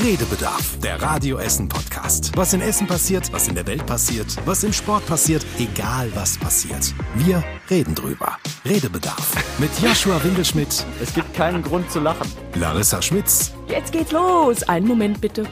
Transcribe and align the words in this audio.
Redebedarf, 0.00 0.78
der 0.78 1.02
Radio 1.02 1.38
Essen 1.38 1.68
Podcast. 1.68 2.30
Was 2.36 2.52
in 2.52 2.60
Essen 2.60 2.86
passiert, 2.86 3.32
was 3.32 3.48
in 3.48 3.56
der 3.56 3.66
Welt 3.66 3.84
passiert, 3.84 4.26
was 4.46 4.62
im 4.62 4.72
Sport 4.72 5.04
passiert, 5.06 5.44
egal 5.58 6.08
was 6.14 6.38
passiert. 6.38 6.94
Wir 7.16 7.42
reden 7.68 7.96
drüber. 7.96 8.38
Redebedarf 8.64 9.34
mit 9.58 9.70
Joshua 9.82 10.22
Windelschmidt. 10.22 10.86
Es 11.02 11.12
gibt 11.12 11.34
keinen 11.34 11.64
Grund 11.64 11.90
zu 11.90 11.98
lachen. 11.98 12.30
Larissa 12.54 13.02
Schmitz. 13.02 13.52
Jetzt 13.66 13.90
geht's 13.90 14.12
los. 14.12 14.62
Einen 14.62 14.86
Moment 14.86 15.20
bitte. 15.20 15.46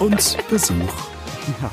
Und 0.00 0.36
Besuch. 0.50 0.74
Ja. 1.62 1.70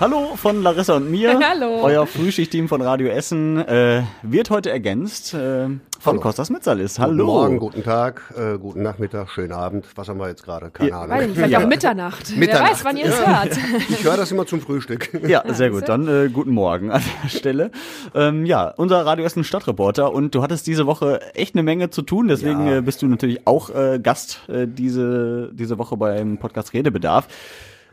Hallo 0.00 0.36
von 0.36 0.62
Larissa 0.62 0.96
und 0.96 1.10
mir. 1.10 1.38
Hallo. 1.48 1.82
Euer 1.82 2.06
Frühschichtteam 2.06 2.68
von 2.68 2.82
Radio 2.82 3.08
Essen 3.08 3.58
äh, 3.58 4.02
wird 4.22 4.50
heute 4.50 4.70
ergänzt 4.70 5.34
äh, 5.34 5.66
von 5.66 5.80
Hallo. 6.04 6.20
Kostas 6.20 6.50
Mitzalis. 6.50 6.98
Hallo. 6.98 7.24
Guten 7.24 7.26
Morgen, 7.26 7.58
guten 7.58 7.82
Tag, 7.84 8.22
äh, 8.36 8.58
guten 8.58 8.82
Nachmittag, 8.82 9.30
schönen 9.30 9.52
Abend. 9.52 9.86
Was 9.94 10.08
haben 10.08 10.18
wir 10.18 10.28
jetzt 10.28 10.42
gerade? 10.44 10.70
Keine 10.70 10.90
ja, 10.90 11.00
Ahnung. 11.02 11.16
Weiß 11.16 11.26
nicht, 11.26 11.36
vielleicht 11.36 11.52
ja. 11.52 11.60
auch 11.60 11.66
Mitternacht. 11.66 12.36
Mitternacht. 12.36 12.64
Wer 12.64 12.70
weiß, 12.70 12.84
wann 12.84 12.96
ihr 12.96 13.06
es 13.06 13.26
hört. 13.26 13.58
Ich 13.88 14.04
höre 14.04 14.16
das 14.16 14.32
immer 14.32 14.46
zum 14.46 14.60
Frühstück. 14.60 15.10
Ja, 15.26 15.44
sehr 15.54 15.70
gut. 15.70 15.88
Dann 15.88 16.08
äh, 16.08 16.28
guten 16.28 16.52
Morgen 16.52 16.90
an 16.90 17.02
der 17.22 17.28
Stelle. 17.28 17.70
Ähm, 18.14 18.44
ja, 18.44 18.68
unser 18.68 19.06
Radio 19.06 19.24
Essen 19.24 19.44
Stadtreporter 19.44 20.12
und 20.12 20.34
du 20.34 20.42
hattest 20.42 20.66
diese 20.66 20.86
Woche 20.86 21.20
echt 21.34 21.54
eine 21.54 21.62
Menge 21.62 21.90
zu 21.90 22.02
tun, 22.02 22.28
deswegen 22.28 22.66
ja. 22.66 22.78
äh, 22.78 22.80
bist 22.80 23.02
du 23.02 23.06
natürlich 23.06 23.46
auch 23.46 23.70
äh, 23.70 24.00
Gast 24.02 24.40
äh, 24.48 24.66
diese, 24.66 25.50
diese 25.52 25.78
Woche 25.78 25.96
beim 25.96 26.38
Podcast 26.38 26.72
Redebedarf. 26.72 27.28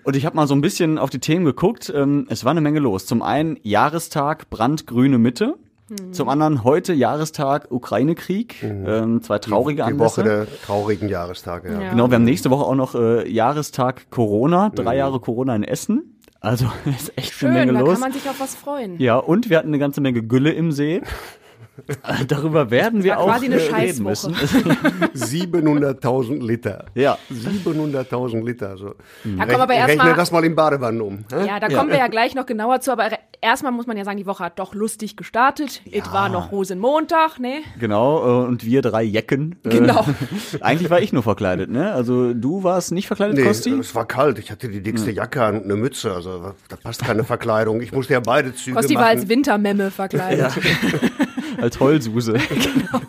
Und 0.04 0.16
ich 0.16 0.26
habe 0.26 0.36
mal 0.36 0.48
so 0.48 0.56
ein 0.56 0.62
bisschen 0.62 0.98
auf 0.98 1.10
die 1.10 1.20
Themen 1.20 1.46
geguckt. 1.46 1.92
Ähm, 1.94 2.26
es 2.30 2.46
war 2.46 2.52
eine 2.52 2.62
Menge 2.62 2.80
los. 2.80 3.06
Zum 3.06 3.22
einen 3.22 3.58
Jahrestag 3.64 4.50
Brandgrüne 4.50 5.18
Mitte. 5.18 5.56
Mhm. 5.90 6.14
Zum 6.14 6.30
anderen 6.30 6.64
heute 6.64 6.94
Jahrestag 6.94 7.72
Ukraine-Krieg. 7.72 8.64
Mhm. 8.64 8.86
Ähm, 8.88 9.22
zwei 9.22 9.40
traurige 9.40 9.84
die, 9.84 9.94
die 9.94 10.00
Woche 10.00 10.24
der 10.24 10.48
traurigen 10.66 11.10
Jahrestage. 11.10 11.74
Ja. 11.74 11.82
ja. 11.82 11.90
Genau, 11.92 12.10
wir 12.10 12.16
haben 12.16 12.24
nächste 12.24 12.50
Woche 12.50 12.66
auch 12.66 12.76
noch 12.76 12.96
äh, 12.96 13.30
Jahrestag 13.30 14.10
Corona. 14.10 14.70
Drei 14.70 14.94
mhm. 14.94 15.00
Jahre 15.00 15.20
Corona 15.20 15.56
in 15.56 15.64
Essen. 15.64 16.20
Also 16.42 16.72
ist 16.86 17.18
echt 17.18 17.34
Schön, 17.34 17.50
eine 17.50 17.60
Menge 17.60 17.74
da 17.74 17.80
los. 17.80 17.94
kann 17.94 18.02
man 18.02 18.12
sich 18.14 18.30
auf 18.30 18.40
was 18.40 18.56
freuen. 18.56 19.00
Ja, 19.00 19.18
und 19.18 19.50
wir 19.50 19.58
hatten 19.58 19.70
eine 19.70 19.80
ganze 19.80 20.02
Menge 20.02 20.24
Gülle 20.24 20.52
im 20.52 20.72
See. 20.72 21.02
Darüber 22.28 22.72
werden 22.72 23.04
wir 23.04 23.20
auch 23.20 23.42
reden 23.42 24.04
müssen. 24.04 24.34
700.000 25.16 26.46
Liter. 26.46 26.86
Ja. 26.96 27.18
700.000 27.32 28.46
Liter. 28.46 28.70
Also 28.70 28.96
da 29.24 29.46
kommen 29.46 29.62
aber 29.62 29.74
erst 29.74 29.90
rechne 29.90 30.04
mal, 30.04 30.16
das 30.16 30.32
mal 30.32 30.44
in 30.44 30.56
Badewannen 30.56 31.02
um. 31.02 31.26
Hä? 31.32 31.48
Ja, 31.48 31.60
da 31.60 31.68
ja. 31.68 31.78
kommen 31.78 31.92
wir 31.92 31.98
ja 31.98 32.08
gleich 32.08 32.36
noch 32.36 32.46
genauer 32.46 32.82
zu. 32.82 32.92
Aber 32.92 33.10
erstmal 33.42 33.72
muss 33.72 33.88
man 33.88 33.98
ja 33.98 34.06
sagen, 34.06 34.18
die 34.18 34.26
Woche 34.26 34.44
hat 34.44 34.60
doch 34.60 34.74
lustig 34.74 35.16
gestartet. 35.16 35.82
Ja. 35.86 36.04
Es 36.04 36.12
war 36.12 36.30
noch 36.30 36.52
Rosenmontag, 36.52 37.40
ne? 37.40 37.62
Genau, 37.80 38.44
äh, 38.44 38.48
und 38.48 38.66
wir 38.66 38.82
drei 38.82 39.04
Jecken. 39.04 39.56
Äh, 39.64 39.70
genau. 39.70 40.06
Eigentlich 40.62 40.90
war 40.90 41.02
ich 41.02 41.14
nur 41.14 41.24
verkleidet, 41.24 41.70
ne? 41.70 41.92
Also 41.94 42.34
du 42.34 42.64
warst 42.64 42.92
nicht 42.92 43.08
verkleidet, 43.08 43.38
nee, 43.38 43.44
Kosti? 43.44 43.72
es 43.72 43.96
war 43.96 44.06
kalt. 44.06 44.40
Ich 44.40 44.52
hatte 44.52 44.70
die 44.70 44.82
dickste 44.82 45.12
Jacke 45.12 45.44
an 45.44 45.58
und 45.58 45.64
eine 45.66 45.76
Mütze. 45.76 46.14
Also 46.14 46.54
da 46.68 46.76
passt 46.76 47.04
keine 47.04 47.24
Verkleidung. 47.24 47.82
Ich 47.82 47.92
musste 47.92 48.14
ja 48.14 48.20
beide 48.20 48.54
Züge 48.54 48.76
Kosti 48.76 48.94
machen. 48.94 49.04
war 49.04 49.10
als 49.10 49.30
Wintermemme 49.30 49.92
verkleidet. 49.92 50.56
Ja. 50.56 51.26
Als 51.62 51.80
Heulsuse. 51.80 52.34
genau. 52.50 53.02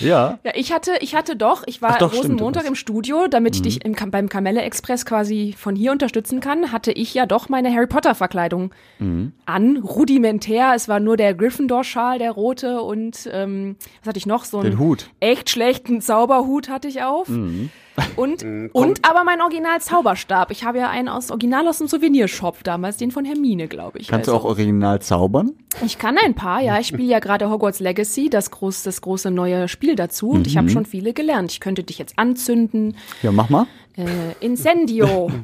Ja. 0.00 0.38
Ja, 0.44 0.52
ich 0.54 0.72
hatte, 0.72 0.92
ich 1.00 1.14
hatte 1.14 1.36
doch, 1.36 1.62
ich 1.66 1.80
war 1.82 1.98
doch, 1.98 2.12
Rosenmontag 2.14 2.66
im 2.66 2.74
Studio, 2.74 3.26
damit 3.28 3.54
ich 3.54 3.60
Mhm. 3.60 3.64
dich 3.64 3.84
im, 3.84 4.10
beim 4.10 4.28
Kamelle 4.28 4.62
Express 4.62 5.06
quasi 5.06 5.54
von 5.56 5.76
hier 5.76 5.92
unterstützen 5.92 6.40
kann, 6.40 6.72
hatte 6.72 6.92
ich 6.92 7.14
ja 7.14 7.26
doch 7.26 7.48
meine 7.48 7.72
Harry 7.74 7.86
Potter 7.86 8.14
Verkleidung 8.14 8.72
Mhm. 8.98 9.32
an, 9.46 9.76
rudimentär. 9.78 10.72
Es 10.74 10.88
war 10.88 11.00
nur 11.00 11.16
der 11.16 11.34
Gryffindor-Schal, 11.34 12.18
der 12.18 12.32
rote 12.32 12.80
und 12.82 13.28
ähm, 13.32 13.76
was 14.02 14.08
hatte 14.08 14.18
ich 14.18 14.26
noch? 14.26 14.44
So 14.44 14.62
Den 14.62 14.72
einen 14.72 14.80
Hut. 14.80 15.10
echt 15.20 15.50
schlechten 15.50 16.00
Zauberhut 16.00 16.68
hatte 16.68 16.88
ich 16.88 17.02
auf. 17.02 17.28
Mhm. 17.28 17.70
Und, 18.16 18.44
und 18.72 19.08
aber 19.08 19.22
mein 19.24 19.40
Original 19.40 19.80
Zauberstab. 19.80 20.50
Ich 20.50 20.64
habe 20.64 20.78
ja 20.78 20.90
einen 20.90 21.08
aus 21.08 21.30
Original 21.30 21.66
aus 21.68 21.78
dem 21.78 21.86
Souvenirshop 21.86 22.64
damals, 22.64 22.96
den 22.96 23.10
von 23.10 23.24
Hermine, 23.24 23.68
glaube 23.68 23.98
ich. 23.98 24.08
Kannst 24.08 24.26
du 24.28 24.32
Also, 24.32 24.44
auch 24.46 24.50
original 24.50 25.00
zaubern? 25.00 25.52
ich 25.84 25.98
kann 25.98 26.16
ein 26.18 26.34
paar, 26.34 26.60
ja. 26.60 26.78
Ich 26.80 26.88
spiele 26.88 27.04
ja 27.08 27.18
gerade 27.20 27.50
Hogwarts 27.50 27.80
Legacy, 27.80 28.30
das, 28.30 28.50
groß, 28.50 28.82
das 28.84 29.00
große 29.00 29.30
neue 29.30 29.68
Spiel 29.68 29.94
dazu. 29.96 30.30
Und 30.30 30.46
ich 30.46 30.56
habe 30.56 30.68
schon 30.70 30.86
viele 30.86 31.12
gelernt. 31.12 31.52
Ich 31.52 31.60
könnte 31.60 31.82
dich 31.84 31.98
jetzt 31.98 32.18
anzünden. 32.18 32.96
Ja, 33.22 33.30
mach 33.32 33.48
mal. 33.48 33.66
Äh, 33.96 34.04
Incendio. 34.40 35.30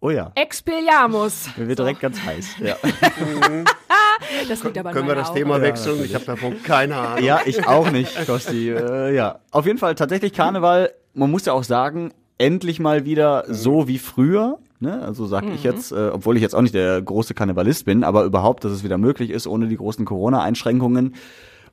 Oh 0.00 0.10
ja. 0.10 0.32
Expelliarmus. 0.34 1.48
Mir 1.56 1.66
wird 1.66 1.78
direkt 1.78 2.00
ganz 2.00 2.22
heiß. 2.22 2.56
Ja. 2.62 2.76
Das 4.48 4.62
liegt 4.62 4.76
aber 4.78 4.90
Können 4.92 5.08
wir 5.08 5.14
das 5.14 5.30
Augen. 5.30 5.38
Thema 5.38 5.56
Ja, 5.56 5.62
wechseln? 5.62 6.04
Ich 6.04 6.14
habe 6.14 6.24
davon 6.26 6.62
keine 6.62 6.94
Ahnung. 6.96 7.24
ja, 7.24 7.40
ich 7.46 7.66
auch 7.66 7.90
nicht, 7.90 8.26
Kosti. 8.26 8.70
Äh, 8.74 9.14
ja. 9.14 9.38
Auf 9.50 9.64
jeden 9.66 9.78
Fall 9.78 9.94
tatsächlich 9.94 10.34
Karneval. 10.34 10.92
Man 11.14 11.30
muss 11.30 11.46
ja 11.46 11.54
auch 11.54 11.64
sagen, 11.64 12.12
endlich 12.36 12.80
mal 12.80 13.06
wieder 13.06 13.44
so 13.48 13.88
wie 13.88 13.98
früher. 13.98 14.58
Ne? 14.78 15.00
Also 15.02 15.24
sag 15.26 15.44
ich 15.46 15.62
jetzt, 15.64 15.90
äh, 15.92 16.10
obwohl 16.12 16.36
ich 16.36 16.42
jetzt 16.42 16.54
auch 16.54 16.60
nicht 16.62 16.74
der 16.74 17.00
große 17.00 17.32
Karnevalist 17.32 17.86
bin, 17.86 18.04
aber 18.04 18.24
überhaupt, 18.24 18.64
dass 18.64 18.72
es 18.72 18.84
wieder 18.84 18.98
möglich 18.98 19.30
ist, 19.30 19.46
ohne 19.46 19.68
die 19.68 19.76
großen 19.76 20.04
Corona-Einschränkungen. 20.04 21.14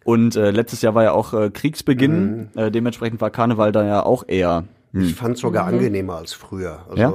Und 0.06 0.35
äh, 0.38 0.51
letztes 0.51 0.81
Jahr 0.81 0.96
war 0.96 1.03
ja 1.03 1.12
auch 1.12 1.34
äh, 1.34 1.50
Kriegsbeginn. 1.50 2.50
Äh, 2.56 2.72
dementsprechend 2.72 3.19
war 3.19 3.30
Karneval 3.30 3.72
da 3.74 3.84
ja 3.85 4.03
auch 4.03 4.24
eher. 4.28 4.63
Ich 4.94 5.16
fand 5.16 5.35
es 5.35 5.41
sogar 5.41 5.66
angenehmer 5.68 6.18
als 6.18 6.34
früher. 6.34 6.79
Also 6.90 7.02
Ja? 7.02 7.09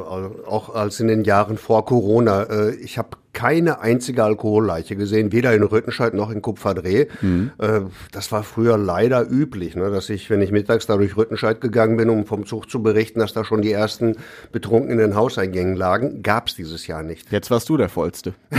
auch 0.47 0.75
als 0.75 0.99
in 1.01 1.09
den 1.09 1.25
Jahren 1.25 1.59
vor 1.59 1.85
Corona. 1.85 2.45
Äh, 2.45 2.75
Ich 2.77 2.97
habe 2.97 3.11
keine 3.37 3.81
einzige 3.81 4.25
Alkoholleiche 4.25 4.97
gesehen, 4.97 5.31
weder 5.31 5.53
in 5.53 5.63
Rüttenscheid 5.63 6.15
noch 6.15 6.31
in 6.31 6.41
Kupferdreh. 6.41 7.03
Äh, 7.03 7.81
Das 8.11 8.33
war 8.33 8.43
früher 8.43 8.79
leider 8.79 9.31
üblich, 9.31 9.77
ne, 9.77 9.91
dass 9.91 10.09
ich, 10.09 10.31
wenn 10.31 10.41
ich 10.41 10.53
mittags 10.53 10.87
da 10.87 10.97
durch 10.97 11.19
Rüttenscheid 11.19 11.61
gegangen 11.61 11.99
bin, 11.99 12.09
um 12.09 12.25
vom 12.25 12.47
Zug 12.47 12.71
zu 12.71 12.83
berichten, 12.83 13.21
dass 13.21 13.35
da 13.35 13.45
schon 13.45 13.61
die 13.61 13.73
ersten 13.73 14.17
betrunken 14.53 14.91
in 14.91 14.97
den 14.99 15.15
Hauseingängen 15.15 15.77
lagen, 15.77 16.23
gab 16.23 16.49
es 16.49 16.55
dieses 16.55 16.87
Jahr 16.87 17.03
nicht. 17.03 17.31
Jetzt 17.31 17.51
warst 17.51 17.69
du 17.69 17.77
der 17.77 17.91
Vollste. 17.91 18.33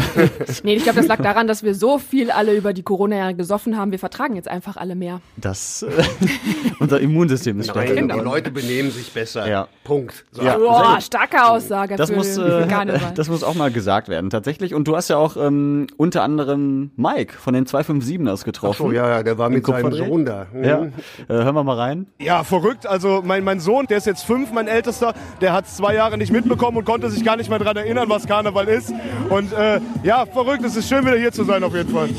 Nee, 0.63 0.75
ich 0.75 0.83
glaube, 0.83 0.97
das 0.99 1.07
lag 1.07 1.21
daran, 1.21 1.47
dass 1.47 1.63
wir 1.63 1.73
so 1.75 1.97
viel 1.99 2.31
alle 2.31 2.55
über 2.55 2.73
die 2.73 2.83
Corona-Jahre 2.83 3.35
gesoffen 3.35 3.77
haben. 3.77 3.91
Wir 3.91 3.99
vertragen 3.99 4.35
jetzt 4.35 4.47
einfach 4.47 4.77
alle 4.77 4.95
mehr. 4.95 5.21
Das 5.38 5.83
äh, 5.83 5.89
unser 6.79 6.99
Immunsystem 6.99 7.59
ist 7.59 7.69
stärker 7.69 7.94
Nein, 7.94 8.03
die 8.07 8.13
geworden. 8.13 8.25
Leute 8.25 8.51
benehmen 8.51 8.91
sich 8.91 9.11
besser. 9.11 9.47
Ja. 9.47 9.67
Punkt. 9.83 10.25
So. 10.31 10.44
Ja. 10.44 10.57
Boah, 10.57 10.99
starke 11.01 11.45
Aussage 11.45 11.95
Das 11.95 12.09
für, 12.09 12.15
muss, 12.15 12.38
äh, 12.38 12.67
das 13.15 13.29
muss 13.29 13.44
auch 13.44 13.55
mal 13.55 13.71
gesagt 13.71 14.09
werden, 14.09 14.29
tatsächlich. 14.29 14.66
Und 14.73 14.88
du 14.88 14.95
hast 14.95 15.09
ja 15.09 15.17
auch 15.17 15.38
ähm, 15.38 15.88
unter 15.97 16.23
anderem 16.23 16.91
Mike 16.95 17.33
von 17.33 17.53
den 17.53 17.66
257ers 17.66 18.44
getroffen. 18.45 18.85
Oh 18.88 18.91
ja, 18.91 19.07
ja, 19.09 19.23
der 19.23 19.38
war 19.38 19.50
mit 19.50 19.66
seinem? 19.66 19.91
Sohn 19.94 20.25
da. 20.25 20.47
Mhm. 20.53 20.63
Ja, 20.63 20.83
äh, 20.83 20.89
hören 21.28 21.55
wir 21.55 21.63
mal 21.63 21.75
rein. 21.78 22.07
Ja, 22.19 22.44
verrückt. 22.44 22.85
Also 22.88 23.22
mein, 23.25 23.44
mein 23.44 23.59
Sohn, 23.59 23.85
der 23.88 23.97
ist 23.97 24.06
jetzt 24.07 24.23
fünf, 24.23 24.51
mein 24.51 24.67
Ältester, 24.67 25.13
der 25.41 25.53
hat 25.53 25.66
es 25.66 25.77
zwei 25.77 25.94
Jahre 25.95 26.17
nicht 26.17 26.31
mitbekommen 26.31 26.77
und 26.77 26.85
konnte 26.85 27.09
sich 27.09 27.23
gar 27.23 27.35
nicht 27.38 27.50
mehr 27.50 27.59
daran 27.59 27.77
erinnern, 27.77 28.09
was 28.09 28.27
Karneval 28.27 28.67
ist. 28.67 28.94
Und 29.29 29.53
äh, 29.53 29.79
ja, 30.03 30.25
verrückt. 30.25 30.63
Es 30.66 30.75
ist 30.75 30.88
schön, 30.89 31.06
wieder 31.06 31.17
hier 31.17 31.31
zu 31.31 31.44
sein 31.44 31.63
auf 31.63 31.73
jeden 31.75 31.89
Fall. 31.89 32.09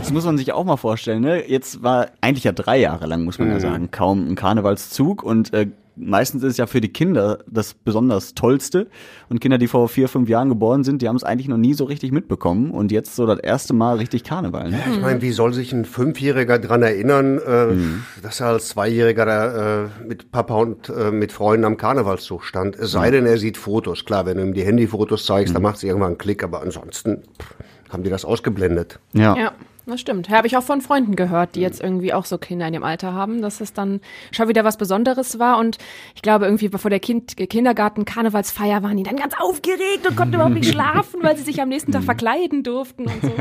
Das 0.00 0.12
muss 0.12 0.24
man 0.24 0.38
sich 0.38 0.52
auch 0.52 0.64
mal 0.64 0.76
vorstellen. 0.76 1.22
Ne? 1.22 1.48
Jetzt 1.48 1.82
war 1.82 2.08
eigentlich 2.20 2.44
ja 2.44 2.52
drei 2.52 2.78
Jahre 2.78 3.06
lang, 3.06 3.24
muss 3.24 3.38
man 3.38 3.48
Mhm. 3.48 3.54
ja 3.54 3.60
sagen, 3.60 3.90
kaum 3.90 4.28
ein 4.28 4.34
Karnevalszug 4.34 5.22
und 5.22 5.52
äh, 5.52 5.66
Meistens 6.00 6.42
ist 6.42 6.52
es 6.52 6.56
ja 6.56 6.66
für 6.66 6.80
die 6.80 6.88
Kinder 6.88 7.38
das 7.46 7.74
besonders 7.74 8.34
Tollste. 8.34 8.88
Und 9.28 9.40
Kinder, 9.40 9.58
die 9.58 9.68
vor 9.68 9.88
vier, 9.88 10.08
fünf 10.08 10.28
Jahren 10.28 10.48
geboren 10.48 10.82
sind, 10.82 11.02
die 11.02 11.08
haben 11.08 11.16
es 11.16 11.24
eigentlich 11.24 11.48
noch 11.48 11.56
nie 11.56 11.74
so 11.74 11.84
richtig 11.84 12.10
mitbekommen. 12.12 12.70
Und 12.70 12.90
jetzt 12.90 13.14
so 13.16 13.26
das 13.26 13.38
erste 13.38 13.74
Mal 13.74 13.96
richtig 13.96 14.24
Karneval. 14.24 14.70
Ne? 14.70 14.80
Ich 14.92 15.00
meine, 15.00 15.22
wie 15.22 15.32
soll 15.32 15.52
sich 15.52 15.72
ein 15.72 15.84
Fünfjähriger 15.84 16.58
dran 16.58 16.82
erinnern, 16.82 17.38
äh, 17.38 18.22
dass 18.22 18.40
er 18.40 18.48
als 18.48 18.68
Zweijähriger 18.68 19.26
da, 19.26 19.84
äh, 19.84 19.88
mit 20.06 20.32
Papa 20.32 20.54
und 20.54 20.88
äh, 20.88 21.10
mit 21.10 21.32
Freunden 21.32 21.64
am 21.64 21.76
Karnevalszug 21.76 22.44
stand? 22.44 22.76
Es 22.76 22.92
sei 22.92 23.10
denn, 23.10 23.26
er 23.26 23.38
sieht 23.38 23.56
Fotos. 23.56 24.04
Klar, 24.04 24.26
wenn 24.26 24.38
du 24.38 24.42
ihm 24.42 24.54
die 24.54 24.62
Handyfotos 24.62 25.26
zeigst, 25.26 25.54
dann 25.54 25.62
macht 25.62 25.76
es 25.76 25.82
irgendwann 25.82 26.08
einen 26.08 26.18
Klick, 26.18 26.42
aber 26.42 26.62
ansonsten 26.62 27.22
pff, 27.40 27.54
haben 27.90 28.02
die 28.02 28.10
das 28.10 28.24
ausgeblendet. 28.24 28.98
Ja. 29.12 29.36
Ja, 29.36 29.52
das 29.90 30.00
stimmt. 30.00 30.30
Habe 30.30 30.46
ich 30.46 30.56
auch 30.56 30.62
von 30.62 30.80
Freunden 30.80 31.16
gehört, 31.16 31.54
die 31.54 31.60
jetzt 31.60 31.80
irgendwie 31.82 32.12
auch 32.12 32.24
so 32.24 32.38
Kinder 32.38 32.66
in 32.66 32.72
dem 32.72 32.84
Alter 32.84 33.12
haben, 33.12 33.42
dass 33.42 33.60
es 33.60 33.72
dann 33.72 34.00
schon 34.32 34.48
wieder 34.48 34.64
was 34.64 34.76
Besonderes 34.76 35.38
war. 35.38 35.58
Und 35.58 35.78
ich 36.14 36.22
glaube, 36.22 36.46
irgendwie 36.46 36.68
bevor 36.68 36.90
der 36.90 37.00
kind, 37.00 37.36
Kindergarten 37.36 38.04
Karnevalsfeier 38.04 38.82
waren 38.82 38.96
die 38.96 39.02
dann 39.02 39.16
ganz 39.16 39.34
aufgeregt 39.38 40.08
und 40.08 40.16
konnten 40.16 40.34
überhaupt 40.34 40.54
nicht 40.54 40.70
schlafen, 40.72 41.22
weil 41.22 41.36
sie 41.36 41.42
sich 41.42 41.60
am 41.60 41.68
nächsten 41.68 41.92
Tag 41.92 42.04
verkleiden 42.04 42.62
durften 42.62 43.06
und 43.06 43.22
so. 43.22 43.32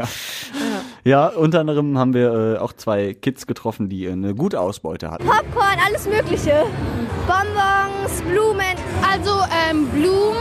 Ja, 1.03 1.27
unter 1.27 1.61
anderem 1.61 1.97
haben 1.97 2.13
wir 2.13 2.55
äh, 2.55 2.57
auch 2.57 2.73
zwei 2.73 3.13
Kids 3.13 3.47
getroffen, 3.47 3.89
die 3.89 4.05
äh, 4.05 4.11
eine 4.11 4.35
gute 4.35 4.59
Ausbeute 4.59 5.11
hatten. 5.11 5.25
Popcorn, 5.25 5.77
alles 5.87 6.07
Mögliche. 6.07 6.65
Bonbons, 7.27 8.21
Blumen. 8.23 8.75
Also 9.11 9.31
ähm, 9.69 9.87
Blumen 9.89 10.35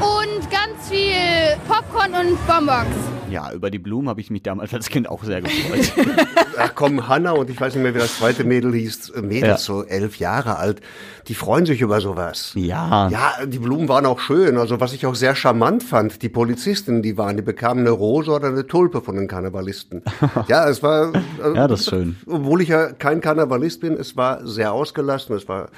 und 0.00 0.50
ganz 0.50 0.88
viel 0.88 1.56
Popcorn 1.68 2.14
und 2.14 2.46
Bonbons. 2.46 3.19
Ja, 3.30 3.52
über 3.52 3.70
die 3.70 3.78
Blumen 3.78 4.08
habe 4.08 4.20
ich 4.20 4.30
mich 4.30 4.42
damals 4.42 4.72
als 4.74 4.88
Kind 4.88 5.08
auch 5.08 5.24
sehr 5.24 5.40
gefreut. 5.42 5.92
Ach 6.58 6.72
komm, 6.74 7.08
Hanna 7.08 7.32
und 7.32 7.48
ich 7.48 7.60
weiß 7.60 7.74
nicht 7.74 7.82
mehr, 7.82 7.94
wie 7.94 7.98
das 7.98 8.18
zweite 8.18 8.44
Mädel 8.44 8.72
hieß, 8.74 9.10
äh, 9.10 9.22
Mädel, 9.22 9.50
Ja. 9.50 9.56
so 9.56 9.84
elf 9.84 10.16
Jahre 10.18 10.56
alt, 10.56 10.80
die 11.28 11.34
freuen 11.34 11.64
sich 11.66 11.80
über 11.80 12.00
sowas. 12.00 12.52
ja. 12.54 13.08
Ja, 13.08 13.32
die 13.46 13.58
Blumen 13.58 13.88
waren 13.88 14.04
auch 14.06 14.20
schön. 14.20 14.58
Also 14.58 14.80
was 14.80 14.92
ich 14.92 15.06
auch 15.06 15.14
sehr 15.14 15.34
charmant 15.34 15.82
fand, 15.82 16.22
die 16.22 16.28
Polizistinnen, 16.28 17.02
die 17.02 17.16
waren, 17.16 17.36
die 17.36 17.42
bekamen 17.42 17.80
eine 17.86 17.90
Rose 17.90 18.30
oder 18.30 18.48
eine 18.48 18.66
Tulpe 18.66 19.00
von 19.00 19.16
den 19.16 19.28
Karnevalisten. 19.28 20.02
Ja, 20.48 20.68
es 20.68 20.82
war, 20.82 21.12
äh, 21.14 21.54
Ja, 21.54 21.66
das 21.68 21.80
ist 21.80 21.90
schön. 21.90 22.16
obwohl 22.26 22.60
ich 22.62 22.68
ja 22.68 22.92
kein 22.92 23.20
Karnevalist 23.20 23.80
bin, 23.80 23.94
es 23.96 24.16
war 24.16 24.46
sehr 24.46 24.72
ausgelassen, 24.72 25.34
es 25.36 25.48
war 25.48 25.68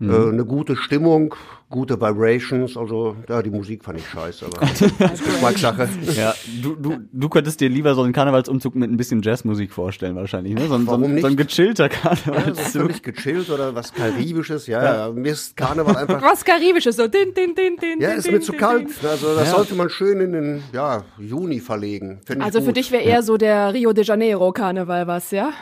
Mhm. 0.00 0.10
Äh, 0.10 0.28
eine 0.30 0.44
gute 0.44 0.76
Stimmung, 0.76 1.34
gute 1.70 2.00
Vibrations, 2.00 2.76
also 2.76 3.16
ja, 3.28 3.42
die 3.42 3.50
Musik 3.50 3.84
fand 3.84 3.98
ich 3.98 4.08
scheiße, 4.08 4.46
aber 4.46 4.66
Geschmackssache. 5.08 5.88
Ja, 6.16 6.34
du, 6.62 6.74
du, 6.76 6.98
du 7.12 7.28
könntest 7.28 7.60
dir 7.60 7.68
lieber 7.68 7.94
so 7.94 8.02
einen 8.02 8.12
Karnevalsumzug 8.12 8.74
mit 8.74 8.90
ein 8.90 8.96
bisschen 8.96 9.22
Jazzmusik 9.22 9.72
vorstellen 9.72 10.16
wahrscheinlich, 10.16 10.54
ne? 10.54 10.66
So, 10.66 10.74
ein- 10.74 10.82
so, 10.82 10.86
Warum 10.88 11.04
ein- 11.04 11.20
so 11.20 11.26
ein 11.28 11.36
gechillter 11.36 11.88
Ja, 11.90 12.14
so 12.16 12.30
Karnevalszug. 12.32 12.82
völlig 12.82 13.02
gechillt 13.02 13.50
oder 13.50 13.74
was 13.74 13.92
Karibisches, 13.94 14.66
ja, 14.66 15.06
ja. 15.06 15.12
mir 15.12 15.32
ist 15.32 15.56
Karneval 15.56 15.96
einfach 15.96 16.22
Was 16.32 16.44
Karibisches, 16.44 16.96
so 16.96 17.06
din, 17.06 17.32
din, 17.34 17.54
din, 17.54 17.76
din, 17.76 18.00
Ja, 18.00 18.10
ist 18.10 18.26
din, 18.26 18.34
mir 18.34 18.40
zu 18.40 18.52
kalt. 18.52 18.88
din. 19.02 19.08
Also 19.08 19.34
das 19.34 19.50
sollte 19.50 19.74
man 19.74 19.88
schön 19.90 20.20
in 20.20 20.32
den 20.32 20.62
ja, 20.72 21.04
Juni 21.18 21.60
verlegen. 21.60 22.20
Also 22.40 22.60
für 22.60 22.72
dich 22.72 22.90
wäre 22.92 23.02
eher 23.04 23.22
so 23.22 23.36
der 23.36 23.72
Rio 23.72 23.92
de 23.92 24.04
Janeiro 24.04 24.52
Karneval 24.52 25.06
was, 25.06 25.30
ja? 25.30 25.52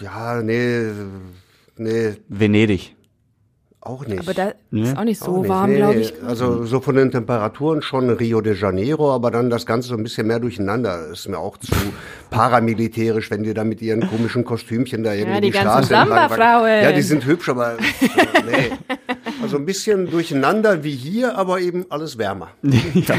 Ja, 0.00 0.42
nee, 0.42 0.90
nee, 1.76 2.14
Venedig. 2.28 2.95
Auch 3.86 4.06
nicht. 4.06 4.20
Aber 4.20 4.34
da 4.34 4.52
ist 4.70 4.96
auch 4.96 5.04
nicht 5.04 5.20
so 5.20 5.32
Auch 5.32 5.38
nicht. 5.40 5.48
warm, 5.48 5.70
Nee, 5.70 5.76
glaube 5.76 5.94
nee. 5.94 6.00
ich. 6.02 6.14
Also 6.26 6.64
so 6.64 6.80
von 6.80 6.96
den 6.96 7.10
Temperaturen 7.10 7.82
schon 7.82 8.10
Rio 8.10 8.40
de 8.40 8.54
Janeiro, 8.54 9.12
aber 9.12 9.30
dann 9.30 9.50
das 9.50 9.66
Ganze 9.66 9.88
so 9.88 9.96
ein 9.96 10.02
bisschen 10.02 10.26
mehr 10.26 10.40
durcheinander. 10.40 11.08
Ist 11.12 11.28
mir 11.28 11.38
auch 11.38 11.56
zu 11.58 11.72
paramilitärisch, 12.30 13.30
wenn 13.30 13.42
die 13.42 13.54
da 13.54 13.64
mit 13.64 13.80
ihren 13.82 14.08
komischen 14.08 14.44
Kostümchen 14.44 15.02
da 15.02 15.12
irgendwie 15.14 15.40
die 15.40 15.46
die, 15.48 15.50
ganzen 15.52 15.84
Straße. 15.84 15.92
Ja, 16.84 16.92
die 16.92 17.02
sind 17.02 17.24
hübsch, 17.24 17.48
aber 17.48 17.74
äh, 17.74 17.76
nee. 18.46 18.96
Also 19.46 19.58
ein 19.58 19.64
bisschen 19.64 20.10
durcheinander 20.10 20.82
wie 20.82 20.96
hier, 20.96 21.38
aber 21.38 21.60
eben 21.60 21.86
alles 21.88 22.18
wärmer. 22.18 22.48
ja. 22.62 23.14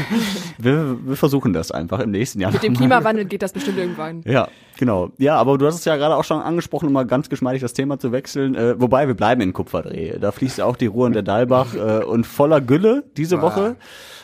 Wir, 0.58 0.98
wir 1.02 1.16
versuchen 1.16 1.54
das 1.54 1.70
einfach 1.70 2.00
im 2.00 2.10
nächsten 2.10 2.38
Jahr. 2.38 2.52
Mit 2.52 2.62
dem 2.62 2.74
Klimawandel 2.74 3.24
geht 3.24 3.40
das 3.40 3.54
bestimmt 3.54 3.78
irgendwann. 3.78 4.20
Ja, 4.26 4.48
genau. 4.76 5.10
Ja, 5.16 5.36
aber 5.36 5.56
du 5.56 5.66
hast 5.66 5.76
es 5.76 5.86
ja 5.86 5.96
gerade 5.96 6.16
auch 6.16 6.24
schon 6.24 6.42
angesprochen, 6.42 6.88
um 6.88 6.92
mal 6.92 7.06
ganz 7.06 7.30
geschmeidig 7.30 7.62
das 7.62 7.72
Thema 7.72 7.98
zu 7.98 8.12
wechseln. 8.12 8.54
Äh, 8.54 8.78
wobei, 8.78 9.06
wir 9.06 9.14
bleiben 9.14 9.40
in 9.40 9.54
Kupferdreh. 9.54 10.18
Da 10.18 10.30
fließt 10.30 10.58
ja 10.58 10.66
auch 10.66 10.76
die 10.76 10.86
Ruhr 10.86 11.06
und 11.06 11.14
der 11.14 11.22
Dalbach 11.22 11.74
äh, 11.74 12.04
und 12.04 12.26
voller 12.26 12.60
Gülle 12.60 13.04
diese 13.16 13.40
Woche. 13.40 13.76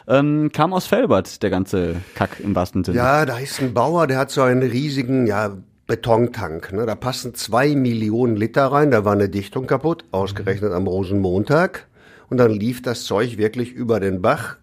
Ähm, 0.06 0.50
kam 0.52 0.74
aus 0.74 0.84
Felbert, 0.84 1.42
der 1.42 1.48
ganze 1.48 1.96
Kack 2.14 2.40
im 2.40 2.54
wahrsten 2.54 2.84
Sinne. 2.84 2.98
Ja, 2.98 3.24
da 3.24 3.38
ist 3.38 3.62
ein 3.62 3.72
Bauer, 3.72 4.06
der 4.06 4.18
hat 4.18 4.30
so 4.30 4.42
einen 4.42 4.62
riesigen, 4.62 5.26
ja, 5.26 5.56
Betontank. 5.86 6.72
Ne? 6.72 6.86
Da 6.86 6.94
passen 6.94 7.34
zwei 7.34 7.74
Millionen 7.74 8.36
Liter 8.36 8.66
rein. 8.66 8.90
Da 8.90 9.04
war 9.04 9.12
eine 9.12 9.28
Dichtung 9.28 9.66
kaputt, 9.66 10.04
ausgerechnet 10.12 10.72
am 10.72 10.86
Rosenmontag. 10.86 11.86
Und 12.30 12.38
dann 12.38 12.50
lief 12.50 12.82
das 12.82 13.04
Zeug 13.04 13.38
wirklich 13.38 13.72
über 13.72 14.00
den 14.00 14.22
Bach 14.22 14.56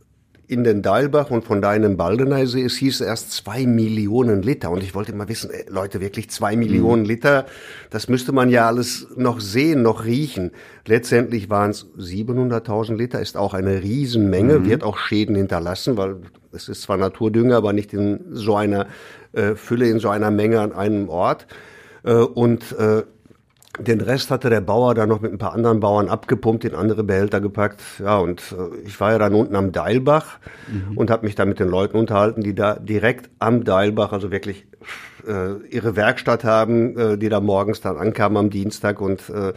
in 0.51 0.65
den 0.65 0.81
Deilbach 0.81 1.31
und 1.31 1.45
von 1.45 1.61
da 1.61 1.73
in 1.73 1.81
den 1.81 1.95
Baldeneysee. 1.95 2.61
Es 2.61 2.75
hieß 2.75 2.99
erst 2.99 3.31
zwei 3.31 3.65
Millionen 3.65 4.41
Liter. 4.41 4.69
Und 4.69 4.83
ich 4.83 4.93
wollte 4.93 5.15
mal 5.15 5.29
wissen, 5.29 5.49
äh, 5.49 5.63
Leute, 5.69 6.01
wirklich 6.01 6.29
zwei 6.29 6.57
Millionen 6.57 7.05
Liter? 7.05 7.45
Das 7.89 8.09
müsste 8.09 8.33
man 8.33 8.49
ja 8.49 8.67
alles 8.67 9.07
noch 9.15 9.39
sehen, 9.39 9.81
noch 9.81 10.03
riechen. 10.03 10.51
Letztendlich 10.85 11.49
waren 11.49 11.71
es 11.71 11.85
700.000 11.97 12.97
Liter, 12.97 13.21
ist 13.21 13.37
auch 13.37 13.53
eine 13.53 13.81
Riesenmenge, 13.81 14.65
wird 14.65 14.83
auch 14.83 14.97
Schäden 14.97 15.35
hinterlassen, 15.35 15.95
weil 15.95 16.17
es 16.51 16.67
ist 16.67 16.81
zwar 16.81 16.97
Naturdünger, 16.97 17.55
aber 17.55 17.71
nicht 17.71 17.93
in 17.93 18.19
so 18.33 18.57
einer 18.57 18.87
äh, 19.31 19.55
Fülle, 19.55 19.87
in 19.87 19.99
so 19.99 20.09
einer 20.09 20.31
Menge 20.31 20.59
an 20.59 20.73
einem 20.73 21.07
Ort. 21.07 21.47
Äh, 22.03 22.11
und 22.15 22.73
äh, 22.77 23.03
den 23.87 24.01
Rest 24.01 24.31
hatte 24.31 24.49
der 24.49 24.61
Bauer 24.61 24.95
dann 24.95 25.09
noch 25.09 25.21
mit 25.21 25.31
ein 25.31 25.37
paar 25.37 25.53
anderen 25.53 25.79
Bauern 25.79 26.09
abgepumpt, 26.09 26.65
in 26.65 26.75
andere 26.75 27.03
Behälter 27.03 27.41
gepackt. 27.41 27.81
Ja, 27.99 28.17
und 28.17 28.41
äh, 28.51 28.87
ich 28.87 28.99
war 28.99 29.11
ja 29.11 29.17
dann 29.17 29.33
unten 29.33 29.55
am 29.55 29.71
Deilbach 29.71 30.39
und 30.95 31.09
habe 31.09 31.25
mich 31.25 31.35
da 31.35 31.45
mit 31.45 31.59
den 31.59 31.67
Leuten 31.67 31.97
unterhalten, 31.97 32.41
die 32.41 32.55
da 32.55 32.75
direkt 32.75 33.29
am 33.39 33.63
Deilbach, 33.63 34.11
also 34.11 34.31
wirklich 34.31 34.65
äh, 35.27 35.57
ihre 35.69 35.95
Werkstatt 35.95 36.43
haben, 36.43 36.97
äh, 36.97 37.17
die 37.17 37.29
da 37.29 37.39
morgens 37.39 37.81
dann 37.81 37.97
ankamen 37.97 38.37
am 38.37 38.49
Dienstag 38.49 39.01
und 39.01 39.29
äh, 39.29 39.53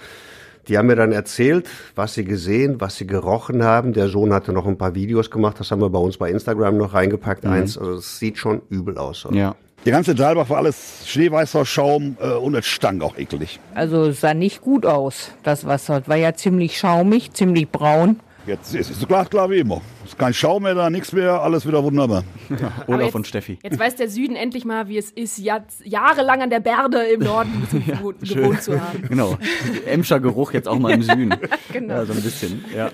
die 0.69 0.79
haben 0.79 0.87
mir 0.87 0.97
dann 0.97 1.13
erzählt, 1.13 1.69
was 1.95 2.15
sie 2.15 2.25
gesehen, 2.25 2.81
was 2.81 2.97
sie 2.97 3.07
gerochen 3.07 3.65
haben. 3.65 3.93
Der 3.93 4.09
Sohn 4.09 4.33
hatte 4.33 4.53
noch 4.53 4.67
ein 4.67 4.79
paar 4.79 4.95
Videos 4.95 5.31
gemacht, 5.31 5.61
das 5.61 5.71
haben 5.71 5.83
wir 5.83 5.91
bei 5.91 5.99
uns 5.99 6.17
bei 6.17 6.31
Instagram 6.31 6.79
noch 6.79 6.95
reingepackt. 6.95 7.45
Eins, 7.45 7.77
also 7.77 7.95
es 7.95 8.19
sieht 8.19 8.39
schon 8.39 8.63
übel 8.71 8.97
aus. 8.97 9.27
Ja. 9.31 9.57
Der 9.85 9.93
ganze 9.93 10.15
Dalbach 10.15 10.49
war 10.49 10.59
alles 10.59 11.05
schneeweißer 11.07 11.67
Schaum 11.67 12.17
äh, 12.19 12.29
und 12.33 12.55
es 12.55 12.65
stank 12.67 13.03
auch 13.03 13.19
eklig. 13.19 13.61
Also 13.75 14.05
es 14.07 14.21
sah 14.23 14.33
nicht 14.33 14.63
gut 14.63 14.87
aus, 14.87 15.33
das 15.43 15.67
Wasser. 15.67 16.01
Es 16.03 16.09
war 16.09 16.17
ja 16.17 16.33
ziemlich 16.33 16.79
schaumig, 16.79 17.33
ziemlich 17.35 17.69
braun. 17.69 18.19
Jetzt 18.47 18.75
ist 18.75 18.91
es 18.91 19.01
so 19.01 19.07
klar, 19.07 19.27
klar 19.27 19.51
wie 19.51 19.59
immer. 19.59 19.81
Ist 20.05 20.19
kein 20.19 20.33
Schaum 20.35 20.63
mehr 20.65 20.75
da, 20.75 20.89
nichts 20.91 21.13
mehr, 21.13 21.41
alles 21.43 21.67
wieder 21.67 21.83
wunderbar. 21.83 22.25
Olaf 22.87 23.03
jetzt- 23.07 23.15
und 23.15 23.27
Steffi. 23.27 23.59
Jetzt 23.63 23.79
weiß 23.79 23.97
der 23.97 24.09
Süden 24.09 24.37
endlich 24.37 24.65
mal, 24.65 24.89
wie 24.89 24.99
es 24.99 25.11
ist, 25.11 25.39
Jahr, 25.39 25.65
jahrelang 25.83 26.43
an 26.43 26.51
der 26.51 26.61
Berde 26.61 26.99
im 27.05 27.21
Norden 27.21 27.67
gewohnt, 27.87 28.21
gewohnt 28.21 28.63
zu 28.63 28.81
haben. 28.81 29.03
Genau. 29.09 29.37
Emscher 29.87 30.21
Geruch 30.21 30.53
jetzt 30.53 30.69
auch 30.69 30.79
mal 30.79 30.93
im 30.93 31.03
Süden. 31.03 31.35
Genau. 31.73 31.95
Ja, 31.95 32.07
so 32.07 32.13
ein 32.13 32.23
bisschen. 32.23 32.65
Ja. 32.75 32.91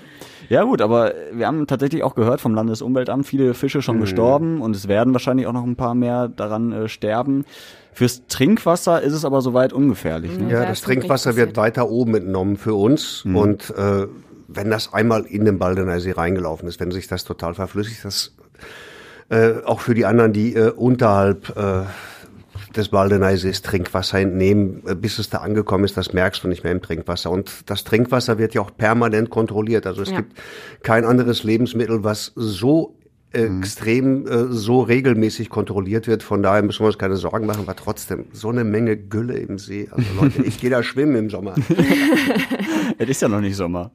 Ja 0.51 0.63
gut, 0.63 0.81
aber 0.81 1.13
wir 1.31 1.47
haben 1.47 1.65
tatsächlich 1.65 2.03
auch 2.03 2.13
gehört 2.13 2.41
vom 2.41 2.53
Landesumweltamt, 2.53 3.25
viele 3.25 3.53
Fische 3.53 3.81
schon 3.81 4.01
gestorben 4.01 4.59
und 4.59 4.75
es 4.75 4.89
werden 4.89 5.13
wahrscheinlich 5.13 5.47
auch 5.47 5.53
noch 5.53 5.63
ein 5.63 5.77
paar 5.77 5.95
mehr 5.95 6.27
daran 6.27 6.73
äh, 6.73 6.89
sterben. 6.89 7.45
Fürs 7.93 8.27
Trinkwasser 8.27 9.01
ist 9.01 9.13
es 9.13 9.23
aber 9.23 9.39
soweit 9.39 9.71
ungefährlich. 9.71 10.37
Ne? 10.37 10.51
Ja, 10.51 10.59
Da 10.63 10.65
das 10.65 10.81
Trinkwasser 10.81 11.37
wird 11.37 11.55
weiter 11.55 11.89
oben 11.89 12.15
entnommen 12.15 12.57
für 12.57 12.73
uns. 12.73 13.23
Und 13.23 13.69
äh, 13.77 14.07
wenn 14.49 14.69
das 14.69 14.93
einmal 14.93 15.23
in 15.23 15.45
den 15.45 15.57
Baldeneysee 15.57 16.11
reingelaufen 16.11 16.67
ist, 16.67 16.81
wenn 16.81 16.91
sich 16.91 17.07
das 17.07 17.23
total 17.23 17.53
verflüssigt, 17.53 18.03
das 18.03 18.33
äh, 19.29 19.53
auch 19.63 19.79
für 19.79 19.93
die 19.93 20.05
anderen, 20.05 20.33
die 20.33 20.53
äh, 20.53 20.71
unterhalb 20.71 21.55
äh, 21.55 21.83
des 22.75 22.89
Baldeneysees 22.89 23.61
Trinkwasser 23.61 24.19
entnehmen, 24.19 24.83
äh, 24.87 24.95
bis 24.95 25.19
es 25.19 25.29
da 25.29 25.39
angekommen 25.39 25.83
ist, 25.85 25.97
das 25.97 26.13
merkst 26.13 26.43
du 26.43 26.47
nicht 26.47 26.63
mehr 26.63 26.71
im 26.71 26.81
Trinkwasser. 26.81 27.29
Und 27.31 27.69
das 27.69 27.83
Trinkwasser 27.83 28.37
wird 28.37 28.53
ja 28.53 28.61
auch 28.61 28.71
permanent 28.75 29.29
kontrolliert. 29.29 29.85
Also 29.85 30.01
es 30.01 30.09
Ja. 30.11 30.17
gibt 30.17 30.33
kein 30.83 31.05
anderes 31.05 31.43
Lebensmittel, 31.43 32.03
was 32.03 32.31
so 32.35 32.95
extrem 33.33 34.27
äh, 34.27 34.47
so 34.47 34.81
regelmäßig 34.81 35.49
kontrolliert 35.49 36.07
wird. 36.07 36.23
Von 36.23 36.43
daher 36.43 36.61
müssen 36.63 36.81
wir 36.81 36.87
uns 36.87 36.97
keine 36.97 37.15
Sorgen 37.15 37.45
machen, 37.45 37.61
aber 37.61 37.75
trotzdem 37.75 38.25
so 38.33 38.49
eine 38.49 38.63
Menge 38.63 38.97
Gülle 38.97 39.37
im 39.37 39.57
See. 39.57 39.87
Also 39.91 40.07
Leute, 40.21 40.43
ich 40.43 40.59
gehe 40.59 40.69
da 40.69 40.83
schwimmen 40.83 41.15
im 41.15 41.29
Sommer. 41.29 41.55
Es 42.97 43.09
ist 43.09 43.21
ja 43.21 43.27
noch 43.27 43.41
nicht 43.41 43.55
Sommer. 43.55 43.91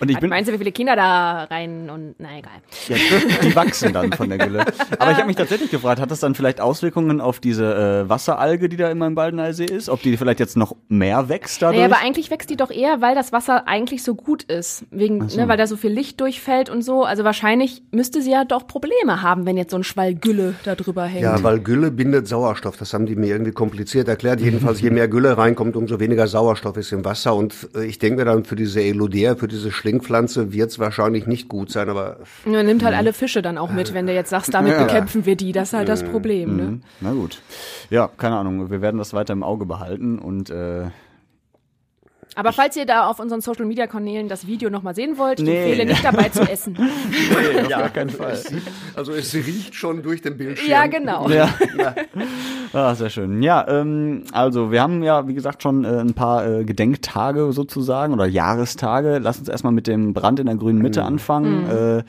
Und 0.00 0.10
ich 0.10 0.18
bin, 0.18 0.30
Meinst 0.30 0.48
du, 0.48 0.52
wie 0.52 0.58
viele 0.58 0.72
Kinder 0.72 0.96
da 0.96 1.44
rein 1.44 1.90
und 1.90 2.14
na 2.18 2.38
egal. 2.38 2.52
ja, 2.88 2.96
die 3.42 3.54
wachsen 3.54 3.92
dann 3.92 4.12
von 4.12 4.28
der 4.28 4.38
Gülle. 4.38 4.60
Aber 4.98 5.10
ich 5.10 5.16
habe 5.16 5.26
mich 5.26 5.36
tatsächlich 5.36 5.70
gefragt, 5.70 6.00
hat 6.00 6.10
das 6.10 6.20
dann 6.20 6.34
vielleicht 6.34 6.60
Auswirkungen 6.60 7.20
auf 7.20 7.40
diese 7.40 8.04
äh, 8.04 8.08
Wasseralge, 8.08 8.68
die 8.68 8.76
da 8.76 8.90
immer 8.90 9.06
im 9.06 9.14
Baldeneysee 9.14 9.64
ist? 9.64 9.88
Ob 9.88 10.02
die 10.02 10.16
vielleicht 10.16 10.40
jetzt 10.40 10.56
noch 10.56 10.76
mehr 10.88 11.28
wächst 11.28 11.62
dadurch? 11.62 11.80
Naja, 11.80 11.94
aber 11.94 12.04
eigentlich 12.04 12.30
wächst 12.30 12.50
die 12.50 12.56
doch 12.56 12.70
eher, 12.70 13.00
weil 13.00 13.14
das 13.14 13.32
Wasser 13.32 13.66
eigentlich 13.66 14.02
so 14.02 14.14
gut 14.14 14.42
ist. 14.44 14.84
Wegen, 14.90 15.18
ne, 15.18 15.48
weil 15.48 15.56
da 15.56 15.66
so 15.66 15.76
viel 15.76 15.90
Licht 15.92 16.20
durchfällt 16.20 16.70
und 16.70 16.82
so. 16.82 17.04
Also 17.04 17.24
wahrscheinlich 17.24 17.82
müsste 17.90 18.22
sie 18.22 18.30
ja 18.30 18.44
doch 18.44 18.66
Probleme 18.76 19.22
haben, 19.22 19.46
wenn 19.46 19.56
jetzt 19.56 19.70
so 19.70 19.78
ein 19.78 19.84
Schwall 19.84 20.14
Gülle 20.14 20.54
da 20.64 20.74
drüber 20.74 21.04
hängt. 21.04 21.22
Ja, 21.22 21.42
weil 21.42 21.60
Gülle 21.60 21.90
bindet 21.90 22.28
Sauerstoff. 22.28 22.76
Das 22.76 22.92
haben 22.92 23.06
die 23.06 23.16
mir 23.16 23.28
irgendwie 23.28 23.52
kompliziert 23.52 24.06
erklärt. 24.06 24.38
Jedenfalls, 24.38 24.82
je 24.82 24.90
mehr 24.90 25.08
Gülle 25.08 25.38
reinkommt, 25.38 25.76
umso 25.76 25.98
weniger 25.98 26.26
Sauerstoff 26.26 26.76
ist 26.76 26.92
im 26.92 27.02
Wasser. 27.02 27.34
Und 27.34 27.54
äh, 27.74 27.86
ich 27.86 27.98
denke 27.98 28.18
mir 28.18 28.26
dann, 28.26 28.44
für 28.44 28.54
diese 28.54 28.82
Elodea, 28.82 29.36
für 29.36 29.48
diese 29.48 29.72
Schlingpflanze 29.72 30.52
wird 30.52 30.72
es 30.72 30.78
wahrscheinlich 30.78 31.26
nicht 31.26 31.48
gut 31.48 31.70
sein. 31.70 31.88
Aber 31.88 32.18
Ja, 32.44 32.62
nimmt 32.62 32.84
halt 32.84 32.94
alle 32.94 33.14
Fische 33.14 33.40
dann 33.40 33.56
auch 33.56 33.70
mit, 33.72 33.94
wenn 33.94 34.06
du 34.06 34.12
jetzt 34.12 34.28
sagst, 34.28 34.52
damit 34.52 34.76
bekämpfen 34.76 35.24
wir 35.24 35.36
die. 35.36 35.52
Das 35.52 35.68
ist 35.68 35.72
halt 35.72 35.88
das 35.88 36.02
Problem, 36.02 36.56
ne? 36.56 36.80
Na 37.00 37.12
gut. 37.12 37.40
Ja, 37.88 38.10
keine 38.18 38.36
Ahnung. 38.36 38.70
Wir 38.70 38.82
werden 38.82 38.98
das 38.98 39.14
weiter 39.14 39.32
im 39.32 39.42
Auge 39.42 39.64
behalten 39.64 40.18
und 40.18 40.50
äh, 40.50 40.90
Aber 42.34 42.52
falls 42.52 42.76
ihr 42.76 42.84
da 42.84 43.06
auf 43.08 43.18
unseren 43.18 43.40
Social 43.40 43.64
Media 43.64 43.86
Kanälen 43.86 44.28
das 44.28 44.46
Video 44.46 44.68
nochmal 44.68 44.94
sehen 44.94 45.16
wollt, 45.16 45.40
ich 45.40 45.46
Nee. 45.46 45.56
empfehle 45.70 45.86
nicht 45.86 46.04
dabei 46.04 46.28
zu 46.28 46.42
essen. 46.42 46.76
auf 47.62 47.68
gar 47.68 47.88
keinen 47.88 48.10
Fall. 48.10 48.38
also 48.94 49.12
es 49.12 49.32
riecht 49.34 49.74
schon 49.74 50.02
durch 50.02 50.20
den 50.20 50.36
Bildschirm. 50.36 50.68
ja, 50.70 50.86
genau. 50.86 51.28
Ja. 51.30 51.48
Ah, 52.72 52.94
sehr 52.94 53.08
schön. 53.08 53.42
Ja, 53.42 53.66
ähm, 53.68 54.24
also 54.32 54.70
wir 54.70 54.82
haben 54.82 55.02
ja, 55.02 55.26
wie 55.28 55.32
gesagt, 55.34 55.62
schon 55.62 55.84
äh, 55.84 55.98
ein 56.00 56.12
paar 56.12 56.46
äh, 56.46 56.64
Gedenktage 56.64 57.52
sozusagen 57.52 58.12
oder 58.12 58.26
Jahrestage. 58.26 59.18
Lass 59.18 59.38
uns 59.38 59.48
erstmal 59.48 59.72
mit 59.72 59.86
dem 59.86 60.12
Brand 60.12 60.40
in 60.40 60.46
der 60.46 60.56
grünen 60.56 60.82
Mitte 60.82 61.02
anfangen. 61.04 61.70
Äh, 61.70 62.04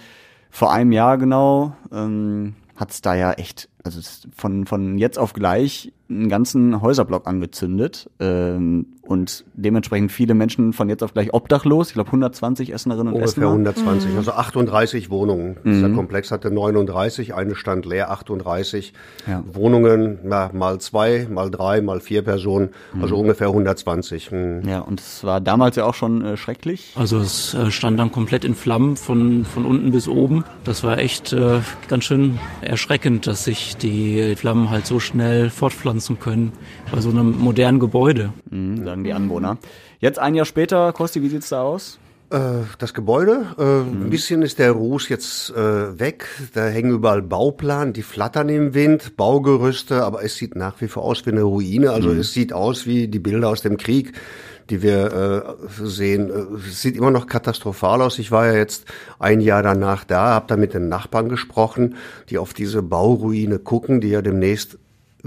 vor 0.49 0.73
einem 0.73 0.91
Jahr 0.91 1.17
genau 1.17 1.73
ähm, 1.93 2.55
hat 2.75 2.91
es 2.91 3.01
da 3.01 3.15
ja 3.15 3.33
echt, 3.33 3.69
also 3.83 3.99
es 3.99 4.27
von, 4.35 4.65
von 4.65 4.97
jetzt 4.97 5.17
auf 5.19 5.31
gleich 5.33 5.93
einen 6.09 6.29
ganzen 6.29 6.81
Häuserblock 6.81 7.27
angezündet 7.27 8.09
ähm, 8.19 8.85
und 9.01 9.45
dementsprechend 9.53 10.11
viele 10.11 10.33
Menschen 10.33 10.73
von 10.73 10.89
jetzt 10.89 11.03
auf 11.03 11.13
gleich 11.13 11.33
obdachlos. 11.33 11.89
Ich 11.89 11.93
glaube 11.93 12.07
120 12.07 12.73
Essenerinnen 12.73 13.07
und 13.07 13.21
Ungefähr 13.21 13.43
Essener. 13.43 13.51
120, 13.51 14.15
also 14.15 14.31
38 14.31 15.09
Wohnungen. 15.09 15.57
Dieser 15.65 15.89
Komplex 15.89 16.31
hatte 16.31 16.51
39, 16.51 17.33
eine 17.33 17.55
stand 17.55 17.85
leer, 17.85 18.11
38 18.11 18.93
Ja. 19.27 19.43
Wohnungen, 19.51 20.19
na, 20.23 20.49
mal 20.53 20.79
zwei, 20.79 21.27
mal 21.29 21.49
drei, 21.51 21.81
mal 21.81 21.99
vier 21.99 22.21
Personen, 22.21 22.69
also 23.01 23.17
ungefähr 23.17 23.47
120. 23.47 24.31
Hm. 24.31 24.67
Ja, 24.67 24.79
und 24.79 24.99
es 24.99 25.23
war 25.23 25.41
damals 25.41 25.75
ja 25.75 25.85
auch 25.85 25.93
schon 25.93 26.23
äh, 26.23 26.37
schrecklich. 26.37 26.93
Also 26.95 27.19
es 27.19 27.53
äh, 27.53 27.71
stand 27.71 27.99
dann 27.99 28.11
komplett 28.11 28.43
in 28.45 28.55
Flammen 28.55 28.95
von, 28.97 29.45
von 29.45 29.65
unten 29.65 29.91
bis 29.91 30.07
oben. 30.07 30.43
Das 30.63 30.83
war 30.83 30.97
echt 30.99 31.33
äh, 31.33 31.59
ganz 31.87 32.03
schön 32.05 32.39
erschreckend, 32.61 33.27
dass 33.27 33.43
sich 33.45 33.77
die 33.77 34.35
Flammen 34.35 34.69
halt 34.69 34.85
so 34.85 34.99
schnell 34.99 35.49
fortpflanzen 35.49 35.96
können 36.19 36.51
bei 36.91 37.01
so 37.01 37.09
einem 37.09 37.37
modernen 37.37 37.79
Gebäude. 37.79 38.33
Mhm, 38.49 38.85
sagen 38.85 39.03
die 39.03 39.13
Anwohner. 39.13 39.57
Jetzt 39.99 40.19
ein 40.19 40.35
Jahr 40.35 40.45
später, 40.45 40.93
Kosti, 40.93 41.21
wie 41.21 41.29
sieht's 41.29 41.49
da 41.49 41.63
aus? 41.63 41.99
Äh, 42.29 42.65
das 42.77 42.93
Gebäude, 42.93 43.55
äh, 43.57 43.63
mhm. 43.63 44.03
ein 44.03 44.09
bisschen 44.09 44.41
ist 44.41 44.59
der 44.59 44.71
Ruß 44.71 45.07
jetzt 45.07 45.49
äh, 45.51 45.97
weg. 45.97 46.27
Da 46.53 46.65
hängen 46.67 46.91
überall 46.91 47.21
Bauplan, 47.21 47.93
die 47.93 48.01
flattern 48.01 48.49
im 48.49 48.73
Wind, 48.73 49.15
Baugerüste, 49.15 50.03
aber 50.03 50.23
es 50.23 50.35
sieht 50.35 50.55
nach 50.55 50.81
wie 50.81 50.89
vor 50.89 51.03
aus 51.03 51.25
wie 51.25 51.31
eine 51.31 51.43
Ruine. 51.43 51.91
Also 51.91 52.09
mhm. 52.09 52.19
es 52.19 52.33
sieht 52.33 52.51
aus 52.51 52.85
wie 52.85 53.07
die 53.07 53.19
Bilder 53.19 53.47
aus 53.47 53.61
dem 53.61 53.77
Krieg, 53.77 54.11
die 54.69 54.81
wir 54.81 55.55
äh, 55.57 55.85
sehen. 55.85 56.29
Es 56.67 56.81
sieht 56.81 56.97
immer 56.97 57.11
noch 57.11 57.27
katastrophal 57.27 58.01
aus. 58.01 58.19
Ich 58.19 58.29
war 58.29 58.47
ja 58.47 58.55
jetzt 58.55 58.85
ein 59.19 59.39
Jahr 59.39 59.63
danach 59.63 60.03
da, 60.03 60.31
habe 60.31 60.47
da 60.49 60.57
mit 60.57 60.73
den 60.73 60.89
Nachbarn 60.89 61.29
gesprochen, 61.29 61.95
die 62.29 62.39
auf 62.39 62.53
diese 62.53 62.83
Bauruine 62.83 63.57
gucken, 63.57 64.01
die 64.01 64.09
ja 64.09 64.21
demnächst 64.21 64.77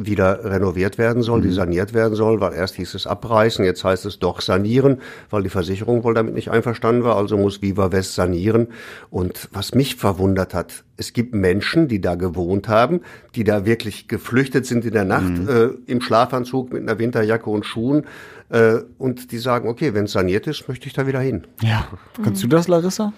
wieder 0.07 0.45
renoviert 0.45 0.99
werden 0.99 1.23
soll, 1.23 1.43
die 1.43 1.49
mhm. 1.49 1.55
saniert 1.55 1.95
werden 1.95 2.15
soll, 2.15 2.41
weil 2.41 2.53
erst 2.55 2.77
hieß 2.77 2.95
es 2.95 3.07
abreißen, 3.07 3.65
jetzt 3.65 3.85
heißt 3.85 4.07
es 4.07 4.19
doch 4.19 4.41
sanieren, 4.41 5.01
weil 5.31 5.43
die 5.43 5.49
Versicherung 5.49 6.05
wohl 6.05 6.15
damit 6.15 6.35
nicht 6.35 6.51
einverstanden 6.51 7.05
war, 7.05 7.17
also 7.17 7.37
muss 7.37 7.63
Viva 7.63 7.93
West 7.93 8.15
sanieren. 8.15 8.69
Und 9.11 9.49
was 9.53 9.75
mich 9.75 9.97
verwundert 9.97 10.55
hat, 10.55 10.85
es 10.97 11.13
gibt 11.13 11.35
Menschen, 11.35 11.89
die 11.89 12.01
da 12.01 12.15
gewohnt 12.15 12.69
haben, 12.69 13.01
die 13.35 13.45
da 13.45 13.65
wirklich 13.65 14.09
geflüchtet 14.09 14.67
sind 14.67 14.85
in 14.85 14.93
der 14.93 15.05
Nacht 15.05 15.31
mhm. 15.31 15.49
äh, 15.49 15.69
im 15.91 16.01
Schlafanzug 16.01 16.73
mit 16.73 16.83
einer 16.83 16.99
Winterjacke 16.99 17.49
und 17.49 17.65
Schuhen 17.65 18.07
äh, 18.51 18.79
und 18.99 19.33
die 19.33 19.39
sagen, 19.39 19.69
okay, 19.69 19.95
wenn 19.95 20.05
es 20.05 20.13
saniert 20.13 20.47
ist, 20.47 20.69
möchte 20.69 20.87
ich 20.87 20.93
da 20.93 21.07
wieder 21.07 21.21
hin. 21.21 21.47
Ja, 21.63 21.89
kannst 22.23 22.43
du 22.43 22.49
das, 22.49 22.69
Larissa? 22.69 23.13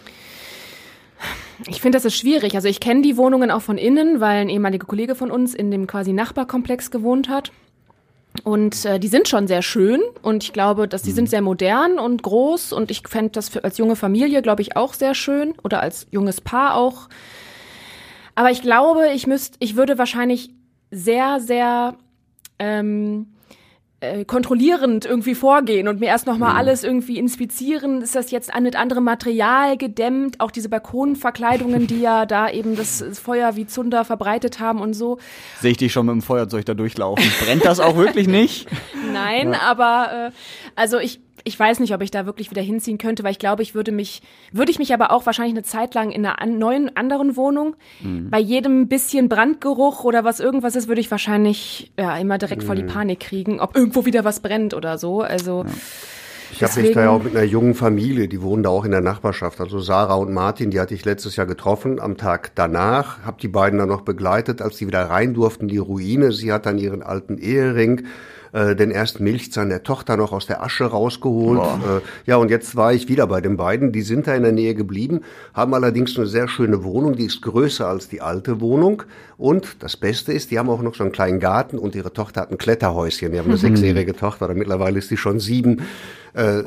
Ich 1.69 1.81
finde, 1.81 1.97
das 1.97 2.05
ist 2.05 2.17
schwierig. 2.17 2.55
Also 2.55 2.69
ich 2.69 2.81
kenne 2.81 3.03
die 3.03 3.17
Wohnungen 3.17 3.51
auch 3.51 3.63
von 3.63 3.79
innen, 3.79 4.21
weil 4.21 4.41
ein 4.41 4.49
ehemaliger 4.49 4.87
Kollege 4.87 5.15
von 5.15 5.31
uns 5.31 5.55
in 5.55 5.71
dem 5.71 5.87
quasi 5.87 6.13
Nachbarkomplex 6.13 6.91
gewohnt 6.91 7.29
hat. 7.29 7.53
Und 8.45 8.85
äh, 8.85 8.99
die 8.99 9.09
sind 9.09 9.29
schon 9.29 9.47
sehr 9.47 9.63
schön 9.63 10.01
und 10.23 10.43
ich 10.43 10.53
glaube, 10.53 10.89
dass 10.89 11.03
die 11.03 11.13
sind 11.13 11.29
sehr 11.29 11.43
modern 11.43 11.99
und 11.99 12.23
groß 12.23 12.73
und 12.73 12.91
ich 12.91 13.07
fände 13.07 13.31
das 13.33 13.51
für, 13.51 13.63
als 13.63 13.77
junge 13.77 13.95
Familie, 13.95 14.41
glaube 14.41 14.63
ich, 14.63 14.75
auch 14.75 14.95
sehr 14.95 15.15
schön 15.15 15.55
oder 15.63 15.81
als 15.81 16.07
junges 16.11 16.41
Paar 16.41 16.77
auch. 16.77 17.09
Aber 18.35 18.51
ich 18.51 18.63
glaube, 18.63 19.11
ich 19.15 19.27
müsste, 19.27 19.59
ich 19.61 19.77
würde 19.77 19.99
wahrscheinlich 19.99 20.51
sehr, 20.91 21.41
sehr 21.41 21.95
ähm, 22.59 23.27
äh, 24.03 24.25
kontrollierend 24.25 25.05
irgendwie 25.05 25.35
vorgehen 25.37 25.87
und 25.87 26.01
mir 26.01 26.07
erst 26.07 26.27
noch 26.27 26.37
mal 26.37 26.51
mhm. 26.51 26.59
alles 26.59 26.83
irgendwie 26.83 27.19
inspizieren. 27.19 28.03
Ist 28.03 28.17
das 28.17 28.33
jetzt 28.33 28.51
mit 28.61 28.75
anderem 28.75 29.05
Material 29.05 29.77
gedämmt? 29.77 30.41
Auch 30.41 30.51
diese 30.51 30.69
Balkonverkleidungen, 30.69 31.87
die 31.87 32.01
ja 32.01 32.27
da 32.27 32.51
eben 32.51 32.75
das 32.75 33.05
Feuer 33.23 33.55
wie 33.55 33.67
Zunder 33.67 34.05
verbreitet 34.05 34.59
haben 34.59 34.81
und 34.81 34.95
so. 34.95 35.19
Sehe 35.61 35.71
ich 35.71 35.77
dich 35.77 35.93
schon 35.93 36.07
mit 36.07 36.15
dem 36.15 36.23
Feuerzeug 36.23 36.65
da 36.65 36.75
durchlaufen. 36.75 37.25
Brennt 37.45 37.65
das 37.65 37.79
auch 37.79 37.97
wirklich 37.97 38.27
nicht? 38.27 38.67
Nein, 39.13 39.53
ja. 39.53 39.61
aber 39.61 40.31
äh, 40.31 40.31
also 40.75 40.99
ich 40.99 41.21
ich 41.45 41.59
weiß 41.59 41.81
nicht, 41.81 41.95
ob 41.95 42.03
ich 42.03 42.11
da 42.11 42.27
wirklich 42.27 42.51
wieder 42.51 42.63
hinziehen 42.63 42.99
könnte, 42.99 43.25
weil 43.25 43.33
ich 43.33 43.39
glaube, 43.39 43.63
ich 43.63 43.75
würde 43.75 43.93
mich, 43.93 44.23
würde 44.53 44.71
ich 44.71 44.79
mich 44.79 44.95
aber 44.95 45.11
auch 45.11 45.27
wahrscheinlich 45.27 45.55
eine 45.55 45.65
Zeit 45.65 45.95
lang 45.95 46.11
in 46.11 46.25
einer 46.25 46.47
neuen 46.47 46.97
anderen 46.97 47.37
Wohnung, 47.37 47.77
mhm. 48.01 48.31
bei 48.31 48.39
jedem 48.39 48.89
bisschen 48.89 49.29
Brandgeruch 49.29 50.05
oder 50.05 50.25
was 50.25 50.41
irgendwas 50.41 50.77
ist, 50.77 50.89
würde 50.89 51.01
ich 51.01 51.11
wahrscheinlich 51.11 51.93
ja 51.99 52.17
immer 52.17 52.39
direkt 52.39 52.63
mhm. 52.63 52.67
voll 52.67 52.77
die. 52.77 52.83
Panik 52.83 53.21
kriegen, 53.21 53.61
ob 53.61 53.77
irgendwo 53.77 54.05
wieder 54.05 54.25
was 54.25 54.41
brennt 54.41 54.75
oder 54.75 54.99
so. 54.99 55.23
Also 55.23 55.65
ja. 55.67 55.73
Ich 56.55 56.63
habe 56.63 56.83
mich 56.83 56.93
da 56.93 57.05
ja 57.05 57.11
auch 57.11 57.23
mit 57.23 57.35
einer 57.35 57.45
jungen 57.45 57.75
Familie, 57.75 58.29
die 58.29 58.43
wohnen 58.43 58.63
da 58.63 58.69
auch 58.69 58.85
in 58.85 58.91
der 58.91 59.01
Nachbarschaft, 59.01 59.61
also 59.61 59.81
Sarah 59.81 60.17
und 60.17 60.33
Martin, 60.33 60.71
die 60.71 60.81
hatte 60.81 60.95
ich 60.95 61.05
letztes 61.05 61.37
Jahr 61.37 61.47
getroffen. 61.47 61.99
Am 61.99 62.19
Tag 62.19 62.53
danach 62.55 63.23
habe 63.25 63.39
die 63.41 63.49
beiden 63.49 63.79
dann 63.79 63.89
noch 63.89 64.03
begleitet, 64.03 64.61
als 64.61 64.77
sie 64.77 64.87
wieder 64.87 65.09
rein 65.09 65.33
durften, 65.33 65.69
die 65.69 65.79
Ruine. 65.79 66.31
Sie 66.33 66.53
hat 66.53 66.67
dann 66.67 66.77
ihren 66.77 67.03
alten 67.03 67.39
Ehering 67.39 68.05
äh, 68.53 68.77
den 68.77 68.91
ersten 68.91 69.25
Milchzahn 69.25 69.71
der 69.71 69.83
Tochter 69.83 70.17
noch 70.17 70.33
aus 70.33 70.47
der 70.47 70.63
Asche 70.63 70.85
rausgeholt. 70.85 71.61
Äh, 71.61 72.31
ja, 72.31 72.37
und 72.37 72.51
jetzt 72.51 72.77
war 72.77 72.93
ich 72.93 73.09
wieder 73.09 73.27
bei 73.27 73.41
den 73.41 73.57
beiden. 73.57 73.93
Die 73.93 74.03
sind 74.03 74.27
da 74.27 74.35
in 74.35 74.43
der 74.43 74.53
Nähe 74.53 74.75
geblieben, 74.75 75.23
haben 75.55 75.73
allerdings 75.75 76.17
eine 76.19 76.27
sehr 76.27 76.49
schöne 76.49 76.85
Wohnung, 76.85 77.17
die 77.17 77.25
ist 77.25 77.41
größer 77.41 77.89
als 77.89 78.09
die 78.09 78.21
alte 78.21 78.61
Wohnung. 78.61 79.05
Und 79.39 79.83
das 79.83 79.97
Beste 79.97 80.33
ist, 80.33 80.51
die 80.51 80.59
haben 80.59 80.69
auch 80.69 80.83
noch 80.83 80.95
so 80.95 81.03
einen 81.03 81.13
kleinen 81.13 81.41
Garten 81.41 81.79
und 81.79 81.95
ihre 81.95 82.13
Tochter 82.13 82.43
hat 82.43 82.51
ein 82.51 82.59
Kletterhäuschen. 82.59 83.33
Die 83.33 83.39
haben 83.39 83.49
eine 83.49 83.57
sechsjährige 83.57 84.15
Tochter, 84.15 84.45
oder 84.45 84.55
mittlerweile 84.55 84.99
ist 84.99 85.11
die 85.11 85.17
schon 85.17 85.41
sieben. 85.41 85.87
Äh, 86.35 86.65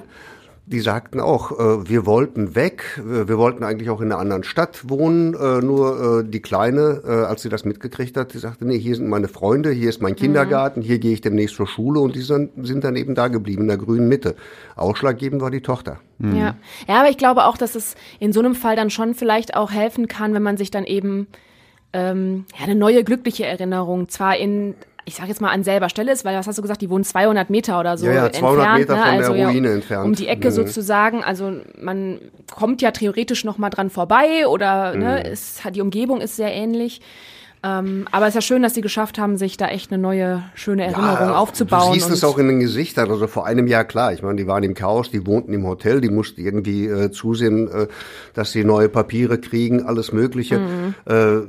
die 0.68 0.80
sagten 0.80 1.20
auch, 1.20 1.52
äh, 1.52 1.90
wir 1.90 2.06
wollten 2.06 2.56
weg, 2.56 3.02
wir 3.04 3.38
wollten 3.38 3.64
eigentlich 3.64 3.90
auch 3.90 4.02
in 4.02 4.12
einer 4.12 4.20
anderen 4.20 4.44
Stadt 4.44 4.90
wohnen, 4.90 5.36
äh, 5.36 5.62
nur 5.62 6.22
äh, 6.22 6.30
die 6.30 6.42
Kleine, 6.42 7.04
äh, 7.06 7.12
als 7.26 7.44
sie 7.44 7.50
das 7.50 7.66
mitgekriegt 7.66 8.18
hat, 8.18 8.34
die 8.34 8.40
sagte, 8.40 8.66
nee, 8.66 8.80
hier 8.80 8.96
sind 8.96 9.08
meine 9.08 9.28
Freunde, 9.28 9.72
hier 9.72 9.90
ist 9.90 10.02
mein 10.02 10.14
mhm. 10.14 10.18
Kindergarten, 10.18 10.82
hier 10.82 10.98
gehe 10.98 11.14
ich 11.14 11.22
demnächst 11.22 11.56
zur 11.56 11.68
Schule 11.68 12.00
und 12.00 12.16
die 12.16 12.22
sind, 12.22 12.52
sind 12.66 12.84
dann 12.84 12.96
eben 12.96 13.14
da 13.14 13.28
geblieben, 13.28 13.64
in 13.64 13.68
der 13.68 13.78
grünen 13.78 14.08
Mitte. 14.08 14.36
Ausschlaggebend 14.76 15.42
war 15.42 15.52
die 15.52 15.62
Tochter. 15.62 16.00
Mhm. 16.18 16.36
Ja. 16.36 16.56
ja, 16.88 17.00
aber 17.00 17.10
ich 17.10 17.18
glaube 17.18 17.46
auch, 17.46 17.58
dass 17.58 17.76
es 17.76 17.96
in 18.20 18.34
so 18.34 18.40
einem 18.40 18.56
Fall 18.56 18.76
dann 18.76 18.90
schon 18.90 19.14
vielleicht 19.14 19.56
auch 19.56 19.72
helfen 19.72 20.08
kann, 20.08 20.34
wenn 20.34 20.44
man 20.44 20.58
sich 20.58 20.72
dann 20.72 20.86
eben 20.86 21.28
ähm, 21.94 22.46
ja, 22.58 22.66
eine 22.66 22.76
neue 22.76 23.04
glückliche 23.04 23.46
Erinnerung 23.46 24.10
zwar 24.10 24.36
in 24.38 24.74
ich 25.06 25.16
sage 25.16 25.30
jetzt 25.30 25.40
mal 25.40 25.52
an 25.52 25.64
selber 25.64 25.90
Stelle 25.90 26.12
ist, 26.12 26.26
weil 26.26 26.36
was 26.36 26.48
hast 26.48 26.58
du 26.58 26.62
gesagt, 26.64 26.82
die 26.82 26.90
wohnen 26.90 27.04
200 27.04 27.50
Meter 27.52 27.80
oder 27.80 27.98
so 27.98 28.08
ja, 28.08 28.14
ja, 28.14 28.32
200 28.32 28.34
entfernt, 28.34 28.80
Meter 28.80 28.96
ne? 28.96 29.02
von 29.02 29.10
also 29.10 29.34
der 29.34 29.48
Ruine 29.48 29.68
ja, 29.68 29.74
entfernt. 29.76 30.06
Um 30.06 30.16
die 30.16 30.28
Ecke 30.28 30.50
mhm. 30.50 30.54
sozusagen, 30.54 31.24
also 31.24 31.54
man 31.80 32.20
kommt 32.54 32.82
ja 32.82 32.92
theoretisch 32.92 33.44
noch 33.44 33.60
mal 33.60 33.70
dran 33.70 33.92
vorbei 33.92 34.48
oder 34.48 34.92
ne, 34.92 34.98
mhm. 34.98 35.04
ne, 35.04 35.32
es 35.32 35.64
hat 35.64 35.76
die 35.76 35.82
Umgebung 35.82 36.22
ist 36.22 36.36
sehr 36.36 36.52
ähnlich. 36.52 37.02
Ähm, 37.66 38.08
aber 38.12 38.28
es 38.28 38.30
ist 38.30 38.36
ja 38.36 38.42
schön, 38.42 38.62
dass 38.62 38.76
sie 38.76 38.82
geschafft 38.82 39.18
haben, 39.18 39.38
sich 39.38 39.58
da 39.58 39.68
echt 39.70 39.92
eine 39.92 40.00
neue, 40.00 40.44
schöne 40.54 40.84
Erinnerung 40.84 41.30
ja, 41.30 41.36
aufzubauen. 41.36 41.94
Du 41.94 41.94
siehst 41.96 42.12
es 42.12 42.24
auch 42.24 42.38
in 42.38 42.48
den 42.48 42.60
Gesichtern. 42.60 43.10
Also 43.10 43.26
vor 43.26 43.48
einem 43.48 43.66
Jahr, 43.66 43.86
klar, 43.86 44.14
ich 44.14 44.22
meine, 44.22 44.36
die 44.36 44.46
waren 44.46 44.62
im 44.62 44.76
Chaos, 44.76 45.10
die 45.10 45.26
wohnten 45.26 45.52
im 45.52 45.66
Hotel, 45.66 46.00
die 46.00 46.10
mussten 46.10 46.42
irgendwie 46.42 46.86
äh, 46.86 47.10
zusehen, 47.12 47.68
äh, 47.68 47.88
dass 48.36 48.52
sie 48.52 48.64
neue 48.64 48.88
Papiere 48.88 49.40
kriegen, 49.40 49.84
alles 49.84 50.12
Mögliche. 50.12 50.60
Mhm. 50.60 50.94
Äh, 51.06 51.48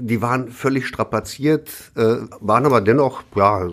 die 0.00 0.20
waren 0.20 0.48
völlig 0.50 0.86
strapaziert, 0.86 1.70
äh, 1.96 2.16
waren 2.40 2.66
aber 2.66 2.82
dennoch 2.82 3.22
ja, 3.34 3.64
äh, 3.64 3.70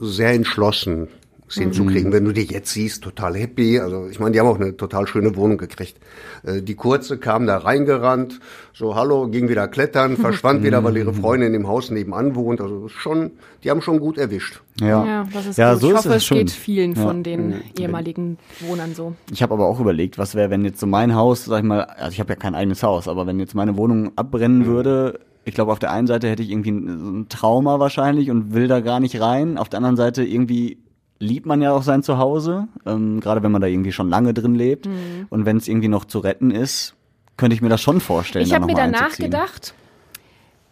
sehr 0.00 0.32
entschlossen 0.32 1.08
hinzukriegen. 1.48 2.10
Mhm. 2.10 2.12
Wenn 2.12 2.24
du 2.24 2.32
die 2.32 2.42
jetzt 2.42 2.72
siehst, 2.72 3.02
total 3.04 3.36
happy. 3.36 3.78
Also 3.78 4.08
ich 4.08 4.18
meine, 4.18 4.32
die 4.32 4.40
haben 4.40 4.48
auch 4.48 4.60
eine 4.60 4.76
total 4.76 5.06
schöne 5.06 5.36
Wohnung 5.36 5.58
gekriegt. 5.58 5.96
Äh, 6.44 6.62
die 6.62 6.74
Kurze 6.74 7.18
kam 7.18 7.46
da 7.46 7.58
reingerannt, 7.58 8.40
so 8.72 8.94
hallo, 8.94 9.28
ging 9.28 9.48
wieder 9.48 9.68
klettern, 9.68 10.16
verschwand 10.16 10.64
wieder, 10.64 10.82
weil 10.82 10.96
ihre 10.96 11.14
Freundin 11.14 11.54
im 11.54 11.68
Haus 11.68 11.90
nebenan 11.90 12.34
wohnt. 12.34 12.60
Also 12.60 12.88
schon, 12.88 13.32
die 13.62 13.70
haben 13.70 13.80
schon 13.80 14.00
gut 14.00 14.18
erwischt. 14.18 14.60
Ja, 14.80 15.04
ja 15.04 15.28
das 15.32 15.46
ist 15.46 15.58
ja, 15.58 15.72
gut. 15.72 15.82
So 15.82 15.88
ich 15.88 15.96
hoffe, 15.96 16.08
es, 16.10 16.16
es 16.16 16.24
schon. 16.24 16.38
geht 16.38 16.50
vielen 16.50 16.94
ja. 16.94 17.02
von 17.02 17.22
den 17.22 17.48
mhm. 17.48 17.62
ehemaligen 17.78 18.38
Wohnern 18.60 18.94
so. 18.94 19.14
Ich 19.30 19.42
habe 19.42 19.54
aber 19.54 19.66
auch 19.66 19.78
überlegt, 19.78 20.18
was 20.18 20.34
wäre, 20.34 20.50
wenn 20.50 20.64
jetzt 20.64 20.80
so 20.80 20.86
mein 20.86 21.14
Haus, 21.14 21.44
sag 21.44 21.58
ich 21.58 21.64
mal, 21.64 21.82
also 21.82 22.12
ich 22.12 22.20
habe 22.20 22.30
ja 22.30 22.36
kein 22.36 22.54
eigenes 22.54 22.82
Haus, 22.82 23.06
aber 23.08 23.26
wenn 23.26 23.38
jetzt 23.38 23.54
meine 23.54 23.76
Wohnung 23.76 24.12
abbrennen 24.16 24.60
mhm. 24.60 24.66
würde, 24.66 25.20
ich 25.44 25.54
glaube, 25.54 25.70
auf 25.70 25.78
der 25.78 25.92
einen 25.92 26.08
Seite 26.08 26.28
hätte 26.28 26.42
ich 26.42 26.50
irgendwie 26.50 26.72
ein 26.72 27.26
Trauma 27.28 27.78
wahrscheinlich 27.78 28.32
und 28.32 28.52
will 28.52 28.66
da 28.66 28.80
gar 28.80 28.98
nicht 28.98 29.20
rein. 29.20 29.58
Auf 29.58 29.68
der 29.68 29.76
anderen 29.76 29.96
Seite 29.96 30.24
irgendwie 30.24 30.78
liebt 31.18 31.46
man 31.46 31.62
ja 31.62 31.72
auch 31.72 31.82
sein 31.82 32.02
Zuhause, 32.02 32.68
ähm, 32.84 33.20
gerade 33.20 33.42
wenn 33.42 33.52
man 33.52 33.60
da 33.60 33.66
irgendwie 33.66 33.92
schon 33.92 34.08
lange 34.08 34.34
drin 34.34 34.54
lebt. 34.54 34.86
Mhm. 34.86 35.26
Und 35.30 35.46
wenn 35.46 35.56
es 35.56 35.68
irgendwie 35.68 35.88
noch 35.88 36.04
zu 36.04 36.18
retten 36.18 36.50
ist, 36.50 36.94
könnte 37.36 37.54
ich 37.54 37.62
mir 37.62 37.68
das 37.68 37.80
schon 37.80 38.00
vorstellen. 38.00 38.44
Ich 38.44 38.54
habe 38.54 38.66
mir 38.66 38.74
danach 38.74 39.16
gedacht, 39.16 39.74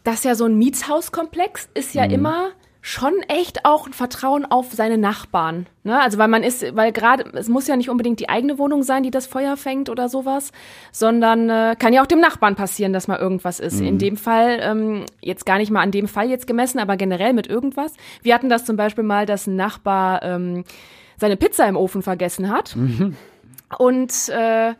dass 0.02 0.24
ja 0.24 0.34
so 0.34 0.44
ein 0.44 0.56
Mietshauskomplex 0.58 1.68
ist 1.74 1.94
ja 1.94 2.04
mhm. 2.06 2.12
immer 2.12 2.48
schon 2.86 3.14
echt 3.28 3.64
auch 3.64 3.86
ein 3.86 3.94
Vertrauen 3.94 4.44
auf 4.44 4.74
seine 4.74 4.98
Nachbarn. 4.98 5.66
Ne? 5.84 5.98
Also 5.98 6.18
weil 6.18 6.28
man 6.28 6.42
ist, 6.42 6.76
weil 6.76 6.92
gerade, 6.92 7.24
es 7.32 7.48
muss 7.48 7.66
ja 7.66 7.76
nicht 7.76 7.88
unbedingt 7.88 8.20
die 8.20 8.28
eigene 8.28 8.58
Wohnung 8.58 8.82
sein, 8.82 9.02
die 9.02 9.10
das 9.10 9.26
Feuer 9.26 9.56
fängt 9.56 9.88
oder 9.88 10.10
sowas, 10.10 10.52
sondern 10.92 11.48
äh, 11.48 11.76
kann 11.78 11.94
ja 11.94 12.02
auch 12.02 12.06
dem 12.06 12.20
Nachbarn 12.20 12.56
passieren, 12.56 12.92
dass 12.92 13.08
mal 13.08 13.18
irgendwas 13.18 13.58
ist. 13.58 13.80
Mhm. 13.80 13.86
In 13.86 13.98
dem 13.98 14.16
Fall, 14.18 14.58
ähm, 14.60 15.06
jetzt 15.22 15.46
gar 15.46 15.56
nicht 15.56 15.70
mal 15.70 15.80
an 15.80 15.92
dem 15.92 16.06
Fall 16.06 16.28
jetzt 16.28 16.46
gemessen, 16.46 16.78
aber 16.78 16.98
generell 16.98 17.32
mit 17.32 17.46
irgendwas. 17.46 17.94
Wir 18.20 18.34
hatten 18.34 18.50
das 18.50 18.66
zum 18.66 18.76
Beispiel 18.76 19.02
mal, 19.02 19.24
dass 19.24 19.46
ein 19.46 19.56
Nachbar 19.56 20.22
ähm, 20.22 20.64
seine 21.16 21.38
Pizza 21.38 21.66
im 21.66 21.78
Ofen 21.78 22.02
vergessen 22.02 22.50
hat. 22.50 22.76
Mhm. 22.76 23.16
Und 23.78 24.28
äh, 24.28 24.74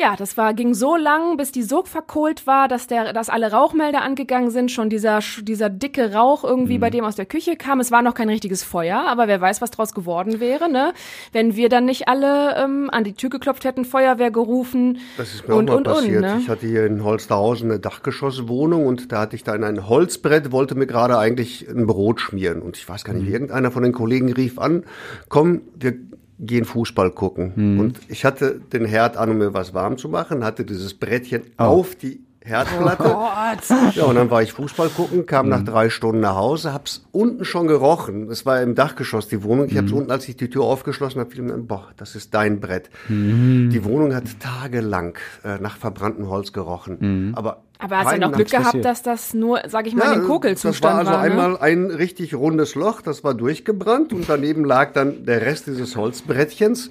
ja, 0.00 0.14
das 0.16 0.36
war, 0.36 0.54
ging 0.54 0.74
so 0.74 0.94
lang, 0.94 1.36
bis 1.36 1.50
die 1.50 1.64
Sog 1.64 1.88
verkohlt 1.88 2.46
war, 2.46 2.68
dass 2.68 2.86
der, 2.86 3.12
dass 3.12 3.28
alle 3.28 3.50
Rauchmelder 3.50 4.00
angegangen 4.00 4.50
sind, 4.50 4.70
schon 4.70 4.88
dieser, 4.88 5.18
dieser 5.42 5.70
dicke 5.70 6.12
Rauch 6.12 6.44
irgendwie 6.44 6.76
mhm. 6.76 6.80
bei 6.80 6.90
dem 6.90 7.04
aus 7.04 7.16
der 7.16 7.26
Küche 7.26 7.56
kam. 7.56 7.80
Es 7.80 7.90
war 7.90 8.00
noch 8.02 8.14
kein 8.14 8.28
richtiges 8.28 8.62
Feuer, 8.62 9.04
aber 9.08 9.26
wer 9.26 9.40
weiß, 9.40 9.60
was 9.60 9.72
draus 9.72 9.94
geworden 9.94 10.38
wäre, 10.38 10.70
ne? 10.70 10.92
Wenn 11.32 11.56
wir 11.56 11.68
dann 11.68 11.84
nicht 11.84 12.06
alle 12.06 12.56
ähm, 12.56 12.88
an 12.92 13.02
die 13.02 13.14
Tür 13.14 13.28
geklopft 13.28 13.64
hätten, 13.64 13.84
Feuerwehr 13.84 14.30
gerufen. 14.30 14.98
Das 15.16 15.34
ist 15.34 15.48
mir 15.48 15.56
und, 15.56 15.68
auch 15.68 15.74
mal 15.74 15.78
und, 15.78 15.84
passiert. 15.84 16.22
Und, 16.22 16.30
ne? 16.30 16.38
Ich 16.42 16.48
hatte 16.48 16.66
hier 16.68 16.86
in 16.86 17.02
Holsterhausen 17.02 17.68
eine 17.68 17.80
Dachgeschosswohnung 17.80 18.86
und 18.86 19.10
da 19.10 19.22
hatte 19.22 19.34
ich 19.34 19.42
da 19.42 19.56
in 19.56 19.64
ein 19.64 19.88
Holzbrett, 19.88 20.52
wollte 20.52 20.76
mir 20.76 20.86
gerade 20.86 21.18
eigentlich 21.18 21.68
ein 21.68 21.88
Brot 21.88 22.20
schmieren. 22.20 22.62
Und 22.62 22.76
ich 22.76 22.88
weiß 22.88 23.02
gar 23.02 23.14
nicht, 23.14 23.26
mhm. 23.26 23.32
irgendeiner 23.32 23.72
von 23.72 23.82
den 23.82 23.92
Kollegen 23.92 24.32
rief 24.32 24.60
an, 24.60 24.84
komm, 25.28 25.62
wir 25.74 25.94
gehen 26.38 26.64
Fußball 26.64 27.10
gucken. 27.10 27.52
Mhm. 27.54 27.80
Und 27.80 28.00
ich 28.08 28.24
hatte 28.24 28.60
den 28.72 28.84
Herd 28.84 29.16
an, 29.16 29.30
um 29.30 29.38
mir 29.38 29.54
was 29.54 29.74
warm 29.74 29.98
zu 29.98 30.08
machen, 30.08 30.44
hatte 30.44 30.64
dieses 30.64 30.94
Brettchen 30.94 31.42
oh. 31.58 31.64
auf 31.64 31.94
die 31.96 32.20
Herdplatte. 32.48 33.02
Gott. 33.04 33.94
Ja, 33.94 34.04
und 34.04 34.14
dann 34.16 34.30
war 34.30 34.42
ich 34.42 34.52
Fußball 34.52 34.88
gucken, 34.88 35.26
kam 35.26 35.46
Mhm. 35.46 35.50
nach 35.50 35.64
drei 35.64 35.90
Stunden 35.90 36.20
nach 36.20 36.34
Hause, 36.36 36.72
hab's 36.72 37.04
unten 37.12 37.44
schon 37.44 37.66
gerochen. 37.66 38.28
Es 38.30 38.44
war 38.46 38.60
im 38.62 38.74
Dachgeschoss 38.74 39.28
die 39.28 39.42
Wohnung. 39.44 39.66
Ich 39.68 39.76
hab's 39.76 39.90
Mhm. 39.92 39.98
unten, 39.98 40.10
als 40.10 40.28
ich 40.28 40.36
die 40.36 40.50
Tür 40.50 40.64
aufgeschlossen 40.64 41.20
habe, 41.20 41.30
fiel 41.30 41.42
mir, 41.42 41.56
boah, 41.58 41.88
das 41.96 42.14
ist 42.16 42.34
dein 42.34 42.60
Brett. 42.60 42.90
Mhm. 43.08 43.70
Die 43.70 43.84
Wohnung 43.84 44.14
hat 44.14 44.24
tagelang 44.40 45.16
äh, 45.44 45.58
nach 45.60 45.76
verbranntem 45.76 46.28
Holz 46.28 46.52
gerochen. 46.52 46.96
Mhm. 47.28 47.34
Aber 47.34 47.62
Aber 47.78 47.98
hast 47.98 48.12
du 48.16 48.18
noch 48.20 48.32
Glück 48.32 48.50
gehabt, 48.50 48.84
dass 48.84 49.02
das 49.02 49.34
nur, 49.34 49.60
sag 49.68 49.86
ich 49.86 49.94
mal, 49.94 50.06
ja, 50.06 50.14
den 50.14 50.24
Kokelzustand 50.26 51.00
Das 51.00 51.06
war 51.06 51.18
also 51.20 51.28
ne? 51.36 51.42
einmal 51.42 51.58
ein 51.58 51.90
richtig 51.92 52.34
rundes 52.34 52.74
Loch, 52.74 53.02
das 53.02 53.22
war 53.22 53.34
durchgebrannt 53.34 54.12
und 54.12 54.28
daneben 54.28 54.64
lag 54.64 54.92
dann 54.94 55.24
der 55.24 55.42
Rest 55.42 55.66
dieses 55.68 55.96
Holzbrettchens. 55.96 56.90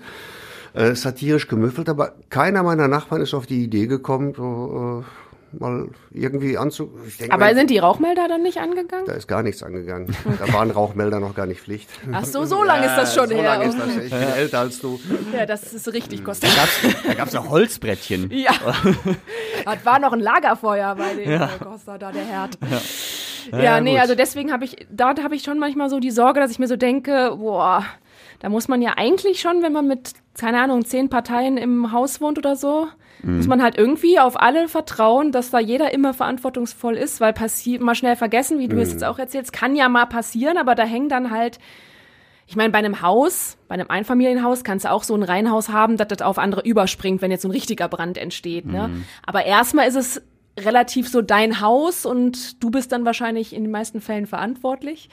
Äh, 0.73 0.93
satirisch 0.95 1.47
gemüffelt, 1.47 1.89
aber 1.89 2.13
keiner 2.29 2.61
meiner 2.61 2.87
Nachbarn 2.87 3.21
ist 3.21 3.33
auf 3.33 3.47
die 3.47 3.63
Idee 3.63 3.87
gekommen, 3.87 4.33
so, 4.37 5.01
äh, 5.01 5.26
mal 5.51 5.89
irgendwie 6.11 6.57
anzu. 6.57 6.91
Ich 7.07 7.17
denk 7.17 7.33
Aber 7.33 7.53
sind 7.55 7.69
die 7.69 7.77
Rauchmelder 7.79 8.27
dann 8.27 8.43
nicht 8.43 8.57
angegangen? 8.57 9.05
da 9.05 9.13
ist 9.13 9.27
gar 9.27 9.43
nichts 9.43 9.63
angegangen. 9.63 10.15
Da 10.39 10.53
waren 10.53 10.71
Rauchmelder 10.71 11.19
noch 11.19 11.33
gar 11.35 11.45
nicht 11.45 11.61
Pflicht. 11.61 11.89
Ach 12.11 12.25
so, 12.25 12.45
so 12.45 12.63
lange 12.63 12.85
ist 12.85 12.95
das 12.95 13.15
schon 13.15 13.27
so 13.29 13.35
her. 13.35 13.43
lange 13.43 13.65
ist 13.65 13.79
das. 13.79 13.97
Ich 13.97 14.11
bin 14.11 14.21
älter 14.21 14.59
als 14.59 14.79
du. 14.79 14.99
Ja, 15.33 15.45
das 15.45 15.73
ist 15.73 15.91
richtig 15.93 16.23
kostet. 16.23 16.49
Da 17.07 17.13
gab's 17.13 17.33
ja 17.33 17.47
Holzbrettchen. 17.47 18.31
Ja. 18.37 18.51
das 19.65 19.85
war 19.85 19.99
noch 19.99 20.13
ein 20.13 20.19
Lagerfeuer 20.19 20.95
bei 20.95 21.13
den 21.15 21.31
ja. 21.31 21.49
Costa 21.61 21.97
da, 21.97 22.11
der 22.11 22.23
Herd. 22.23 22.57
Ja, 23.51 23.59
Ja, 23.61 23.81
nee, 23.81 23.93
gut. 23.93 24.01
also 24.01 24.15
deswegen 24.15 24.51
habe 24.51 24.65
ich, 24.65 24.75
da 24.91 25.15
habe 25.23 25.35
ich 25.35 25.43
schon 25.43 25.57
manchmal 25.59 25.89
so 25.89 25.99
die 25.99 26.11
Sorge, 26.11 26.39
dass 26.39 26.51
ich 26.51 26.59
mir 26.59 26.67
so 26.67 26.75
denke, 26.75 27.35
boah, 27.37 27.83
da 28.39 28.49
muss 28.49 28.67
man 28.67 28.81
ja 28.81 28.93
eigentlich 28.97 29.39
schon, 29.41 29.63
wenn 29.63 29.73
man 29.73 29.87
mit, 29.87 30.11
keine 30.37 30.61
Ahnung, 30.61 30.85
zehn 30.85 31.09
Parteien 31.09 31.57
im 31.57 31.91
Haus 31.91 32.21
wohnt 32.21 32.37
oder 32.37 32.55
so, 32.55 32.87
Mhm. 33.23 33.37
muss 33.37 33.47
man 33.47 33.63
halt 33.63 33.77
irgendwie 33.77 34.19
auf 34.19 34.39
alle 34.39 34.67
vertrauen, 34.67 35.31
dass 35.31 35.49
da 35.49 35.59
jeder 35.59 35.91
immer 35.91 36.13
verantwortungsvoll 36.13 36.95
ist, 36.95 37.19
weil 37.19 37.33
passiert, 37.33 37.81
mal 37.81 37.95
schnell 37.95 38.15
vergessen, 38.15 38.59
wie 38.59 38.67
du 38.67 38.79
es 38.79 38.89
Mhm. 38.89 38.93
jetzt 38.93 39.03
auch 39.03 39.17
erzählst, 39.17 39.51
kann 39.53 39.75
ja 39.75 39.89
mal 39.89 40.05
passieren, 40.05 40.57
aber 40.57 40.75
da 40.75 40.83
hängen 40.83 41.09
dann 41.09 41.31
halt 41.31 41.57
ich 42.49 42.55
meine, 42.55 42.69
bei 42.69 42.77
einem 42.79 43.01
Haus, 43.01 43.57
bei 43.67 43.73
einem 43.73 43.89
Einfamilienhaus 43.89 44.63
kannst 44.63 44.85
du 44.85 44.91
auch 44.91 45.03
so 45.03 45.13
ein 45.15 45.23
Reihenhaus 45.23 45.67
haben, 45.67 45.97
dass 45.97 46.07
das 46.07 46.21
auf 46.21 46.37
andere 46.37 46.61
überspringt, 46.61 47.21
wenn 47.21 47.29
jetzt 47.29 47.41
so 47.41 47.49
ein 47.49 47.51
richtiger 47.51 47.89
Brand 47.89 48.17
entsteht. 48.17 48.65
Ne? 48.65 48.87
Mhm. 48.87 49.03
Aber 49.25 49.43
erstmal 49.45 49.85
ist 49.85 49.95
es 49.95 50.21
relativ 50.57 51.07
so 51.07 51.21
dein 51.21 51.61
Haus 51.61 52.05
und 52.05 52.63
du 52.63 52.71
bist 52.71 52.91
dann 52.91 53.05
wahrscheinlich 53.05 53.53
in 53.53 53.63
den 53.63 53.71
meisten 53.71 54.01
Fällen 54.01 54.25
verantwortlich. 54.25 55.09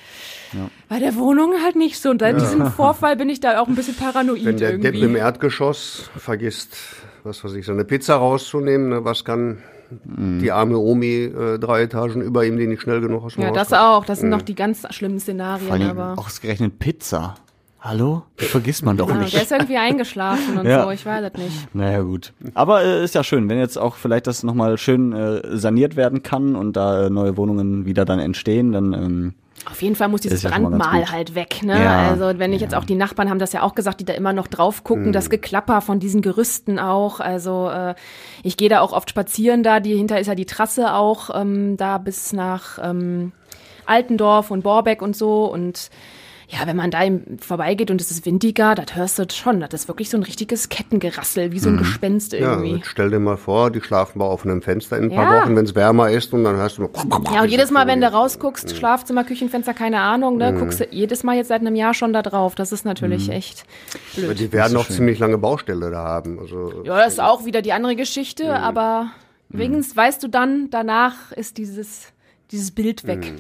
Bei 0.89 0.99
der 0.99 1.17
Wohnung 1.17 1.55
halt 1.63 1.77
nicht 1.77 2.01
so. 2.01 2.11
Und 2.11 2.21
seit 2.21 2.41
diesem 2.41 2.71
Vorfall 2.71 3.17
bin 3.17 3.29
ich 3.29 3.41
da 3.41 3.61
auch 3.61 3.69
ein 3.69 3.75
bisschen 3.75 3.95
paranoid 3.95 4.45
Wenn 4.45 4.57
der 4.57 4.71
irgendwie. 4.71 4.93
Depp 4.93 5.03
im 5.03 5.17
Erdgeschoss 5.17 6.11
vergisst, 6.17 6.77
was 7.25 7.45
weiß 7.45 7.55
ich, 7.55 7.67
so 7.67 7.73
eine 7.73 7.85
Pizza 7.85 8.17
rauszunehmen, 8.17 8.89
ne, 8.89 9.05
was 9.05 9.25
kann 9.25 9.63
die 10.07 10.51
arme 10.51 10.79
Omi 10.79 11.25
äh, 11.25 11.59
drei 11.59 11.83
Etagen 11.83 12.23
über 12.23 12.45
ihm, 12.45 12.57
die 12.57 12.67
nicht 12.67 12.83
schnell 12.83 13.01
genug 13.01 13.23
aus 13.25 13.35
dem 13.35 13.43
ja, 13.43 13.49
Haus 13.49 13.55
das 13.55 13.69
kommt? 13.69 13.81
auch. 13.81 14.05
Das 14.05 14.21
sind 14.21 14.31
noch 14.31 14.43
die 14.43 14.55
ganz 14.55 14.87
schlimmen 14.91 15.21
Szenarien. 15.21 15.67
Vor 15.67 15.77
allem 15.77 15.91
aber 15.91 16.15
ausgerechnet 16.19 16.79
Pizza. 16.79 17.35
Hallo? 17.87 18.23
Die 18.41 18.47
vergisst 18.47 18.83
man 18.83 18.97
doch 18.97 19.11
ja, 19.11 19.17
nicht. 19.17 19.35
der 19.35 19.43
ist 19.43 19.53
irgendwie 19.53 19.77
eingeschlafen 19.77 20.57
und 20.57 20.67
Ja. 20.69 20.85
so. 20.85 20.91
Ich 20.91 21.05
weiß 21.05 21.23
es 21.35 21.39
nicht. 21.39 21.75
Naja, 21.75 22.01
gut. 22.01 22.33
Aber 22.55 22.83
äh, 22.83 23.05
ist 23.05 23.15
ja 23.15 23.23
schön, 23.23 23.47
wenn 23.51 23.59
jetzt 23.59 23.77
auch 23.77 23.97
vielleicht 23.97 24.27
das 24.27 24.43
nochmal 24.43 24.79
schön 24.79 25.13
äh, 25.13 25.55
saniert 25.59 25.95
werden 25.95 26.23
kann 26.23 26.57
und 26.57 26.79
da 26.79 27.07
äh, 27.07 27.11
neue 27.11 27.37
Wohnungen 27.37 27.85
wieder 27.85 28.07
dann 28.07 28.21
entstehen, 28.21 28.73
dann 28.73 28.95
ähm, 28.95 29.35
Auf 29.71 29.83
jeden 29.83 29.97
Fall 29.97 30.09
muss 30.09 30.23
dieses 30.23 30.43
ja 30.45 30.49
Brandmal 30.49 31.11
halt 31.13 31.35
weg, 31.35 31.63
ne? 31.63 31.79
Ja, 31.79 32.09
also 32.09 32.39
wenn 32.39 32.55
ich 32.55 32.63
jetzt 32.63 32.75
auch 32.75 32.85
die 32.87 32.95
Nachbarn 32.95 33.29
haben 33.29 33.39
das 33.39 33.53
ja 33.53 33.63
auch 33.63 33.75
gesagt, 33.75 34.01
die 34.01 34.07
da 34.07 34.15
immer 34.15 34.33
noch 34.33 34.47
drauf 34.47 34.83
gucken, 34.83 35.09
Mhm. 35.09 35.13
das 35.13 35.29
Geklapper 35.29 35.83
von 35.83 36.01
diesen 36.01 36.23
Gerüsten 36.23 36.79
auch. 36.79 37.21
Also 37.21 37.69
äh, 37.69 37.95
ich 38.43 38.57
gehe 38.57 38.71
da 38.71 38.81
auch 38.81 38.95
oft 38.95 39.11
spazieren 39.11 39.63
da, 39.63 39.81
die 39.81 39.95
hinter 39.95 40.19
ist 40.19 40.29
ja 40.29 40.35
die 40.35 40.47
Trasse 40.47 40.95
auch 40.95 41.29
ähm, 41.39 41.77
da 41.77 41.99
bis 41.99 42.33
nach 42.33 42.79
ähm, 42.83 43.33
Altendorf 43.85 44.51
und 44.51 44.63
Borbeck 44.63 45.03
und 45.03 45.15
so 45.15 45.45
und 45.53 45.91
ja, 46.49 46.67
wenn 46.67 46.77
man 46.77 46.91
da 46.91 47.03
im, 47.03 47.39
vorbeigeht 47.39 47.91
und 47.91 48.01
es 48.01 48.11
ist 48.11 48.27
windiger, 48.27 48.75
das 48.75 48.95
hörst 48.95 49.19
du 49.19 49.27
schon. 49.31 49.61
Das 49.61 49.73
ist 49.73 49.89
wirklich 49.89 50.11
so 50.11 50.17
ein 50.19 50.23
richtiges 50.23 50.69
Kettengerassel, 50.69 51.53
wie 51.53 51.59
so 51.59 51.69
ein 51.71 51.79
Gespenst 51.79 52.33
Mhm. 52.33 52.39
Ja, 52.39 52.53
irgendwie. 52.53 52.77
jetzt 52.77 52.87
stell 52.89 53.11
dir 53.11 53.19
mal 53.19 53.37
vor, 53.37 53.71
die 53.71 53.81
schlafen 53.81 54.19
bei 54.19 54.25
offenem 54.27 54.61
Fenster 54.63 54.99
in 54.99 55.05
ein 55.05 55.11
paar 55.15 55.25
Ja. 55.37 55.43
Wochen, 55.43 55.57
wenn 55.57 55.65
es 55.65 55.75
wärmer 55.75 56.11
ist 56.11 56.33
und 56.33 56.45
dann 56.45 56.57
hörst 56.57 56.79
du 56.79 56.89
Ja, 57.33 57.43
und 57.43 57.49
jedes 57.49 57.71
Mal, 57.71 57.87
wenn 57.87 58.01
du 58.01 58.09
Mhm. 58.09 58.15
rausguckst, 58.15 58.77
Schlafzimmer, 58.77 59.25
Küchenfenster, 59.25 59.75
keine 59.75 60.01
Ahnung, 60.01 60.37
ne, 60.37 60.53
guckst 60.55 60.81
du 60.81 60.87
jedes 60.91 61.23
Mal 61.25 61.37
jetzt 61.37 61.49
seit 61.49 61.61
einem 61.63 61.75
Jahr 61.77 61.95
schon 61.95 62.13
da 62.13 62.23
drauf. 62.23 62.55
Das 62.55 62.73
ist 62.73 62.85
natürlich 62.85 63.31
echt 63.31 63.65
blöd. 64.15 64.39
Die 64.39 64.53
werden 64.53 64.75
noch 64.75 64.89
ziemlich 64.89 65.19
lange 65.19 65.39
Baustelle 65.39 65.91
da 65.91 66.05
haben. 66.05 66.39
Also, 66.39 66.83
Ja, 66.85 66.99
das 66.99 67.15
ist 67.15 67.21
auch 67.21 67.45
wieder 67.45 67.63
die 67.63 67.73
andere 67.73 67.97
Geschichte, 67.97 68.55
aber 68.55 69.11
wenigstens 69.49 69.97
weißt 69.97 70.23
du 70.23 70.29
dann, 70.29 70.69
danach 70.71 71.33
ist 71.33 71.59
dieses, 71.59 72.13
dieses 72.51 72.71
Bild 72.73 73.07
weg. 73.07 73.33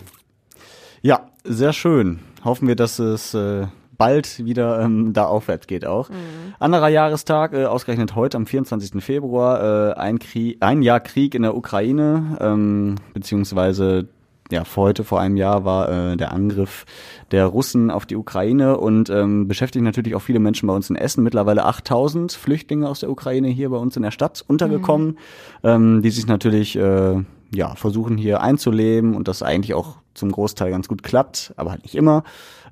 ja, 1.02 1.28
sehr 1.44 1.72
schön. 1.72 2.20
Hoffen 2.44 2.68
wir, 2.68 2.76
dass 2.76 2.98
es 2.98 3.35
äh, 3.35 3.66
bald 3.96 4.44
wieder 4.44 4.80
ähm, 4.80 5.12
da 5.12 5.26
aufwärts 5.26 5.66
geht 5.66 5.87
auch. 5.87 6.11
Anderer 6.59 6.88
Jahrestag, 6.88 7.54
äh, 7.54 7.64
ausgerechnet 7.64 8.14
heute 8.14 8.37
am 8.37 8.46
24. 8.46 9.02
Februar, 9.02 9.92
äh, 9.92 9.94
ein, 9.94 10.18
Krieg, 10.18 10.59
ein 10.61 10.83
Jahr 10.83 11.00
Krieg 11.00 11.35
in 11.35 11.42
der 11.42 11.57
Ukraine, 11.57 12.37
ähm, 12.40 12.96
beziehungsweise 13.12 14.09
ja, 14.50 14.64
vor 14.64 14.85
heute, 14.85 15.04
vor 15.04 15.20
einem 15.20 15.37
Jahr 15.37 15.64
war 15.64 15.88
äh, 15.88 16.16
der 16.16 16.33
Angriff 16.33 16.85
der 17.30 17.46
Russen 17.46 17.90
auf 17.90 18.04
die 18.04 18.16
Ukraine 18.16 18.76
und 18.76 19.09
ähm, 19.09 19.48
beschäftigt 19.48 19.83
natürlich 19.85 20.14
auch 20.14 20.20
viele 20.20 20.38
Menschen 20.38 20.66
bei 20.66 20.74
uns 20.74 20.90
in 20.90 20.96
Essen. 20.96 21.24
Mittlerweile 21.24 21.64
8000 21.64 22.33
Flüchtlinge 22.33 22.88
aus 22.88 23.00
der 23.00 23.11
Ukraine 23.11 23.48
hier 23.48 23.70
bei 23.70 23.78
uns 23.78 23.96
in 23.96 24.02
der 24.02 24.11
Stadt 24.11 24.44
untergekommen, 24.46 25.18
ähm, 25.62 26.02
die 26.02 26.11
sich 26.11 26.26
natürlich 26.26 26.76
äh, 26.76 27.22
ja, 27.52 27.74
versuchen 27.74 28.16
hier 28.16 28.40
einzuleben 28.40 29.14
und 29.14 29.28
das 29.28 29.42
eigentlich 29.42 29.74
auch 29.74 29.96
zum 30.14 30.30
Großteil 30.30 30.70
ganz 30.70 30.88
gut 30.88 31.02
klappt, 31.02 31.52
aber 31.57 31.72
halt 31.72 31.83
nicht 31.83 31.94
immer. 31.94 32.22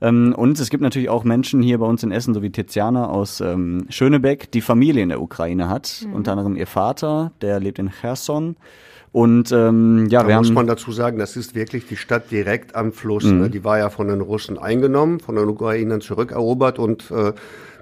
Ähm, 0.00 0.34
und 0.36 0.58
es 0.58 0.70
gibt 0.70 0.82
natürlich 0.82 1.08
auch 1.08 1.24
Menschen 1.24 1.62
hier 1.62 1.78
bei 1.78 1.86
uns 1.86 2.02
in 2.02 2.12
Essen, 2.12 2.34
so 2.34 2.42
wie 2.42 2.50
Tiziana 2.50 3.08
aus 3.08 3.40
ähm, 3.40 3.86
Schönebeck, 3.88 4.50
die 4.52 4.60
Familie 4.60 5.02
in 5.02 5.08
der 5.08 5.20
Ukraine 5.20 5.68
hat. 5.68 6.06
Unter 6.12 6.32
anderem 6.32 6.56
ihr 6.56 6.66
Vater, 6.66 7.32
der 7.40 7.60
lebt 7.60 7.78
in 7.78 7.90
Cherson. 7.90 8.56
Und 9.12 9.52
ähm, 9.52 10.06
ja, 10.08 10.22
Da 10.22 10.28
wir 10.28 10.38
muss 10.38 10.48
haben 10.48 10.54
man 10.54 10.66
dazu 10.66 10.90
sagen, 10.90 11.18
das 11.18 11.36
ist 11.36 11.54
wirklich 11.54 11.86
die 11.86 11.96
Stadt 11.96 12.30
direkt 12.30 12.74
am 12.74 12.92
Fluss. 12.92 13.24
Mhm. 13.24 13.40
Ne? 13.40 13.50
Die 13.50 13.62
war 13.62 13.78
ja 13.78 13.90
von 13.90 14.08
den 14.08 14.22
Russen 14.22 14.58
eingenommen, 14.58 15.20
von 15.20 15.36
den 15.36 15.48
Ukrainern 15.48 16.00
zurückerobert 16.00 16.78
und 16.78 17.10
äh, 17.10 17.34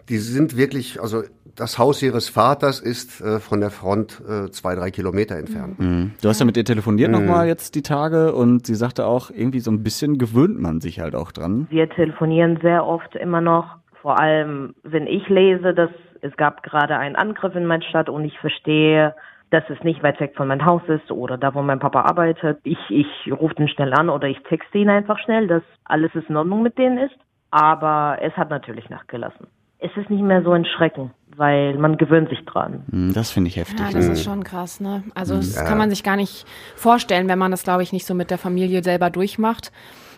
die 0.09 0.19
sind 0.19 0.57
wirklich, 0.57 1.01
also 1.01 1.23
das 1.57 1.79
Haus 1.79 2.03
ihres 2.03 2.29
Vaters 2.29 2.81
ist 2.81 3.21
äh, 3.21 3.39
von 3.41 3.61
der 3.61 3.71
Front 3.71 4.21
äh, 4.27 4.51
zwei, 4.51 4.75
drei 4.75 4.91
Kilometer 4.91 5.37
entfernt. 5.37 5.79
Mhm. 5.79 6.13
Du 6.23 6.29
hast 6.29 6.41
ja 6.41 6.47
mit 6.47 6.57
ihr 6.57 6.65
telefoniert 6.65 7.11
Mhm. 7.11 7.19
nochmal 7.27 7.47
jetzt 7.47 7.75
die 7.75 7.83
Tage 7.83 8.35
und 8.35 8.67
sie 8.67 8.75
sagte 8.75 9.07
auch, 9.07 9.31
irgendwie 9.31 9.61
so 9.61 9.71
ein 9.71 9.83
bisschen 9.83 10.19
gewöhnt 10.19 10.61
man 10.61 10.81
sich 10.81 11.01
halt 11.01 11.15
auch 11.15 11.33
dran. 11.33 11.67
Wir 11.71 11.89
telefonieren 11.91 12.59
sehr 12.63 12.87
oft 12.87 13.15
immer 13.17 13.41
noch, 13.41 13.77
vor 14.01 14.19
allem 14.19 14.75
wenn 14.83 15.07
ich 15.07 15.29
lese, 15.29 15.75
dass 15.75 15.91
es 16.23 16.37
gab 16.37 16.63
gerade 16.63 16.97
einen 16.97 17.17
Angriff 17.17 17.55
in 17.55 17.67
meiner 17.67 17.83
Stadt 17.85 18.09
und 18.09 18.25
ich 18.25 18.39
verstehe, 18.39 19.15
dass 19.51 19.65
es 19.69 19.83
nicht 19.83 20.03
weit 20.03 20.21
weg 20.21 20.35
von 20.37 20.47
meinem 20.49 20.65
Haus 20.65 20.83
ist 20.87 21.11
oder 21.11 21.37
da, 21.37 21.55
wo 21.55 21.63
mein 21.63 21.81
Papa 21.81 22.03
arbeitet. 22.03 22.61
Ich, 22.63 22.79
ich 22.91 23.07
rufe 23.33 23.55
den 23.57 23.69
schnell 23.69 23.93
an 23.95 24.09
oder 24.09 24.29
ich 24.29 24.39
texte 24.49 24.79
ihn 24.79 24.89
einfach 24.91 25.19
schnell, 25.19 25.49
dass 25.49 25.63
alles 25.85 26.13
in 26.15 26.37
Ordnung 26.37 26.63
mit 26.63 26.79
denen 26.79 26.99
ist. 26.99 27.17
Aber 27.51 28.19
es 28.23 28.33
hat 28.37 28.49
natürlich 28.51 28.89
nachgelassen. 28.91 29.49
Es 29.83 29.91
ist 29.97 30.11
nicht 30.11 30.23
mehr 30.23 30.43
so 30.43 30.53
ein 30.53 30.65
Schrecken, 30.67 31.11
weil 31.37 31.77
man 31.79 31.97
gewöhnt 31.97 32.29
sich 32.29 32.41
dran. 32.45 32.85
Hm, 32.91 33.13
Das 33.15 33.31
finde 33.31 33.49
ich 33.49 33.57
heftig. 33.57 33.81
Ja, 33.81 33.91
das 33.91 34.07
ist 34.09 34.23
schon 34.23 34.45
krass, 34.45 34.79
ne? 34.81 35.03
Also 35.15 35.37
das 35.37 35.55
Ja. 35.57 35.65
kann 35.65 35.79
man 35.79 35.89
sich 35.91 36.03
gar 36.03 36.17
nicht 36.17 36.45
vorstellen, 36.77 37.29
wenn 37.29 37.39
man 37.39 37.51
das, 37.51 37.63
glaube 37.65 37.83
ich, 37.83 37.93
nicht 37.93 38.07
so 38.07 38.15
mit 38.15 38.31
der 38.31 38.37
Familie 38.39 38.83
selber 38.83 39.09
durchmacht. 39.11 39.73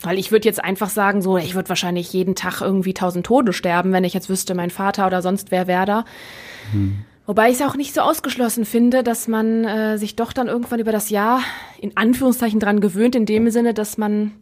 Weil 0.04 0.18
ich 0.18 0.32
würde 0.32 0.48
jetzt 0.48 0.62
einfach 0.64 0.88
sagen, 0.88 1.22
so, 1.22 1.36
ich 1.38 1.54
würde 1.54 1.68
wahrscheinlich 1.68 2.12
jeden 2.12 2.34
Tag 2.34 2.60
irgendwie 2.60 2.92
tausend 2.92 3.24
Tode 3.24 3.52
sterben, 3.52 3.92
wenn 3.92 4.02
ich 4.02 4.14
jetzt 4.14 4.28
wüsste, 4.28 4.54
mein 4.56 4.70
Vater 4.70 5.06
oder 5.06 5.22
sonst 5.22 5.52
wer 5.52 5.68
wäre 5.68 5.86
da. 5.86 6.04
Wobei 7.24 7.50
ich 7.50 7.60
es 7.60 7.62
auch 7.62 7.76
nicht 7.76 7.94
so 7.94 8.00
ausgeschlossen 8.00 8.64
finde, 8.64 9.04
dass 9.04 9.28
man 9.28 9.64
äh, 9.64 9.96
sich 9.98 10.16
doch 10.16 10.32
dann 10.32 10.48
irgendwann 10.48 10.80
über 10.80 10.90
das 10.90 11.08
Jahr 11.10 11.38
in 11.78 11.96
Anführungszeichen 11.96 12.58
dran 12.58 12.80
gewöhnt, 12.80 13.14
in 13.14 13.26
dem 13.26 13.48
Sinne, 13.50 13.74
dass 13.74 13.96
man 13.96 14.32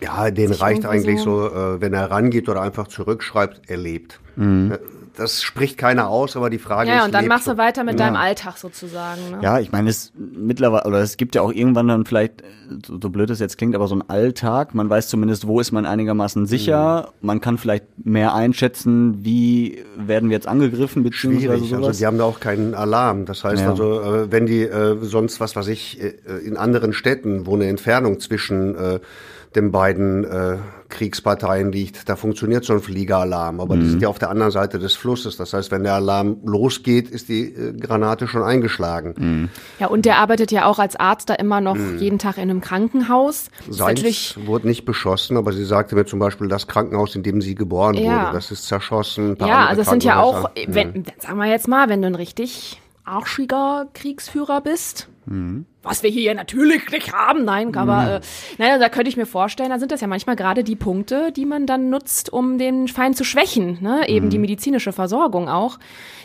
Ja, 0.00 0.30
den 0.30 0.52
reicht 0.52 0.86
eigentlich 0.86 1.20
so- 1.20 1.46
äh, 1.48 1.80
wenn 1.80 1.92
er 1.92 2.10
rangeht 2.10 2.48
oder 2.48 2.60
einfach 2.62 2.86
zurückschreibt, 2.88 3.62
er 3.68 3.76
lebt. 3.78 4.20
Mhm. 4.36 4.72
Äh, 4.72 4.78
Das 5.16 5.42
spricht 5.42 5.78
keiner 5.78 6.06
aus, 6.10 6.36
aber 6.36 6.48
die 6.48 6.60
Frage 6.60 6.90
ist, 6.92 6.96
ja, 6.96 7.04
und 7.04 7.12
dann 7.12 7.26
machst 7.26 7.48
du 7.48 7.56
weiter 7.58 7.82
mit 7.82 7.98
Ja. 7.98 8.06
deinem 8.06 8.14
Alltag 8.14 8.56
sozusagen. 8.56 9.20
Ne? 9.32 9.38
Ja, 9.42 9.58
ich 9.58 9.72
meine, 9.72 9.90
es 9.90 10.12
mittlerweile, 10.16 10.84
oder 10.86 11.00
es 11.00 11.16
gibt 11.16 11.34
ja 11.34 11.42
auch 11.42 11.50
irgendwann 11.52 11.88
dann 11.88 12.06
vielleicht, 12.06 12.44
so, 12.86 13.00
so 13.02 13.10
blöd 13.10 13.28
es 13.30 13.40
jetzt 13.40 13.58
klingt, 13.58 13.74
aber 13.74 13.88
so 13.88 13.96
ein 13.96 14.08
Alltag. 14.08 14.76
Man 14.76 14.88
weiß 14.88 15.08
zumindest, 15.08 15.48
wo 15.48 15.58
ist 15.58 15.72
man 15.72 15.86
einigermaßen 15.86 16.46
sicher. 16.46 17.08
Man 17.20 17.40
kann 17.40 17.58
vielleicht 17.58 17.86
mehr 18.04 18.32
einschätzen, 18.32 19.24
wie 19.24 19.82
werden 19.96 20.28
wir 20.30 20.36
jetzt 20.36 20.46
angegriffen, 20.46 21.02
beziehungsweise 21.02 21.46
Schwierig, 21.48 21.72
also 21.72 21.82
sowas. 21.86 21.98
die 21.98 22.06
haben 22.06 22.18
da 22.18 22.22
auch 22.24 22.38
keinen 22.38 22.74
Alarm. 22.74 23.24
Das 23.24 23.42
heißt 23.42 23.62
Ja. 23.62 23.70
also, 23.70 24.00
äh, 24.00 24.30
wenn 24.30 24.46
die 24.46 24.62
äh, 24.62 24.98
sonst, 25.02 25.40
was 25.40 25.56
weiß 25.56 25.66
ich, 25.66 26.00
äh, 26.00 26.12
in 26.46 26.56
anderen 26.56 26.92
Städten, 26.92 27.44
wo 27.44 27.56
eine 27.56 27.66
Entfernung 27.66 28.20
zwischen 28.20 28.76
äh, 28.76 29.00
den 29.58 29.72
beiden 29.72 30.24
äh, 30.24 30.56
Kriegsparteien 30.88 31.70
liegt. 31.70 32.08
Da 32.08 32.16
funktioniert 32.16 32.64
so 32.64 32.72
ein 32.72 32.80
Fliegeralarm, 32.80 33.60
aber 33.60 33.76
mhm. 33.76 33.80
die 33.80 33.88
sind 33.90 34.02
ja 34.02 34.08
auf 34.08 34.18
der 34.18 34.30
anderen 34.30 34.50
Seite 34.50 34.78
des 34.78 34.94
Flusses. 34.94 35.36
Das 35.36 35.52
heißt, 35.52 35.70
wenn 35.70 35.82
der 35.82 35.94
Alarm 35.94 36.38
losgeht, 36.44 37.10
ist 37.10 37.28
die 37.28 37.52
äh, 37.52 37.72
Granate 37.74 38.26
schon 38.26 38.42
eingeschlagen. 38.42 39.14
Mhm. 39.18 39.48
Ja, 39.78 39.88
und 39.88 40.04
der 40.06 40.16
arbeitet 40.18 40.50
ja 40.50 40.66
auch 40.66 40.78
als 40.78 40.96
Arzt 40.96 41.28
da 41.28 41.34
immer 41.34 41.60
noch 41.60 41.74
mhm. 41.74 41.98
jeden 41.98 42.18
Tag 42.18 42.36
in 42.36 42.44
einem 42.44 42.60
Krankenhaus. 42.60 43.50
Seins 43.68 44.38
wurde 44.46 44.66
nicht 44.66 44.84
beschossen, 44.84 45.36
aber 45.36 45.52
sie 45.52 45.64
sagte 45.64 45.94
mir 45.94 46.06
zum 46.06 46.18
Beispiel, 46.18 46.48
das 46.48 46.66
Krankenhaus, 46.66 47.14
in 47.14 47.22
dem 47.22 47.42
sie 47.42 47.54
geboren 47.54 47.94
ja. 47.94 48.22
wurde, 48.22 48.32
das 48.32 48.50
ist 48.50 48.66
zerschossen. 48.66 49.36
Ja, 49.40 49.66
also 49.66 49.82
das 49.82 49.90
sind 49.90 50.04
ja 50.04 50.22
auch, 50.22 50.50
wenn, 50.66 50.88
mhm. 50.88 51.04
sagen 51.18 51.38
wir 51.38 51.46
jetzt 51.46 51.68
mal, 51.68 51.88
wenn 51.88 52.00
du 52.00 52.06
ein 52.06 52.14
richtig 52.14 52.80
arschiger 53.08 53.88
Kriegsführer 53.94 54.60
bist, 54.60 55.08
mhm. 55.26 55.64
was 55.82 56.02
wir 56.02 56.10
hier 56.10 56.34
natürlich 56.34 56.90
nicht 56.90 57.12
haben, 57.12 57.44
nein, 57.44 57.74
aber 57.74 58.02
mhm. 58.02 58.08
äh, 58.08 58.20
nein, 58.58 58.80
da 58.80 58.88
könnte 58.88 59.08
ich 59.08 59.16
mir 59.16 59.26
vorstellen, 59.26 59.70
da 59.70 59.78
sind 59.78 59.90
das 59.90 60.00
ja 60.00 60.06
manchmal 60.06 60.36
gerade 60.36 60.62
die 60.62 60.76
Punkte, 60.76 61.32
die 61.32 61.46
man 61.46 61.66
dann 61.66 61.90
nutzt, 61.90 62.32
um 62.32 62.58
den 62.58 62.88
Feind 62.88 63.16
zu 63.16 63.24
schwächen, 63.24 63.78
ne? 63.80 64.08
eben 64.08 64.26
mhm. 64.26 64.30
die 64.30 64.38
medizinische 64.38 64.92
Versorgung 64.92 65.48
auch. 65.48 65.78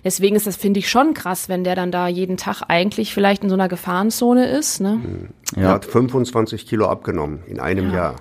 Deswegen 0.04 0.36
ist 0.36 0.46
das, 0.48 0.58
finde 0.58 0.80
ich, 0.80 0.89
schon 0.89 1.13
krass, 1.13 1.48
wenn 1.50 1.63
der 1.63 1.76
dann 1.76 1.91
da 1.91 2.08
jeden 2.08 2.38
Tag 2.38 2.63
eigentlich 2.67 3.13
vielleicht 3.13 3.43
in 3.43 3.50
so 3.50 3.56
einer 3.56 3.69
Gefahrenzone 3.69 4.48
ist. 4.48 4.82
Ne? 4.82 5.02
Mhm. 5.04 5.30
Er 5.56 5.69
hat 5.69 5.86
25 5.86 6.67
Kilo 6.67 6.88
abgenommen 6.88 7.39
in 7.48 7.60
einem 7.60 7.89
ja. 7.89 7.96
Jahr. 7.96 8.15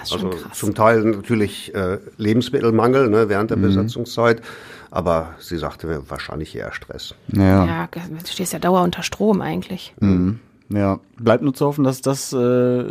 Also 0.00 0.30
zum 0.52 0.74
Teil 0.74 1.02
natürlich 1.02 1.74
äh, 1.74 1.98
Lebensmittelmangel 2.16 3.08
ne, 3.08 3.28
während 3.28 3.50
der 3.50 3.58
mhm. 3.58 3.62
Besatzungszeit. 3.62 4.40
Aber 4.96 5.34
sie 5.40 5.58
sagte 5.58 5.86
mir 5.86 6.08
wahrscheinlich 6.08 6.56
eher 6.56 6.72
Stress. 6.72 7.14
Ja, 7.28 7.66
ja 7.66 7.88
du 7.92 8.26
stehst 8.26 8.54
ja 8.54 8.58
dauer 8.58 8.80
unter 8.80 9.02
Strom 9.02 9.42
eigentlich. 9.42 9.94
Mhm. 10.00 10.40
Ja, 10.70 11.00
bleibt 11.18 11.42
nur 11.42 11.52
zu 11.52 11.66
hoffen, 11.66 11.84
dass 11.84 12.00
das 12.00 12.32
äh, 12.32 12.84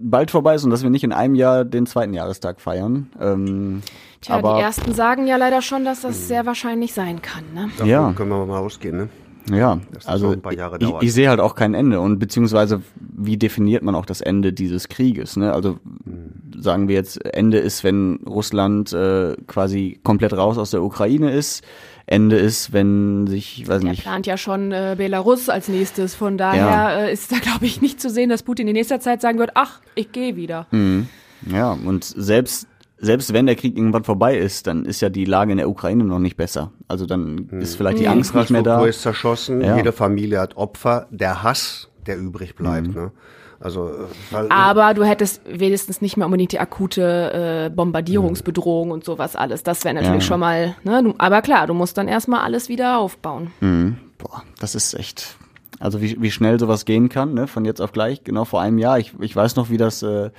bald 0.00 0.30
vorbei 0.30 0.54
ist 0.54 0.62
und 0.62 0.70
dass 0.70 0.84
wir 0.84 0.90
nicht 0.90 1.02
in 1.02 1.12
einem 1.12 1.34
Jahr 1.34 1.64
den 1.64 1.86
zweiten 1.86 2.14
Jahrestag 2.14 2.60
feiern. 2.60 3.10
Ähm, 3.20 3.82
Tja, 4.20 4.36
aber, 4.36 4.54
die 4.54 4.62
ersten 4.62 4.94
sagen 4.94 5.26
ja 5.26 5.36
leider 5.36 5.62
schon, 5.62 5.84
dass 5.84 6.02
das 6.02 6.28
sehr 6.28 6.46
wahrscheinlich 6.46 6.94
sein 6.94 7.20
kann. 7.20 7.42
Ne? 7.52 7.70
Davon 7.72 7.88
ja. 7.88 8.12
können 8.12 8.30
wir 8.30 8.46
mal 8.46 8.60
ausgehen, 8.60 8.96
ne? 8.96 9.08
Ja, 9.50 9.80
also 10.04 10.34
ich, 10.34 10.94
ich, 11.00 11.12
sehe 11.12 11.28
halt 11.28 11.40
auch 11.40 11.54
kein 11.54 11.74
Ende 11.74 12.00
und 12.00 12.18
beziehungsweise 12.18 12.82
wie 12.96 13.36
definiert 13.36 13.82
man 13.82 13.94
auch 13.94 14.06
das 14.06 14.20
Ende 14.20 14.52
dieses 14.52 14.88
Krieges? 14.88 15.36
Ne? 15.36 15.52
Also 15.52 15.78
mhm. 16.04 16.60
sagen 16.60 16.88
wir 16.88 16.96
jetzt, 16.96 17.24
Ende 17.24 17.58
ist, 17.58 17.84
wenn 17.84 18.20
Russland 18.26 18.92
äh, 18.92 19.36
quasi 19.46 20.00
komplett 20.02 20.32
raus 20.32 20.58
aus 20.58 20.72
der 20.72 20.82
Ukraine 20.82 21.30
ist. 21.30 21.62
Ende 22.06 22.36
ist, 22.36 22.72
wenn 22.72 23.26
sich, 23.26 23.62
ich 23.62 23.68
weiß 23.68 23.80
der 23.80 23.90
nicht. 23.90 24.02
plant 24.02 24.26
ja 24.26 24.36
schon 24.36 24.70
äh, 24.70 24.94
Belarus 24.96 25.48
als 25.48 25.68
nächstes. 25.68 26.14
Von 26.14 26.38
daher 26.38 26.66
ja. 26.66 26.98
äh, 27.00 27.12
ist 27.12 27.32
da, 27.32 27.38
glaube 27.38 27.66
ich, 27.66 27.80
nicht 27.80 28.00
zu 28.00 28.10
sehen, 28.10 28.30
dass 28.30 28.44
Putin 28.44 28.68
in 28.68 28.74
nächster 28.74 29.00
Zeit 29.00 29.20
sagen 29.20 29.38
wird, 29.38 29.50
ach, 29.54 29.80
ich 29.96 30.12
gehe 30.12 30.36
wieder. 30.36 30.66
Mhm. 30.70 31.08
Ja, 31.52 31.72
und 31.72 32.04
selbst 32.04 32.68
selbst 32.98 33.32
wenn 33.32 33.46
der 33.46 33.56
Krieg 33.56 33.76
irgendwann 33.76 34.04
vorbei 34.04 34.38
ist, 34.38 34.66
dann 34.66 34.84
ist 34.84 35.00
ja 35.00 35.08
die 35.08 35.24
Lage 35.24 35.52
in 35.52 35.58
der 35.58 35.68
Ukraine 35.68 36.04
noch 36.04 36.18
nicht 36.18 36.36
besser. 36.36 36.72
Also 36.88 37.06
dann 37.06 37.48
ist 37.60 37.72
hm. 37.72 37.76
vielleicht 37.78 37.98
die 37.98 38.08
Angst 38.08 38.34
nicht 38.34 38.50
mehr 38.50 38.62
da. 38.62 38.84
ist 38.84 39.02
zerschossen, 39.02 39.60
ja. 39.60 39.76
jede 39.76 39.92
Familie 39.92 40.40
hat 40.40 40.56
Opfer, 40.56 41.06
der 41.10 41.42
Hass, 41.42 41.88
der 42.06 42.18
übrig 42.18 42.54
bleibt. 42.54 42.88
Mhm. 42.88 42.94
Ne? 42.94 43.12
Also, 43.58 43.90
weil, 44.30 44.50
Aber 44.50 44.92
du 44.94 45.04
hättest 45.04 45.40
wenigstens 45.46 46.00
nicht 46.00 46.16
mehr 46.16 46.26
unbedingt 46.26 46.52
die 46.52 46.60
akute 46.60 47.66
äh, 47.66 47.74
Bombardierungsbedrohung 47.74 48.88
mhm. 48.88 48.92
und 48.92 49.04
sowas 49.04 49.34
alles. 49.34 49.62
Das 49.62 49.84
wäre 49.84 49.94
natürlich 49.94 50.22
ja. 50.22 50.28
schon 50.28 50.40
mal, 50.40 50.76
ne? 50.84 51.02
Du, 51.02 51.14
aber 51.16 51.40
klar, 51.40 51.66
du 51.66 51.72
musst 51.72 51.96
dann 51.96 52.06
erstmal 52.06 52.40
alles 52.40 52.68
wieder 52.68 52.98
aufbauen. 52.98 53.50
Mhm. 53.60 53.96
Boah, 54.18 54.42
das 54.60 54.74
ist 54.74 54.94
echt. 54.94 55.36
Also 55.78 56.00
wie, 56.00 56.20
wie 56.20 56.30
schnell 56.30 56.58
sowas 56.58 56.84
gehen 56.84 57.08
kann, 57.08 57.34
ne? 57.34 57.46
Von 57.46 57.64
jetzt 57.64 57.80
auf 57.80 57.92
gleich, 57.92 58.24
genau 58.24 58.44
vor 58.44 58.60
einem 58.60 58.78
Jahr. 58.78 58.98
Ich, 58.98 59.14
ich 59.20 59.34
weiß 59.34 59.56
noch, 59.56 59.70
wie 59.70 59.76
das 59.78 60.02
äh, 60.02 60.30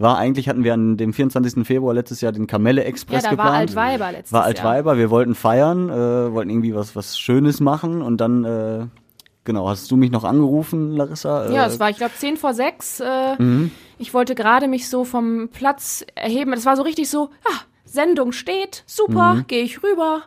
war 0.00 0.18
eigentlich, 0.18 0.48
hatten 0.48 0.64
wir 0.64 0.74
an 0.74 0.96
dem 0.96 1.12
24. 1.12 1.66
Februar 1.66 1.94
letztes 1.94 2.20
Jahr 2.20 2.32
den 2.32 2.46
Kamelle 2.46 2.84
Express 2.84 3.24
ja, 3.24 3.30
da 3.30 3.36
geplant. 3.36 3.50
war 3.50 3.58
Altweiber 3.58 4.12
letztes 4.12 4.32
War 4.32 4.44
Altweiber, 4.44 4.90
Jahr. 4.92 4.98
wir 4.98 5.10
wollten 5.10 5.34
feiern, 5.34 5.90
äh, 5.90 6.32
wollten 6.32 6.50
irgendwie 6.50 6.74
was, 6.74 6.96
was 6.96 7.18
Schönes 7.18 7.60
machen 7.60 8.02
und 8.02 8.18
dann, 8.18 8.44
äh, 8.44 8.86
genau, 9.44 9.68
hast 9.68 9.90
du 9.90 9.96
mich 9.96 10.10
noch 10.10 10.24
angerufen, 10.24 10.96
Larissa? 10.96 11.46
Äh, 11.46 11.54
ja, 11.54 11.66
es 11.66 11.78
war, 11.78 11.90
ich 11.90 11.98
glaube, 11.98 12.14
10 12.16 12.36
vor 12.36 12.54
6. 12.54 13.00
Äh, 13.00 13.42
mhm. 13.42 13.70
Ich 13.98 14.14
wollte 14.14 14.34
gerade 14.34 14.68
mich 14.68 14.88
so 14.88 15.04
vom 15.04 15.48
Platz 15.52 16.04
erheben. 16.14 16.52
Das 16.52 16.64
war 16.64 16.76
so 16.76 16.82
richtig 16.82 17.10
so, 17.10 17.30
ah, 17.44 17.60
Sendung 17.84 18.32
steht, 18.32 18.84
super, 18.86 19.34
mhm. 19.34 19.46
gehe 19.48 19.62
ich 19.62 19.82
rüber 19.82 20.22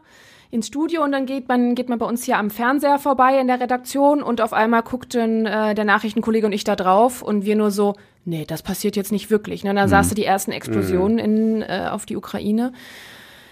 ins 0.54 0.68
Studio 0.68 1.04
und 1.04 1.12
dann 1.12 1.26
geht 1.26 1.48
man, 1.48 1.74
geht 1.74 1.89
man 1.89 1.98
bei 1.98 2.06
uns 2.06 2.24
hier 2.24 2.38
am 2.38 2.52
Fernseher 2.52 3.00
vorbei 3.00 3.39
in 3.39 3.48
der 3.48 3.60
Redaktion 3.60 4.22
und 4.22 4.39
auf 4.39 4.54
einmal 4.54 4.84
guckten 4.84 5.48
äh, 5.48 5.74
der 5.74 5.84
Nachrichtenkollege 5.84 6.46
und 6.46 6.54
ich 6.54 6.63
da 6.63 6.76
drauf 6.76 7.24
und 7.24 7.44
wir 7.44 7.56
nur 7.56 7.72
so, 7.72 7.96
nee, 8.24 8.46
das 8.46 8.62
passiert 8.62 8.96
jetzt 8.96 9.12
nicht 9.12 9.32
wirklich. 9.32 9.63
Ne? 9.63 9.74
Dann 9.74 9.88
mhm. 9.88 9.89
saß 9.89 10.10
du 10.10 10.16
die 10.16 10.26
ersten 10.26 10.52
Explosionen 10.52 11.13
mhm. 11.16 11.24
in, 11.24 11.62
äh, 11.63 11.88
auf 11.89 12.06
die 12.06 12.16
Ukraine. 12.16 12.72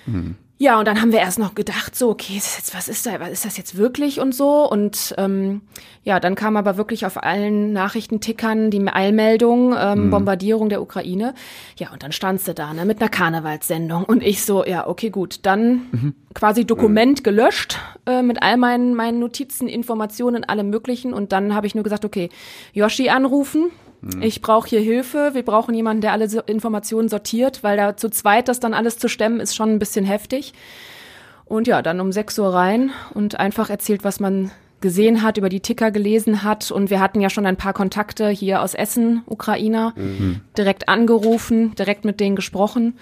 Mhm. 0.06 0.36
Ja, 0.62 0.78
und 0.78 0.88
dann 0.88 1.02
haben 1.02 1.12
wir 1.12 1.18
erst 1.18 1.40
noch 1.40 1.56
gedacht, 1.56 1.96
so, 1.96 2.12
okay, 2.12 2.38
ist 2.38 2.56
jetzt, 2.56 2.76
was 2.76 2.88
ist 2.88 3.08
da, 3.08 3.20
was 3.20 3.32
ist 3.32 3.46
das 3.46 3.58
jetzt 3.58 3.78
wirklich 3.78 4.20
und 4.20 4.36
so? 4.36 4.70
Und 4.70 5.16
ähm, 5.18 5.62
ja, 6.04 6.20
dann 6.20 6.36
kam 6.36 6.56
aber 6.56 6.78
wirklich 6.78 7.04
auf 7.08 7.24
allen 7.24 7.74
Nachrichtentickern 7.74 8.70
die 8.70 8.88
Eilmeldung, 8.88 9.74
ähm, 9.76 10.06
mhm. 10.06 10.10
Bombardierung 10.12 10.70
der 10.70 10.84
Ukraine. 10.84 11.34
Ja, 11.78 11.92
und 11.92 12.04
dann 12.04 12.12
standst 12.12 12.48
du 12.48 12.54
da, 12.54 12.76
ne, 12.76 12.86
mit 12.86 13.02
einer 13.02 13.10
Karnevalssendung. 13.10 14.04
Und 14.04 14.22
ich 14.22 14.46
so, 14.46 14.64
ja, 14.64 14.88
okay, 14.88 15.10
gut, 15.10 15.40
dann 15.48 15.88
mhm. 15.94 16.14
quasi 16.36 16.64
Dokument 16.64 17.24
gelöscht 17.24 17.80
äh, 18.06 18.22
mit 18.22 18.44
all 18.44 18.58
meinen, 18.58 18.94
meinen 18.94 19.18
Notizen, 19.18 19.68
Informationen, 19.68 20.44
allem 20.44 20.70
möglichen. 20.70 21.12
Und 21.12 21.32
dann 21.32 21.56
habe 21.56 21.66
ich 21.66 21.74
nur 21.74 21.84
gesagt, 21.84 22.06
okay, 22.06 22.30
Yoshi 22.74 23.10
anrufen, 23.10 23.72
hm. 24.02 24.22
Ich 24.22 24.42
brauche 24.42 24.68
hier 24.68 24.82
Hilfe. 24.82 25.32
Wir 25.34 25.44
brauchen 25.44 25.74
jemanden, 25.74 26.02
der 26.02 26.14
alle 26.14 26.28
Informationen 26.48 27.10
sortiert, 27.10 27.64
weil 27.64 27.78
da 27.78 27.96
zu 27.96 28.10
zweit 28.10 28.48
das 28.48 28.60
dann 28.60 28.74
alles 28.74 28.98
zu 28.98 29.08
stemmen 29.08 29.40
ist 29.40 29.56
schon 29.56 29.70
ein 29.70 29.80
bisschen 29.80 30.06
heftig. 30.06 30.54
Und 31.46 31.68
ja, 31.68 31.82
dann 31.82 32.00
um 32.00 32.12
6 32.12 32.40
Uhr 32.40 32.54
rein 32.54 32.92
und 33.14 33.40
einfach 33.40 33.70
erzählt, 33.70 34.04
was 34.04 34.20
man 34.20 34.52
gesehen 34.80 35.22
hat, 35.22 35.38
über 35.38 35.50
die 35.50 35.60
Ticker 35.60 35.92
gelesen 35.92 36.44
hat. 36.44 36.72
Und 36.72 36.90
wir 36.90 37.00
hatten 37.00 37.22
ja 37.22 37.30
schon 37.30 37.46
ein 37.46 37.58
paar 37.58 37.74
Kontakte 37.74 38.30
hier 38.30 38.62
aus 38.62 38.74
Essen, 38.74 39.22
Ukrainer, 39.28 39.94
mhm. 39.96 40.42
direkt 40.58 40.90
angerufen, 40.90 41.76
direkt 41.76 42.04
mit 42.04 42.20
denen 42.20 42.36
gesprochen. 42.36 42.98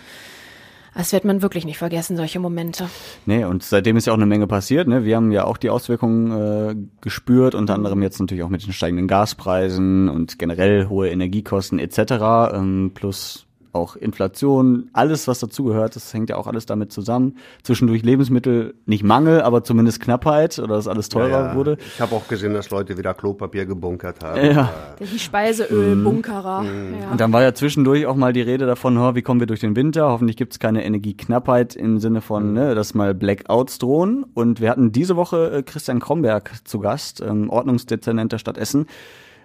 Das 0.99 1.13
wird 1.13 1.23
man 1.23 1.41
wirklich 1.41 1.63
nicht 1.63 1.77
vergessen, 1.77 2.17
solche 2.17 2.41
Momente. 2.41 2.89
Nee, 3.25 3.45
und 3.45 3.63
seitdem 3.63 3.95
ist 3.95 4.07
ja 4.07 4.11
auch 4.11 4.17
eine 4.17 4.25
Menge 4.25 4.47
passiert. 4.47 4.85
Ne? 4.85 5.05
Wir 5.05 5.15
haben 5.15 5.31
ja 5.31 5.45
auch 5.45 5.55
die 5.55 5.69
Auswirkungen 5.69 6.31
äh, 6.31 6.75
gespürt, 6.99 7.55
unter 7.55 7.73
anderem 7.73 8.03
jetzt 8.03 8.19
natürlich 8.19 8.43
auch 8.43 8.49
mit 8.49 8.65
den 8.65 8.73
steigenden 8.73 9.07
Gaspreisen 9.07 10.09
und 10.09 10.37
generell 10.39 10.89
hohe 10.89 11.07
Energiekosten 11.07 11.79
etc. 11.79 12.51
Ähm, 12.53 12.91
plus 12.93 13.45
auch 13.71 13.95
Inflation, 13.95 14.89
alles, 14.93 15.27
was 15.27 15.39
dazugehört, 15.39 15.95
das 15.95 16.13
hängt 16.13 16.29
ja 16.29 16.37
auch 16.37 16.47
alles 16.47 16.65
damit 16.65 16.91
zusammen. 16.91 17.37
Zwischendurch 17.63 18.03
Lebensmittel, 18.03 18.73
nicht 18.85 19.03
Mangel, 19.03 19.41
aber 19.41 19.63
zumindest 19.63 20.01
Knappheit 20.01 20.59
oder 20.59 20.75
dass 20.75 20.87
alles 20.87 21.09
teurer 21.09 21.29
ja, 21.29 21.47
ja. 21.47 21.55
wurde. 21.55 21.77
Ich 21.79 22.01
habe 22.01 22.15
auch 22.15 22.27
gesehen, 22.27 22.53
dass 22.53 22.69
Leute 22.69 22.97
wieder 22.97 23.13
Klopapier 23.13 23.65
gebunkert 23.65 24.23
haben. 24.23 24.45
Ja. 24.45 24.73
Die 24.99 25.19
Speiseölbunkerer. 25.19 26.61
Mhm. 26.61 26.95
Ja. 27.01 27.11
Und 27.11 27.21
dann 27.21 27.31
war 27.31 27.41
ja 27.41 27.53
zwischendurch 27.53 28.05
auch 28.05 28.15
mal 28.15 28.33
die 28.33 28.41
Rede 28.41 28.65
davon, 28.65 28.97
oh, 28.97 29.15
wie 29.15 29.21
kommen 29.21 29.39
wir 29.39 29.47
durch 29.47 29.59
den 29.59 29.75
Winter? 29.75 30.09
Hoffentlich 30.09 30.37
gibt 30.37 30.53
es 30.53 30.59
keine 30.59 30.83
Energieknappheit 30.83 31.75
im 31.75 31.99
Sinne 31.99 32.21
von, 32.21 32.47
mhm. 32.47 32.53
ne, 32.53 32.75
dass 32.75 32.93
mal 32.93 33.13
Blackouts 33.13 33.79
drohen. 33.79 34.25
Und 34.33 34.61
wir 34.61 34.69
hatten 34.69 34.91
diese 34.91 35.15
Woche 35.15 35.51
äh, 35.51 35.63
Christian 35.63 35.99
Kromberg 35.99 36.51
zu 36.63 36.79
Gast, 36.79 37.21
ähm, 37.21 37.49
Ordnungsdezernent 37.49 38.31
der 38.31 38.39
Stadt 38.39 38.57
Essen. 38.57 38.87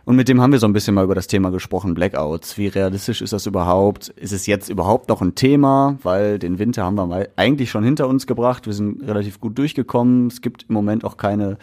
Und 0.05 0.17
mit 0.17 0.29
dem 0.29 0.41
haben 0.43 0.53
wir 0.53 0.59
so 0.59 0.67
ein 0.67 0.75
bisschen 0.75 0.95
mal 0.95 1.05
über 1.05 1.15
das 1.15 1.29
Thema 1.29 1.51
gesprochen, 1.51 1.95
Blackouts. 1.95 2.59
Wie 2.59 2.67
realistisch 2.67 3.23
ist 3.23 3.33
das 3.33 3.47
überhaupt? 3.47 4.09
Ist 4.09 4.33
es 4.33 4.47
jetzt 4.47 4.69
überhaupt 4.69 5.09
noch 5.09 5.23
ein 5.23 5.35
Thema? 5.35 5.97
Weil 6.03 6.39
den 6.39 6.59
Winter 6.59 6.85
haben 6.85 6.97
wir 6.97 7.07
mal 7.07 7.31
eigentlich 7.37 7.71
schon 7.71 7.85
hinter 7.85 8.07
uns 8.07 8.27
gebracht. 8.27 8.67
Wir 8.67 8.75
sind 8.75 9.03
relativ 9.03 9.41
gut 9.41 9.57
durchgekommen. 9.57 10.27
Es 10.27 10.43
gibt 10.43 10.67
im 10.69 10.75
Moment 10.75 11.05
auch 11.05 11.17
keine 11.17 11.57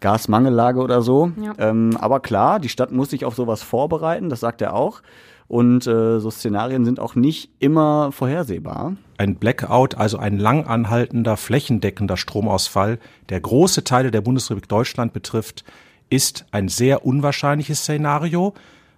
Gasmangellage 0.00 0.80
oder 0.80 1.02
so. 1.02 1.30
Ja. 1.40 1.52
Ähm, 1.58 1.96
aber 2.00 2.18
klar, 2.18 2.58
die 2.58 2.68
Stadt 2.68 2.90
muss 2.90 3.10
sich 3.10 3.24
auf 3.24 3.36
sowas 3.36 3.62
vorbereiten, 3.62 4.28
das 4.28 4.40
sagt 4.40 4.60
er 4.60 4.74
auch. 4.74 5.00
Und 5.46 5.86
äh, 5.86 6.20
so 6.20 6.30
Szenarien 6.30 6.84
sind 6.84 6.98
auch 6.98 7.14
nicht 7.14 7.50
immer 7.58 8.10
vorhersehbar. 8.12 8.96
Ein 9.18 9.36
Blackout, 9.36 9.94
also 9.94 10.18
ein 10.18 10.38
lang 10.38 10.66
anhaltender, 10.66 11.36
flächendeckender 11.36 12.16
Stromausfall, 12.16 12.98
der 13.28 13.40
große 13.40 13.84
Teile 13.84 14.10
der 14.10 14.22
Bundesrepublik 14.22 14.68
Deutschland 14.68 15.12
betrifft, 15.12 15.64
ist 16.10 16.46
ein 16.50 16.68
sehr 16.68 17.04
unwahrscheinliches 17.04 17.80
Szenario. 17.80 18.54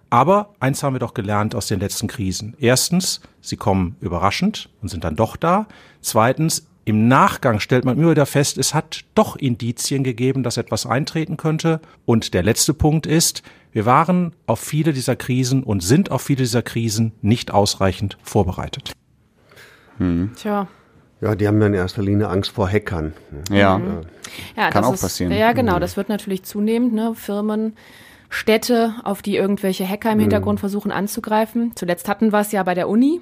Aber 0.09 0.53
eins 0.59 0.83
haben 0.83 0.95
wir 0.95 0.99
doch 0.99 1.13
gelernt 1.13 1.53
aus 1.53 1.67
den 1.67 1.79
letzten 1.79 2.07
Krisen. 2.07 2.55
Erstens, 2.59 3.21
sie 3.41 3.57
kommen 3.57 3.97
überraschend 3.99 4.69
und 4.81 4.87
sind 4.87 5.03
dann 5.03 5.15
doch 5.15 5.35
da. 5.35 5.67
Zweitens, 6.01 6.67
im 6.85 7.09
Nachgang 7.09 7.59
stellt 7.59 7.83
man 7.83 7.97
immer 7.97 8.11
wieder 8.11 8.25
fest, 8.25 8.57
es 8.57 8.73
hat 8.73 9.03
doch 9.13 9.35
Indizien 9.35 10.05
gegeben, 10.05 10.43
dass 10.43 10.55
etwas 10.55 10.85
eintreten 10.85 11.35
könnte. 11.35 11.81
Und 12.05 12.33
der 12.33 12.43
letzte 12.43 12.73
Punkt 12.73 13.05
ist, 13.05 13.43
wir 13.73 13.85
waren 13.85 14.31
auf 14.45 14.61
viele 14.61 14.93
dieser 14.93 15.17
Krisen 15.17 15.63
und 15.63 15.83
sind 15.83 16.11
auf 16.11 16.21
viele 16.21 16.43
dieser 16.43 16.61
Krisen 16.61 17.11
nicht 17.21 17.51
ausreichend 17.51 18.17
vorbereitet. 18.23 18.93
Hm. 19.97 20.31
Tja, 20.37 20.69
ja, 21.21 21.35
die 21.35 21.47
haben 21.47 21.59
ja 21.59 21.67
in 21.67 21.73
erster 21.73 22.01
Linie 22.01 22.29
Angst 22.29 22.51
vor 22.51 22.69
Hackern. 22.69 23.13
Ja, 23.49 23.81
ja 24.55 24.69
kann 24.69 24.83
auch 24.83 24.93
ist, 24.93 25.01
passieren. 25.01 25.31
Ja, 25.31 25.53
genau, 25.53 25.75
mhm. 25.77 25.81
das 25.81 25.97
wird 25.97 26.09
natürlich 26.09 26.43
zunehmend. 26.43 26.93
Ne? 26.93 27.13
Firmen 27.15 27.75
Städte, 28.29 28.93
auf 29.03 29.21
die 29.21 29.37
irgendwelche 29.37 29.87
Hacker 29.87 30.11
im 30.11 30.19
Hintergrund 30.19 30.59
versuchen 30.59 30.91
anzugreifen. 30.91 31.71
Zuletzt 31.75 32.09
hatten 32.09 32.33
wir 32.33 32.39
es 32.39 32.51
ja 32.51 32.61
bei 32.63 32.73
der 32.73 32.89
Uni 32.89 33.21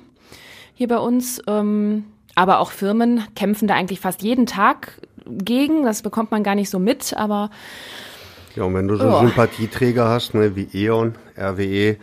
hier 0.73 0.87
bei 0.87 0.97
uns. 0.97 1.41
Ähm, 1.47 2.05
aber 2.35 2.59
auch 2.59 2.71
Firmen 2.71 3.23
kämpfen 3.35 3.67
da 3.67 3.75
eigentlich 3.75 4.01
fast 4.01 4.21
jeden 4.21 4.45
Tag 4.45 4.99
gegen. 5.25 5.83
Das 5.83 6.01
bekommt 6.01 6.31
man 6.31 6.43
gar 6.43 6.55
nicht 6.55 6.69
so 6.69 6.79
mit, 6.79 7.15
aber 7.15 7.49
Ja, 8.55 8.63
und 8.63 8.73
wenn 8.73 8.87
du 8.87 8.95
so 8.95 9.05
Ja. 9.05 9.19
Sympathieträger 9.19 10.07
hast, 10.07 10.33
ne, 10.33 10.55
wie 10.55 10.67
E.ON, 10.73 11.15
RWE, 11.37 11.97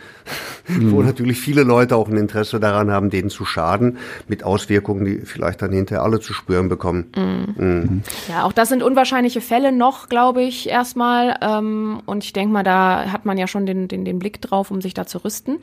wo 0.69 1.03
natürlich 1.03 1.41
viele 1.41 1.63
Leute 1.63 1.97
auch 1.97 2.09
ein 2.09 2.17
Interesse 2.17 2.61
daran 2.61 2.91
haben, 2.91 3.09
denen 3.09 3.31
zu 3.31 3.45
schaden, 3.45 3.99
mit 4.29 4.45
Auswirkungen, 4.45 5.05
die 5.05 5.21
vielleicht 5.25 5.63
dann 5.63 5.73
hinterher 5.73 6.03
alle 6.03 6.21
zu 6.21 6.35
spüren 6.35 6.69
bekommen. 6.69 7.07
Mhm. 7.17 8.03
Ja, 8.29 8.45
auch 8.45 8.53
das 8.53 8.69
sind 8.69 8.83
unwahrscheinliche 8.83 9.41
Fälle 9.41 9.73
noch, 9.73 10.09
glaube 10.09 10.43
ich, 10.43 10.69
erstmal. 10.69 11.39
Ähm, 11.41 12.03
und 12.05 12.25
ich 12.25 12.33
denke 12.33 12.53
mal, 12.53 12.63
da 12.63 13.11
hat 13.11 13.25
man 13.25 13.39
ja 13.39 13.47
schon 13.47 13.65
den, 13.65 13.89
den, 13.89 14.05
den 14.05 14.19
Blick 14.19 14.41
drauf, 14.43 14.71
um 14.71 14.83
sich 14.83 14.93
da 14.93 15.07
zu 15.07 15.25
rüsten. 15.25 15.59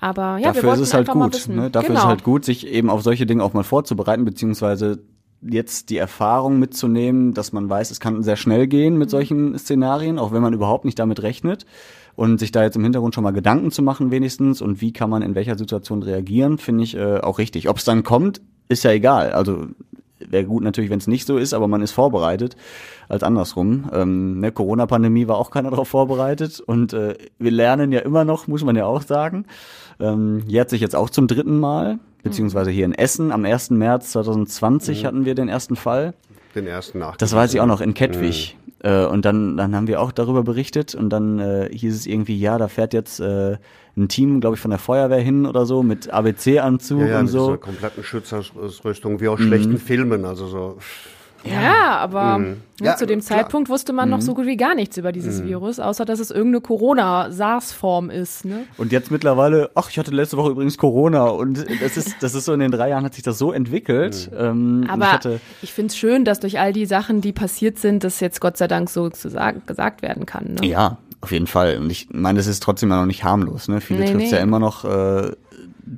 Aber 0.00 0.38
ja, 0.38 0.52
wir 0.54 0.62
Dafür 0.62 0.74
ist 0.74 0.80
es 0.80 0.94
halt 0.94 1.08
gut. 1.08 1.48
Ne? 1.48 1.70
Dafür 1.70 1.88
genau. 1.88 2.00
ist 2.00 2.04
es 2.04 2.08
halt 2.08 2.24
gut, 2.24 2.44
sich 2.44 2.66
eben 2.66 2.90
auf 2.90 3.02
solche 3.02 3.26
Dinge 3.26 3.44
auch 3.44 3.52
mal 3.52 3.64
vorzubereiten, 3.64 4.24
beziehungsweise 4.24 4.98
jetzt 5.48 5.90
die 5.90 5.98
Erfahrung 5.98 6.58
mitzunehmen, 6.58 7.34
dass 7.34 7.52
man 7.52 7.68
weiß, 7.68 7.90
es 7.90 8.00
kann 8.00 8.22
sehr 8.22 8.36
schnell 8.36 8.66
gehen 8.66 8.96
mit 8.96 9.10
solchen 9.10 9.58
Szenarien, 9.58 10.18
auch 10.18 10.32
wenn 10.32 10.42
man 10.42 10.54
überhaupt 10.54 10.84
nicht 10.84 10.98
damit 10.98 11.22
rechnet. 11.22 11.66
Und 12.16 12.38
sich 12.38 12.52
da 12.52 12.62
jetzt 12.62 12.76
im 12.76 12.84
Hintergrund 12.84 13.14
schon 13.14 13.24
mal 13.24 13.32
Gedanken 13.32 13.72
zu 13.72 13.82
machen 13.82 14.12
wenigstens 14.12 14.62
und 14.62 14.80
wie 14.80 14.92
kann 14.92 15.10
man 15.10 15.22
in 15.22 15.34
welcher 15.34 15.58
Situation 15.58 16.00
reagieren, 16.04 16.58
finde 16.58 16.84
ich 16.84 16.96
äh, 16.96 17.18
auch 17.18 17.38
richtig. 17.38 17.68
Ob 17.68 17.78
es 17.78 17.84
dann 17.84 18.04
kommt, 18.04 18.40
ist 18.68 18.84
ja 18.84 18.92
egal. 18.92 19.32
Also 19.32 19.66
wäre 20.18 20.44
gut 20.44 20.62
natürlich, 20.62 20.90
wenn 20.90 20.98
es 20.98 21.06
nicht 21.06 21.26
so 21.26 21.36
ist, 21.36 21.54
aber 21.54 21.68
man 21.68 21.82
ist 21.82 21.92
vorbereitet 21.92 22.56
als 23.08 23.22
andersrum. 23.22 23.90
Ähm, 23.92 24.40
ne, 24.40 24.52
Corona-Pandemie 24.52 25.28
war 25.28 25.36
auch 25.36 25.50
keiner 25.50 25.70
darauf 25.70 25.88
vorbereitet 25.88 26.60
und 26.60 26.92
äh, 26.92 27.16
wir 27.38 27.50
lernen 27.50 27.92
ja 27.92 28.00
immer 28.00 28.24
noch, 28.24 28.46
muss 28.46 28.64
man 28.64 28.76
ja 28.76 28.86
auch 28.86 29.02
sagen. 29.02 29.46
Ähm, 30.00 30.42
jährt 30.46 30.70
sich 30.70 30.80
jetzt 30.80 30.96
auch 30.96 31.10
zum 31.10 31.26
dritten 31.26 31.58
Mal, 31.58 31.98
beziehungsweise 32.24 32.70
hier 32.70 32.84
in 32.84 32.92
Essen 32.94 33.30
am 33.30 33.44
1. 33.44 33.70
März 33.70 34.10
2020 34.10 35.02
Mhm. 35.02 35.06
hatten 35.06 35.24
wir 35.24 35.34
den 35.36 35.48
ersten 35.48 35.76
Fall. 35.76 36.14
Den 36.56 36.66
ersten 36.66 36.98
nach. 36.98 37.16
Das 37.16 37.32
weiß 37.34 37.54
ich 37.54 37.60
auch 37.60 37.66
noch 37.66 37.80
in 37.80 37.94
Kettwig. 37.94 38.56
Äh, 38.82 39.06
und 39.06 39.24
dann, 39.24 39.56
dann 39.56 39.74
haben 39.74 39.86
wir 39.86 40.00
auch 40.00 40.12
darüber 40.12 40.42
berichtet 40.42 40.94
und 40.94 41.08
dann 41.10 41.38
äh, 41.38 41.68
hieß 41.72 41.94
es 41.94 42.06
irgendwie, 42.06 42.38
ja, 42.38 42.58
da 42.58 42.68
fährt 42.68 42.92
jetzt 42.92 43.18
äh, 43.20 43.56
ein 43.96 44.08
Team, 44.08 44.40
glaube 44.40 44.56
ich, 44.56 44.60
von 44.60 44.70
der 44.70 44.78
Feuerwehr 44.78 45.20
hin 45.20 45.46
oder 45.46 45.64
so 45.66 45.82
mit 45.82 46.10
ABC-Anzug 46.10 47.00
Ja, 47.00 47.06
ja, 47.06 47.18
und 47.18 47.24
mit 47.24 47.32
so. 47.32 47.46
dieser 47.46 47.58
kompletten 47.58 48.04
Schutzausrüstung, 48.04 49.20
wie 49.20 49.28
aus 49.28 49.38
Mhm. 49.40 49.46
schlechten 49.46 49.78
Filmen, 49.78 50.24
also 50.24 50.46
so. 50.46 50.78
Ja, 51.44 51.96
aber 51.98 52.38
Mhm. 52.38 52.56
Ja, 52.80 52.96
zu 52.96 53.06
dem 53.06 53.20
klar. 53.20 53.38
Zeitpunkt 53.40 53.68
wusste 53.68 53.92
man 53.92 54.08
noch 54.10 54.16
Mhm. 54.18 54.22
so 54.22 54.34
gut 54.34 54.46
wie 54.46 54.56
gar 54.56 54.74
nichts 54.74 54.96
über 54.96 55.12
dieses 55.12 55.40
Mhm. 55.42 55.46
Virus, 55.48 55.78
außer 55.78 56.04
dass 56.04 56.18
es 56.18 56.30
irgendeine 56.30 56.60
Corona-SARS-Form 56.62 58.10
ist. 58.10 58.44
Ne? 58.44 58.64
Und 58.76 58.92
jetzt 58.92 59.10
mittlerweile, 59.10 59.70
ach, 59.74 59.90
ich 59.90 59.98
hatte 59.98 60.10
letzte 60.10 60.36
Woche 60.36 60.50
übrigens 60.50 60.76
Corona 60.78 61.24
und 61.26 61.64
das 61.82 61.96
ist, 61.96 62.16
das 62.20 62.34
ist 62.34 62.44
so 62.46 62.52
in 62.52 62.60
den 62.60 62.70
drei 62.70 62.88
Jahren 62.88 63.04
hat 63.04 63.14
sich 63.14 63.22
das 63.22 63.38
so 63.38 63.52
entwickelt. 63.52 64.30
Ähm, 64.36 64.82
und 64.84 64.90
Aber 64.90 65.20
ich 65.24 65.40
ich 65.62 65.72
finde 65.72 65.90
es 65.92 65.96
schön, 65.96 66.24
dass 66.24 66.40
durch 66.40 66.58
all 66.58 66.72
die 66.72 66.86
Sachen, 66.86 67.20
die 67.20 67.32
passiert 67.32 67.78
sind, 67.78 68.04
das 68.04 68.20
jetzt 68.20 68.40
Gott 68.40 68.56
sei 68.56 68.66
Dank 68.68 68.90
so 68.90 69.08
zu 69.10 69.28
sagen, 69.30 69.62
gesagt 69.66 70.02
werden 70.02 70.26
kann. 70.26 70.54
Ne? 70.60 70.66
ja, 70.66 70.98
auf 71.20 71.32
jeden 71.32 71.46
Fall. 71.46 71.78
Und 71.78 71.90
ich 71.90 72.08
meine, 72.12 72.36
das 72.38 72.46
ist 72.46 72.62
trotzdem 72.62 72.90
ja 72.90 72.96
noch 72.98 73.06
nicht 73.06 73.24
harmlos. 73.24 73.68
Ne? 73.68 73.80
Viele 73.80 74.00
Nee, 74.00 74.12
trifft's 74.12 74.30
nee. 74.30 74.36
ja 74.36 74.42
immer 74.42 74.58
noch 74.58 74.84
äh, 74.84 75.30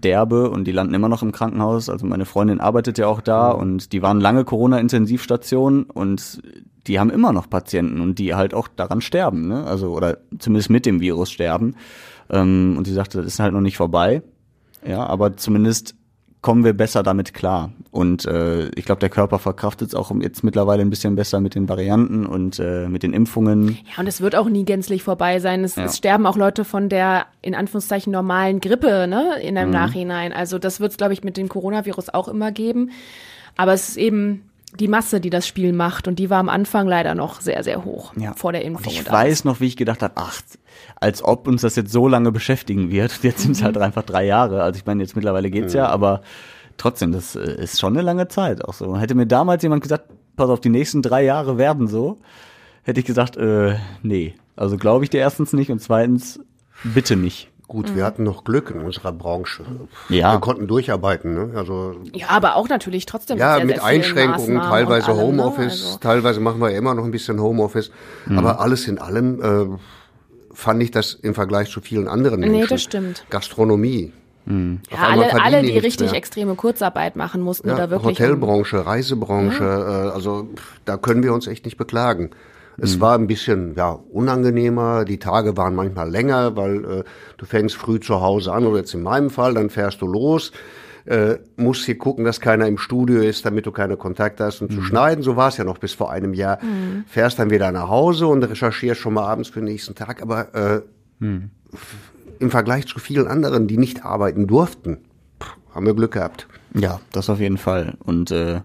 derbe 0.00 0.50
und 0.50 0.64
die 0.64 0.72
landen 0.72 0.94
immer 0.94 1.08
noch 1.08 1.22
im 1.22 1.32
Krankenhaus. 1.32 1.88
Also 1.88 2.06
meine 2.06 2.24
Freundin 2.24 2.60
arbeitet 2.60 2.98
ja 2.98 3.06
auch 3.06 3.20
da 3.20 3.50
und 3.50 3.92
die 3.92 4.02
waren 4.02 4.20
lange 4.20 4.44
Corona-Intensivstation 4.44 5.84
und 5.84 6.40
die 6.86 7.00
haben 7.00 7.10
immer 7.10 7.32
noch 7.32 7.50
Patienten 7.50 8.00
und 8.00 8.18
die 8.18 8.34
halt 8.34 8.54
auch 8.54 8.68
daran 8.68 9.00
sterben, 9.00 9.48
ne? 9.48 9.64
Also 9.64 9.90
oder 9.90 10.18
zumindest 10.38 10.70
mit 10.70 10.86
dem 10.86 11.00
Virus 11.00 11.30
sterben. 11.30 11.74
Ähm, 12.30 12.74
und 12.78 12.86
sie 12.86 12.92
sagte, 12.92 13.18
das 13.18 13.26
ist 13.26 13.40
halt 13.40 13.52
noch 13.52 13.60
nicht 13.60 13.76
vorbei. 13.76 14.22
Ja, 14.86 15.04
aber 15.04 15.36
zumindest 15.36 15.94
kommen 16.42 16.64
wir 16.64 16.74
besser 16.74 17.02
damit 17.02 17.34
klar. 17.34 17.72
Und 17.90 18.24
äh, 18.26 18.68
ich 18.76 18.84
glaube, 18.84 19.00
der 19.00 19.08
Körper 19.08 19.38
verkraftet 19.38 19.88
es 19.88 19.94
auch 19.94 20.12
jetzt 20.20 20.44
mittlerweile 20.44 20.82
ein 20.82 20.90
bisschen 20.90 21.16
besser 21.16 21.40
mit 21.40 21.54
den 21.54 21.68
Varianten 21.68 22.24
und 22.26 22.58
äh, 22.60 22.88
mit 22.88 23.02
den 23.02 23.12
Impfungen. 23.12 23.78
Ja, 23.94 24.00
und 24.00 24.06
es 24.06 24.20
wird 24.20 24.36
auch 24.36 24.48
nie 24.48 24.64
gänzlich 24.64 25.02
vorbei 25.02 25.40
sein. 25.40 25.64
Es, 25.64 25.74
Ja. 25.76 25.84
es 25.84 25.96
sterben 25.96 26.26
auch 26.26 26.36
Leute 26.36 26.64
von 26.64 26.88
der, 26.88 27.26
in 27.42 27.54
Anführungszeichen, 27.54 28.12
normalen 28.12 28.60
Grippe, 28.60 29.06
ne, 29.08 29.40
in 29.42 29.58
einem 29.58 29.70
Mhm. 29.70 29.74
Nachhinein. 29.74 30.32
Also 30.32 30.58
das 30.58 30.78
wird 30.78 30.92
es, 30.92 30.98
glaube 30.98 31.14
ich, 31.14 31.24
mit 31.24 31.36
dem 31.36 31.48
Coronavirus 31.48 32.10
auch 32.10 32.28
immer 32.28 32.52
geben. 32.52 32.90
Aber 33.56 33.72
es 33.72 33.88
ist 33.88 33.96
eben 33.96 34.42
die 34.74 34.88
Masse, 34.88 35.20
die 35.20 35.30
das 35.30 35.46
Spiel 35.46 35.72
macht. 35.72 36.08
Und 36.08 36.18
die 36.18 36.28
war 36.30 36.38
am 36.38 36.48
Anfang 36.48 36.86
leider 36.86 37.14
noch 37.14 37.40
sehr, 37.40 37.62
sehr 37.62 37.84
hoch 37.84 38.12
Ja. 38.16 38.34
vor 38.34 38.52
der 38.52 38.64
Impfung. 38.64 38.92
Ich 38.92 39.00
und 39.00 39.10
weiß 39.10 39.44
noch, 39.44 39.60
wie 39.60 39.66
ich 39.66 39.76
gedacht 39.76 40.02
habe, 40.02 40.14
ach, 40.16 40.40
als 40.96 41.22
ob 41.22 41.46
uns 41.48 41.62
das 41.62 41.76
jetzt 41.76 41.92
so 41.92 42.08
lange 42.08 42.32
beschäftigen 42.32 42.90
wird. 42.90 43.18
Jetzt 43.22 43.40
sind 43.40 43.52
es 43.52 43.62
halt 43.62 43.78
einfach 43.78 44.02
drei 44.02 44.24
Jahre. 44.26 44.62
Also 44.62 44.78
ich 44.78 44.86
meine, 44.86 45.02
jetzt 45.02 45.16
mittlerweile 45.16 45.50
geht's 45.50 45.72
ja, 45.72 45.86
aber 45.88 46.22
trotzdem, 46.76 47.12
das 47.12 47.36
äh, 47.36 47.62
ist 47.62 47.80
schon 47.80 47.94
eine 47.94 48.02
lange 48.02 48.28
Zeit. 48.28 48.64
Auch 48.64 48.74
so. 48.74 48.98
Hätte 48.98 49.14
mir 49.14 49.26
damals 49.26 49.62
jemand 49.62 49.82
gesagt, 49.82 50.10
pass 50.36 50.50
auf, 50.50 50.60
die 50.60 50.68
nächsten 50.68 51.00
drei 51.02 51.24
Jahre 51.24 51.56
werden 51.58 51.86
so, 51.88 52.18
hätte 52.82 53.00
ich 53.00 53.06
gesagt, 53.06 53.36
äh, 53.36 53.76
nee. 54.02 54.34
Also 54.56 54.76
glaube 54.76 55.04
ich 55.04 55.10
dir 55.10 55.18
erstens 55.20 55.52
nicht 55.52 55.70
und 55.70 55.80
zweitens 55.80 56.40
bitte 56.82 57.16
nicht. 57.16 57.50
Gut, 57.68 57.96
wir 57.96 58.04
hatten 58.04 58.22
noch 58.22 58.44
Glück 58.44 58.70
in 58.70 58.80
unserer 58.80 59.10
Branche. 59.12 59.64
Ja. 60.08 60.32
Wir 60.32 60.40
konnten 60.40 60.68
durcharbeiten, 60.68 61.34
ne? 61.34 61.50
Also 61.56 61.96
Ja, 62.12 62.28
aber 62.28 62.54
auch 62.54 62.68
natürlich 62.68 63.06
trotzdem 63.06 63.38
ja, 63.38 63.56
sehr, 63.56 63.64
mit 63.64 63.76
sehr 63.76 63.84
Einschränkungen, 63.84 64.60
teilweise 64.60 65.08
allem, 65.08 65.16
ne? 65.16 65.22
Homeoffice, 65.22 65.84
Also, 65.86 65.98
teilweise 65.98 66.38
machen 66.40 66.60
wir 66.60 66.70
ja 66.70 66.78
immer 66.78 66.94
noch 66.94 67.04
ein 67.04 67.10
bisschen 67.10 67.40
Homeoffice. 67.40 67.90
Mhm. 68.26 68.38
Aber 68.38 68.60
alles 68.60 68.86
in 68.86 68.98
allem 68.98 69.42
äh, 69.42 69.78
fand 70.54 70.80
ich 70.80 70.92
das 70.92 71.14
im 71.14 71.34
Vergleich 71.34 71.68
zu 71.70 71.80
vielen 71.80 72.06
anderen 72.06 72.40
Nee, 72.40 72.48
Menschen. 72.50 72.68
das 72.68 72.82
stimmt. 72.82 73.24
Gastronomie. 73.30 74.12
Auf 74.48 74.52
ja, 74.92 75.08
alle, 75.08 75.42
alle, 75.42 75.62
die 75.62 75.76
richtig 75.76 76.12
mehr. 76.12 76.18
extreme 76.18 76.54
Kurzarbeit 76.54 77.16
machen 77.16 77.40
mussten 77.40 77.66
Ja, 77.68 77.74
oder 77.74 77.90
wirklich. 77.90 78.20
Hotelbranche, 78.20 78.86
Reisebranche, 78.86 79.64
äh, 79.64 80.14
also 80.14 80.48
pff, 80.54 80.80
da 80.84 80.96
können 80.96 81.24
wir 81.24 81.34
uns 81.34 81.48
echt 81.48 81.64
nicht 81.64 81.76
beklagen. 81.76 82.30
Es 82.78 83.00
war 83.00 83.16
ein 83.16 83.26
bisschen 83.26 83.74
ja 83.74 83.90
unangenehmer, 83.90 85.04
die 85.04 85.18
Tage 85.18 85.56
waren 85.56 85.74
manchmal 85.74 86.10
länger, 86.10 86.56
weil 86.56 86.84
äh, 86.84 87.04
du 87.36 87.46
fängst 87.46 87.76
früh 87.76 88.00
zu 88.00 88.20
Hause 88.20 88.52
an 88.52 88.66
oder 88.66 88.78
jetzt 88.78 88.94
in 88.94 89.02
meinem 89.02 89.30
Fall, 89.30 89.54
dann 89.54 89.70
fährst 89.70 90.02
du 90.02 90.06
los, 90.06 90.52
äh, 91.06 91.36
musst 91.56 91.84
hier 91.86 91.96
gucken, 91.96 92.24
dass 92.24 92.40
keiner 92.40 92.66
im 92.66 92.78
Studio 92.78 93.20
ist, 93.20 93.46
damit 93.46 93.66
du 93.66 93.72
keine 93.72 93.96
Kontakte 93.96 94.44
hast 94.44 94.60
und 94.60 94.72
zu 94.72 94.82
schneiden. 94.82 95.22
So 95.22 95.36
war 95.36 95.48
es 95.48 95.56
ja 95.56 95.64
noch 95.64 95.78
bis 95.78 95.94
vor 95.94 96.10
einem 96.10 96.34
Jahr. 96.34 96.58
Mhm. 96.62 97.04
Fährst 97.06 97.38
dann 97.38 97.50
wieder 97.50 97.72
nach 97.72 97.88
Hause 97.88 98.26
und 98.26 98.42
recherchierst 98.42 99.00
schon 99.00 99.14
mal 99.14 99.24
abends 99.24 99.48
für 99.48 99.60
den 99.60 99.66
nächsten 99.66 99.94
Tag, 99.94 100.20
aber 100.20 100.54
äh, 100.54 100.82
im 102.38 102.50
Vergleich 102.50 102.86
zu 102.86 102.98
vielen 102.98 103.26
anderen, 103.26 103.66
die 103.68 103.78
nicht 103.78 104.04
arbeiten 104.04 104.46
durften, 104.46 104.98
pff, 105.42 105.56
haben 105.74 105.86
wir 105.86 105.94
Glück 105.94 106.12
gehabt. 106.12 106.46
Ja, 106.74 107.00
das 107.12 107.30
auf 107.30 107.40
jeden 107.40 107.56
Fall. 107.56 107.94
Und 108.00 108.30
äh, 108.30 108.60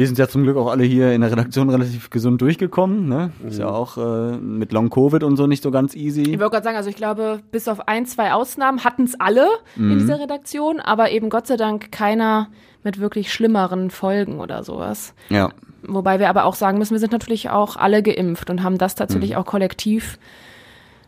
wir 0.00 0.06
sind 0.06 0.18
ja 0.18 0.28
zum 0.28 0.44
Glück 0.44 0.56
auch 0.56 0.70
alle 0.70 0.82
hier 0.82 1.12
in 1.12 1.20
der 1.20 1.30
Redaktion 1.30 1.68
relativ 1.68 2.08
gesund 2.08 2.40
durchgekommen. 2.40 3.06
Ne? 3.06 3.32
Ist 3.46 3.58
ja 3.58 3.68
auch 3.68 3.98
äh, 3.98 4.38
mit 4.38 4.72
Long 4.72 4.88
Covid 4.88 5.22
und 5.22 5.36
so 5.36 5.46
nicht 5.46 5.62
so 5.62 5.70
ganz 5.70 5.94
easy. 5.94 6.22
Ich 6.22 6.38
wollte 6.40 6.52
gerade 6.52 6.64
sagen, 6.64 6.76
also 6.78 6.88
ich 6.88 6.96
glaube, 6.96 7.40
bis 7.52 7.68
auf 7.68 7.86
ein, 7.86 8.06
zwei 8.06 8.32
Ausnahmen 8.32 8.82
hatten 8.82 9.04
es 9.04 9.20
alle 9.20 9.46
Mhm. 9.76 9.92
in 9.92 9.98
dieser 9.98 10.18
Redaktion, 10.18 10.80
aber 10.80 11.10
eben 11.10 11.28
Gott 11.28 11.46
sei 11.46 11.58
Dank 11.58 11.92
keiner 11.92 12.48
mit 12.82 12.98
wirklich 12.98 13.30
schlimmeren 13.30 13.90
Folgen 13.90 14.40
oder 14.40 14.64
sowas. 14.64 15.12
Ja. 15.28 15.50
Wobei 15.82 16.18
wir 16.18 16.30
aber 16.30 16.46
auch 16.46 16.54
sagen 16.54 16.78
müssen, 16.78 16.92
wir 16.94 16.98
sind 16.98 17.12
natürlich 17.12 17.50
auch 17.50 17.76
alle 17.76 18.02
geimpft 18.02 18.48
und 18.48 18.62
haben 18.62 18.78
das 18.78 18.94
tatsächlich 18.94 19.32
Mhm. 19.32 19.36
auch 19.36 19.44
kollektiv 19.44 20.18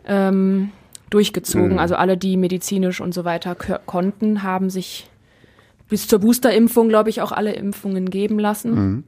ähm, 0.07 0.71
durchgezogen. 1.09 1.73
Mhm. 1.73 1.79
Also 1.79 1.95
alle, 1.95 2.19
die 2.19 2.37
medizinisch 2.37 3.01
und 3.01 3.15
so 3.15 3.25
weiter 3.25 3.55
konnten, 3.87 4.43
haben 4.43 4.69
sich 4.71 5.09
bis 5.93 6.09
zur 6.09 6.21
Boosterimpfung, 6.21 6.89
glaube 6.89 7.11
ich, 7.11 7.21
auch 7.21 7.33
alle 7.33 7.53
Impfungen 7.53 8.09
geben 8.09 8.39
lassen. 8.39 8.75
Mhm. 8.75 9.05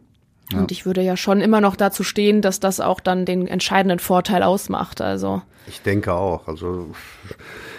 Ja. 0.52 0.58
Und 0.58 0.70
ich 0.70 0.84
würde 0.84 1.00
ja 1.00 1.16
schon 1.16 1.40
immer 1.40 1.62
noch 1.62 1.76
dazu 1.76 2.02
stehen, 2.02 2.42
dass 2.42 2.60
das 2.60 2.78
auch 2.78 3.00
dann 3.00 3.24
den 3.24 3.46
entscheidenden 3.46 4.00
Vorteil 4.00 4.42
ausmacht. 4.42 5.00
Also 5.00 5.40
Ich 5.66 5.80
denke 5.80 6.12
auch. 6.12 6.46
Also 6.46 6.88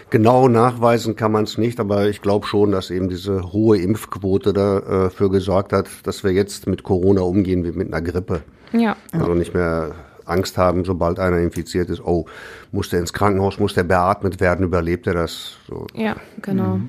genau 0.10 0.48
nachweisen 0.48 1.15
kann 1.15 1.32
man 1.32 1.44
es 1.44 1.60
nicht, 1.60 1.80
aber 1.80 2.10
ich 2.10 2.24
glaube 2.24 2.48
schon, 2.48 2.72
dass 2.72 2.89
eben 2.89 3.08
diese 3.08 3.54
hohe 3.54 3.78
Impfquote 3.78 4.54
dafür 4.54 5.30
gesorgt 5.30 5.72
hat, 5.72 5.88
dass 6.02 6.24
wir 6.24 6.32
jetzt 6.32 6.65
mit 6.65 6.82
Corona 6.82 7.22
umgehen 7.22 7.63
wie 7.63 7.74
mit 7.74 7.94
einer 7.94 8.02
Grippe. 8.02 8.41
ja. 8.74 8.96
Also 9.12 9.36
nicht 9.36 9.54
mehr 9.54 9.94
Angst 10.26 10.58
haben, 10.58 10.84
sobald 10.84 11.20
einer 11.20 11.38
infiziert 11.38 11.91
ist, 11.91 12.02
oh, 12.04 12.26
muss 12.72 12.89
der 12.89 13.02
ins 13.02 13.13
Krankenhaus, 13.13 13.60
muss 13.60 13.76
der 13.76 13.84
beatmet 13.84 14.39
werden, 14.39 14.65
überlebt 14.65 15.06
er 15.06 15.13
das? 15.13 15.58
So. 15.68 15.86
Ja, 15.94 16.15
genau. 16.41 16.80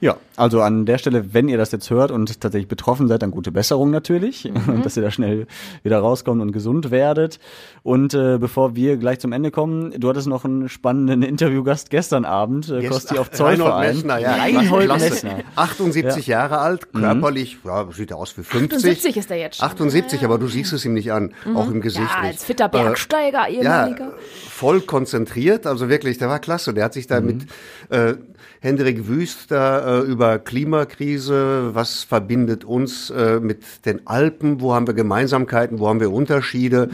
Ja, 0.00 0.16
Also 0.40 0.62
an 0.62 0.86
der 0.86 0.96
Stelle, 0.96 1.34
wenn 1.34 1.48
ihr 1.48 1.58
das 1.58 1.70
jetzt 1.70 1.90
hört 1.90 2.10
und 2.10 2.40
tatsächlich 2.40 2.66
betroffen 2.68 3.08
seid, 3.08 3.20
dann 3.22 3.30
gute 3.30 3.52
Besserung 3.52 3.90
natürlich, 3.90 4.44
Mhm. 4.66 4.82
dass 4.82 4.96
ihr 4.96 5.02
da 5.02 5.10
schnell 5.10 5.46
wieder 5.82 5.98
rauskommt 5.98 6.40
und 6.40 6.52
gesund 6.52 6.90
werdet. 6.90 7.38
Und 7.82 8.14
äh, 8.14 8.38
bevor 8.38 8.74
wir 8.74 8.96
gleich 8.96 9.18
zum 9.20 9.32
Ende 9.32 9.50
kommen, 9.50 9.92
du 9.98 10.08
hattest 10.08 10.26
noch 10.28 10.44
einen 10.46 10.68
spannenden 10.70 11.22
Interviewgast 11.22 11.90
gestern 11.90 12.24
Abend, 12.24 12.68
äh, 12.70 12.78
Jetzt- 12.80 12.90
Kosti 12.90 13.18
auf 13.18 13.28
Reinhold 13.38 13.58
Zollverein. 13.58 13.94
Messner, 13.96 14.18
ja. 14.18 14.34
Reinhold. 14.36 14.88
Messner. 14.88 15.38
78 15.56 16.26
Ja. 16.26 16.38
Jahre 16.40 16.58
alt, 16.58 16.88
Mhm. 16.94 17.00
körperlich, 17.00 17.58
ja, 17.64 17.86
sieht 17.92 18.10
er 18.10 18.16
aus 18.16 18.36
wie 18.38 18.42
50. 18.42 18.76
78 18.78 19.16
ist 19.18 19.30
er 19.30 19.36
jetzt 19.36 19.56
schon. 19.58 19.66
78, 19.68 20.24
aber 20.24 20.38
du 20.38 20.46
siehst 20.46 20.72
es 20.72 20.84
ihm 20.86 20.94
nicht 20.94 21.12
an, 21.12 21.34
auch 21.54 21.70
im 21.70 21.80
Gesicht 21.82 22.08
Ja, 22.14 22.22
nicht. 22.22 22.32
als 22.32 22.44
fitter 22.44 22.68
Bergsteiger, 22.70 23.46
Äh, 23.48 23.56
ehemaliger. 23.60 24.04
Ja, 24.06 24.12
voll 24.48 24.80
konzentriert, 24.80 25.66
also 25.66 25.88
wirklich, 25.90 26.16
der 26.18 26.28
war 26.28 26.38
klasse. 26.38 26.72
Der 26.72 26.84
hat 26.84 26.94
sich 26.94 27.06
da 27.06 27.20
mit 27.20 27.42
äh, 27.90 28.14
Hendrik 28.62 29.08
Wüst 29.08 29.50
da 29.50 30.00
äh, 30.00 30.02
über 30.02 30.29
Klimakrise, 30.38 31.70
was 31.74 32.04
verbindet 32.04 32.64
uns 32.64 33.10
äh, 33.10 33.40
mit 33.40 33.62
den 33.84 34.06
Alpen, 34.06 34.60
wo 34.60 34.74
haben 34.74 34.86
wir 34.86 34.94
Gemeinsamkeiten, 34.94 35.78
wo 35.78 35.88
haben 35.88 36.00
wir 36.00 36.12
Unterschiede. 36.12 36.88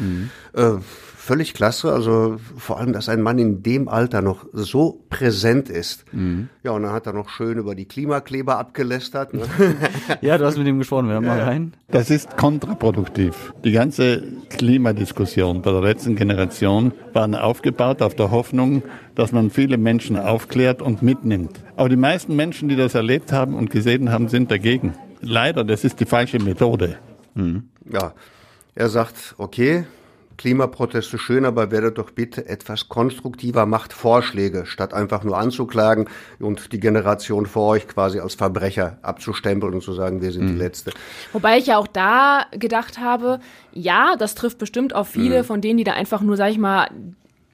Äh, 0.52 0.72
völlig 1.26 1.54
klasse, 1.54 1.92
also 1.92 2.36
vor 2.56 2.78
allem, 2.78 2.92
dass 2.92 3.08
ein 3.08 3.20
Mann 3.20 3.38
in 3.38 3.62
dem 3.62 3.88
Alter 3.88 4.22
noch 4.22 4.46
so 4.52 5.04
präsent 5.10 5.68
ist. 5.68 6.04
Ja, 6.62 6.70
und 6.70 6.84
dann 6.84 6.92
hat 6.92 7.06
er 7.06 7.12
noch 7.12 7.28
schön 7.30 7.58
über 7.58 7.74
die 7.74 7.84
Klimakleber 7.84 8.58
abgelästert. 8.58 9.34
Ne? 9.34 9.42
Ja, 10.20 10.38
du 10.38 10.44
hast 10.44 10.56
mit 10.56 10.66
ihm 10.66 10.78
gesprochen, 10.78 11.06
wir 11.06 11.14
hören 11.14 11.24
mal 11.24 11.40
rein. 11.40 11.74
Das 11.88 12.10
ist 12.10 12.36
kontraproduktiv. 12.36 13.52
Die 13.64 13.72
ganze 13.72 14.22
Klimadiskussion 14.50 15.62
bei 15.62 15.72
der 15.72 15.80
letzten 15.80 16.14
Generation 16.14 16.92
war 17.12 17.26
aufgebaut 17.42 18.02
auf 18.02 18.14
der 18.14 18.30
Hoffnung, 18.30 18.82
dass 19.16 19.32
man 19.32 19.50
viele 19.50 19.78
Menschen 19.78 20.16
aufklärt 20.16 20.80
und 20.80 21.02
mitnimmt. 21.02 21.60
Aber 21.76 21.88
die 21.88 21.96
meisten 21.96 22.36
Menschen, 22.36 22.68
die 22.68 22.76
das 22.76 22.94
erlebt 22.94 23.32
haben 23.32 23.54
und 23.54 23.70
gesehen 23.70 24.12
haben, 24.12 24.28
sind 24.28 24.50
dagegen. 24.50 24.94
Leider, 25.20 25.64
das 25.64 25.82
ist 25.82 25.98
die 25.98 26.06
falsche 26.06 26.38
Methode. 26.38 26.98
Ja, 27.34 28.12
er 28.76 28.88
sagt, 28.88 29.34
okay, 29.38 29.86
Klimaproteste 30.36 31.18
schön, 31.18 31.44
aber 31.44 31.70
werdet 31.70 31.98
doch 31.98 32.10
bitte 32.10 32.46
etwas 32.48 32.88
konstruktiver, 32.88 33.66
macht 33.66 33.92
Vorschläge, 33.92 34.66
statt 34.66 34.92
einfach 34.94 35.24
nur 35.24 35.38
anzuklagen 35.38 36.08
und 36.38 36.72
die 36.72 36.80
Generation 36.80 37.46
vor 37.46 37.68
euch 37.70 37.88
quasi 37.88 38.20
als 38.20 38.34
Verbrecher 38.34 38.98
abzustempeln 39.02 39.74
und 39.74 39.82
zu 39.82 39.92
sagen, 39.92 40.20
wir 40.22 40.32
sind 40.32 40.48
die 40.48 40.54
Letzte. 40.54 40.92
Wobei 41.32 41.58
ich 41.58 41.66
ja 41.66 41.78
auch 41.78 41.86
da 41.86 42.46
gedacht 42.52 42.98
habe, 42.98 43.40
ja, 43.72 44.16
das 44.18 44.34
trifft 44.34 44.58
bestimmt 44.58 44.94
auf 44.94 45.08
viele 45.08 45.40
Mhm. 45.42 45.44
von 45.46 45.60
denen, 45.60 45.78
die 45.78 45.84
da 45.84 45.92
einfach 45.92 46.20
nur, 46.20 46.36
sag 46.36 46.50
ich 46.50 46.58
mal, 46.58 46.88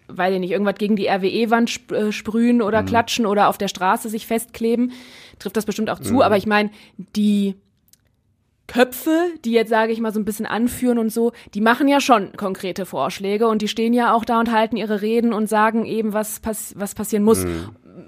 weil 0.09 0.33
die 0.33 0.41
nicht 0.41 0.51
irgendwas 0.51 0.75
gegen 0.75 0.97
die 0.97 1.07
RWE-Wand 1.09 1.91
äh, 1.93 2.13
sprühen 2.13 2.61
oder 2.61 2.83
Mhm. 2.83 2.87
klatschen 2.87 3.27
oder 3.27 3.49
auf 3.49 3.57
der 3.59 3.69
Straße 3.69 4.09
sich 4.09 4.27
festkleben, 4.27 4.93
trifft 5.39 5.57
das 5.57 5.65
bestimmt 5.65 5.89
auch 5.89 6.01
zu. 6.01 6.15
Mhm. 6.15 6.23
Aber 6.23 6.37
ich 6.37 6.47
meine, 6.47 6.71
die 7.17 7.55
Köpfe, 8.67 9.31
die 9.45 9.53
jetzt, 9.53 9.69
sage 9.69 9.93
ich 9.93 10.01
mal, 10.01 10.13
so 10.13 10.21
ein 10.21 10.25
bisschen 10.25 10.47
anführen 10.47 10.99
und 10.99 11.13
so, 11.13 11.33
die 11.55 11.61
machen 11.61 11.89
ja 11.89 12.01
schon 12.01 12.33
konkrete 12.37 12.87
Vorschläge 12.87 13.49
und 13.49 13.61
die 13.61 13.69
stehen 13.69 13.93
ja 13.93 14.15
auch 14.15 14.25
da 14.25 14.41
und 14.41 14.53
halten 14.53 14.77
ihre 14.77 15.03
Reden 15.03 15.33
und 15.33 15.49
sagen 15.49 15.85
eben, 15.85 16.13
was, 16.13 16.41
pass 16.41 16.75
was 16.77 16.95
passieren 16.95 17.25
muss. 17.25 17.45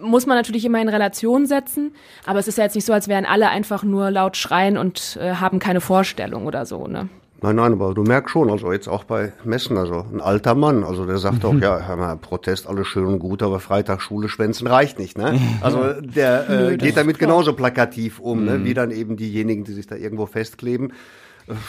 Muss 0.01 0.27
man 0.27 0.37
natürlich 0.37 0.65
immer 0.65 0.81
in 0.81 0.89
Relation 0.89 1.47
setzen, 1.47 1.93
aber 2.25 2.39
es 2.39 2.49
ist 2.49 2.57
ja 2.57 2.65
jetzt 2.65 2.75
nicht 2.75 2.87
so, 2.87 2.93
als 2.93 3.09
wären 3.09 3.27
alle 3.27 3.49
einfach 3.51 3.83
nur 3.83 4.11
laut 4.11 4.37
schreien 4.37 4.79
und 4.79 5.19
äh, 5.21 5.35
haben 5.35 5.59
keine 5.59 5.81
Vorstellung 5.81 6.47
oder 6.47 6.65
so, 6.67 6.87
ne? 6.87 7.09
Nein, 7.45 7.57
nein, 7.57 7.73
aber 7.75 7.93
du 7.93 8.05
merkst 8.05 8.31
schon, 8.33 8.51
also 8.51 8.73
jetzt 8.73 8.89
auch 8.89 9.05
bei 9.05 9.35
Messen, 9.45 9.77
also 9.77 10.07
ein 10.11 10.23
alter 10.23 10.55
Mann, 10.55 10.83
also 10.83 11.05
der 11.05 11.19
sagt 11.19 11.45
Mhm. 11.45 11.51
auch, 11.51 11.61
ja, 11.61 11.79
hör 11.87 11.97
mal, 11.97 12.17
Protest, 12.17 12.67
alles 12.67 12.87
schön 12.87 13.05
und 13.05 13.19
gut, 13.19 13.43
aber 13.43 13.61
Freitag 13.61 14.01
Schule 14.01 14.31
schwänzen 14.31 14.67
reicht 14.67 14.99
nicht, 14.99 15.19
ne? 15.19 15.39
Also 15.61 15.93
der 16.01 16.49
äh, 16.49 16.77
geht 16.79 16.97
damit 16.97 17.19
genauso 17.19 17.53
plakativ 17.53 18.19
um, 18.19 18.47
ne? 18.47 18.57
Mhm. 18.57 18.65
Wie 18.65 18.73
dann 18.73 18.91
eben 18.91 19.19
diejenigen, 19.19 19.65
die 19.65 19.75
sich 19.75 19.87
da 19.87 19.95
irgendwo 19.95 20.25
festkleben. 20.25 20.95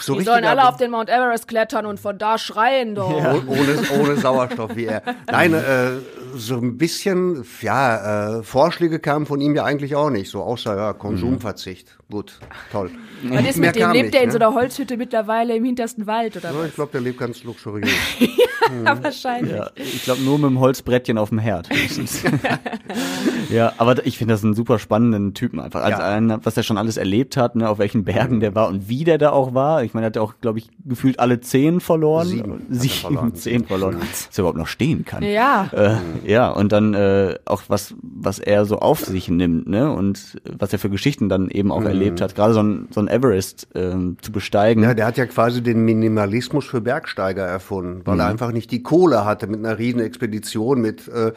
So 0.00 0.14
die 0.18 0.24
sollen 0.24 0.44
alle 0.44 0.66
auf 0.68 0.76
den 0.78 0.90
Mount 0.90 1.10
Everest 1.10 1.48
klettern 1.48 1.84
und 1.86 2.00
von 2.00 2.16
da 2.16 2.38
schreien 2.38 2.94
doch. 2.94 3.10
Oh- 3.10 3.42
Ohne, 3.46 3.78
ohne 4.00 4.16
Sauerstoff 4.16 4.74
wie 4.74 4.86
er. 4.86 5.02
Nein, 5.30 5.52
äh, 5.52 5.90
so 6.34 6.56
ein 6.56 6.78
bisschen, 6.78 7.44
ja, 7.60 8.38
äh, 8.38 8.42
Vorschläge 8.42 8.98
kamen 9.00 9.26
von 9.26 9.40
ihm 9.40 9.54
ja 9.54 9.64
eigentlich 9.64 9.94
auch 9.94 10.08
nicht, 10.10 10.30
so 10.30 10.42
außer 10.42 10.74
ja, 10.76 10.92
Konsumverzicht. 10.94 11.96
Gut, 12.10 12.38
toll. 12.72 12.90
Was 13.24 13.44
ist 13.44 13.58
mit 13.58 13.76
dem? 13.76 13.90
Lebt 13.92 14.04
nicht, 14.04 14.14
der 14.14 14.22
in 14.22 14.28
ne? 14.28 14.32
so 14.32 14.38
einer 14.38 14.54
Holzhütte 14.54 14.96
mittlerweile 14.96 15.54
im 15.56 15.64
hintersten 15.64 16.06
Wald 16.06 16.36
oder 16.36 16.50
Ja, 16.52 16.58
was? 16.58 16.68
ich 16.68 16.74
glaube, 16.74 16.92
der 16.92 17.00
lebt 17.02 17.18
ganz 17.18 17.44
luxuriös. 17.44 17.90
Ja, 18.84 19.02
wahrscheinlich. 19.02 19.52
Ja, 19.56 19.70
ich 19.76 20.04
glaube 20.04 20.22
nur 20.22 20.38
mit 20.38 20.50
dem 20.50 20.60
Holzbrettchen 20.60 21.18
auf 21.18 21.28
dem 21.30 21.38
Herd. 21.38 21.68
ja, 23.50 23.72
aber 23.78 24.06
ich 24.06 24.18
finde 24.18 24.34
das 24.34 24.44
einen 24.44 24.54
super 24.54 24.78
spannenden 24.78 25.34
Typen 25.34 25.60
einfach. 25.60 25.82
Also 25.82 26.00
Ja. 26.00 26.08
einen, 26.08 26.44
was 26.44 26.56
er 26.56 26.62
schon 26.62 26.78
alles 26.78 26.96
erlebt 26.96 27.36
hat, 27.36 27.56
ne, 27.56 27.68
auf 27.68 27.78
welchen 27.78 28.04
Bergen 28.04 28.40
der 28.40 28.54
war 28.54 28.68
und 28.68 28.88
wie 28.88 29.04
der 29.04 29.18
da 29.18 29.30
auch 29.30 29.54
war. 29.54 29.82
Ich 29.84 29.94
meine, 29.94 30.06
er 30.06 30.08
hat 30.08 30.16
ja 30.16 30.22
auch, 30.22 30.34
glaube 30.40 30.58
ich, 30.58 30.68
gefühlt 30.84 31.18
alle 31.20 31.40
zehn 31.40 31.80
verloren. 31.80 32.26
Sieben 32.26 32.52
er 32.70 32.74
Sieben, 32.76 32.94
verloren. 32.94 33.34
zehn 33.34 33.64
verloren. 33.64 33.96
Dass 34.00 34.36
er 34.38 34.42
überhaupt 34.42 34.58
noch 34.58 34.66
stehen 34.66 35.04
kann. 35.04 35.22
Ja. 35.22 35.68
Äh, 35.72 35.96
ja, 36.30 36.50
und 36.50 36.72
dann 36.72 36.94
äh, 36.94 37.36
auch 37.44 37.62
was, 37.68 37.94
was 38.02 38.38
er 38.38 38.64
so 38.64 38.78
auf 38.78 39.00
sich 39.00 39.28
nimmt, 39.28 39.68
ne? 39.68 39.90
Und 39.92 40.38
was 40.58 40.72
er 40.72 40.78
für 40.78 40.90
Geschichten 40.90 41.28
dann 41.28 41.48
eben 41.50 41.70
auch 41.72 41.80
Mhm. 41.80 41.86
erlebt 41.86 42.20
hat. 42.20 42.34
Gerade 42.34 42.54
so 42.54 42.62
ein, 42.62 42.88
so 42.90 43.00
ein 43.00 43.08
Everest 43.08 43.68
ähm, 43.74 44.16
zu 44.22 44.32
besteigen. 44.32 44.82
Ja, 44.82 44.94
der 44.94 45.06
hat 45.06 45.16
ja 45.18 45.26
quasi 45.26 45.62
den 45.62 45.84
Minimalismus 45.84 46.64
für 46.64 46.80
Bergsteiger 46.80 47.44
erfunden, 47.44 48.00
weil 48.04 48.18
er 48.18 48.24
Mhm. 48.26 48.30
einfach 48.32 48.52
nicht 48.56 48.70
die 48.72 48.82
Kohle 48.82 49.24
hatte 49.24 49.46
mit 49.46 49.60
einer 49.60 49.78
riesen 49.78 50.00
Expedition 50.00 50.80
mit 50.80 51.06
äh, 51.06 51.32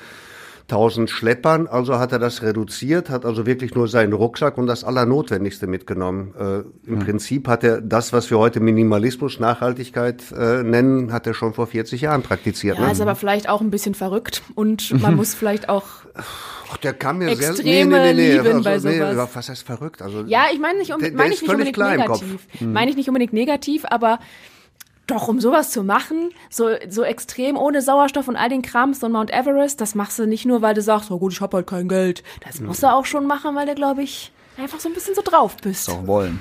tausend 0.70 1.10
Schleppern. 1.10 1.68
Also 1.68 2.00
hat 2.00 2.14
er 2.14 2.20
das 2.20 2.42
reduziert, 2.42 3.10
hat 3.10 3.26
also 3.26 3.46
wirklich 3.46 3.76
nur 3.76 3.88
seinen 3.88 4.14
Rucksack 4.14 4.58
und 4.58 4.68
das 4.68 4.84
Allernotwendigste 4.84 5.68
mitgenommen. 5.68 6.34
Äh, 6.40 6.90
Im 6.90 7.00
Prinzip 7.00 7.48
hat 7.48 7.64
er 7.64 7.82
das, 7.82 8.14
was 8.14 8.30
wir 8.30 8.40
heute 8.40 8.62
Minimalismus, 8.62 9.40
Nachhaltigkeit 9.40 10.24
äh, 10.32 10.64
nennen, 10.64 11.12
hat 11.12 11.28
er 11.28 11.34
schon 11.34 11.54
vor 11.54 11.68
40 11.68 12.02
Jahren 12.02 12.22
praktiziert. 12.22 12.78
Ja, 12.78 12.86
ne? 12.86 12.92
ist 12.92 13.02
aber 13.02 13.16
vielleicht 13.16 13.50
auch 13.50 13.62
ein 13.62 13.72
bisschen 13.72 13.96
verrückt 13.96 14.44
und 14.56 15.02
man 15.02 15.16
muss 15.18 15.34
vielleicht 15.34 15.68
auch. 15.68 15.86
Ach, 16.72 16.78
der 16.78 16.94
kann 16.94 17.18
mir 17.18 17.30
Extreme 17.30 17.96
sehr 17.96 18.14
Lieben 18.14 18.64
bei 18.64 18.80
sowas. 18.80 19.30
was 19.34 19.50
heißt 19.50 19.64
verrückt? 19.64 20.02
Also 20.02 20.24
Ja, 20.28 20.46
ich 20.54 20.60
meine 20.60 20.78
nicht, 20.80 20.94
um, 20.94 21.02
ist 21.02 21.12
ich 21.12 21.42
nicht 21.42 21.50
unbedingt 21.50 21.78
negativ. 21.78 22.48
Hm. 22.60 22.74
Meine 22.74 22.92
ich 22.92 22.98
nicht 22.98 23.10
unbedingt 23.10 23.34
negativ, 23.34 23.86
aber 23.90 24.20
doch, 25.12 25.28
um 25.28 25.40
sowas 25.40 25.72
zu 25.72 25.84
machen, 25.84 26.30
so, 26.50 26.70
so 26.90 27.04
extrem 27.04 27.58
ohne 27.58 27.82
Sauerstoff 27.82 28.28
und 28.28 28.36
all 28.36 28.50
den 28.50 28.62
Kram, 28.62 28.94
so 28.94 29.06
ein 29.08 29.12
Mount 29.12 29.32
Everest, 29.32 29.82
das 29.82 29.96
machst 29.96 30.18
du 30.20 30.26
nicht 30.28 30.46
nur, 30.46 30.62
weil 30.62 30.74
du 30.74 30.82
sagst, 30.82 31.12
oh 31.12 31.20
gut, 31.20 31.34
ich 31.34 31.42
hab 31.42 31.54
halt 31.54 31.68
kein 31.68 31.88
Geld. 31.88 32.24
Das 32.46 32.60
musst 32.62 32.84
du 32.84 32.88
auch 32.88 33.06
schon 33.06 33.26
machen, 33.28 33.56
weil 33.56 33.66
du, 33.68 33.76
glaube 33.76 34.04
ich, 34.04 34.32
einfach 34.58 34.80
so 34.80 34.90
ein 34.90 34.94
bisschen 34.94 35.16
so 35.16 35.22
drauf 35.24 35.58
bist. 35.62 35.90
auch 35.90 36.06
wollen. 36.08 36.40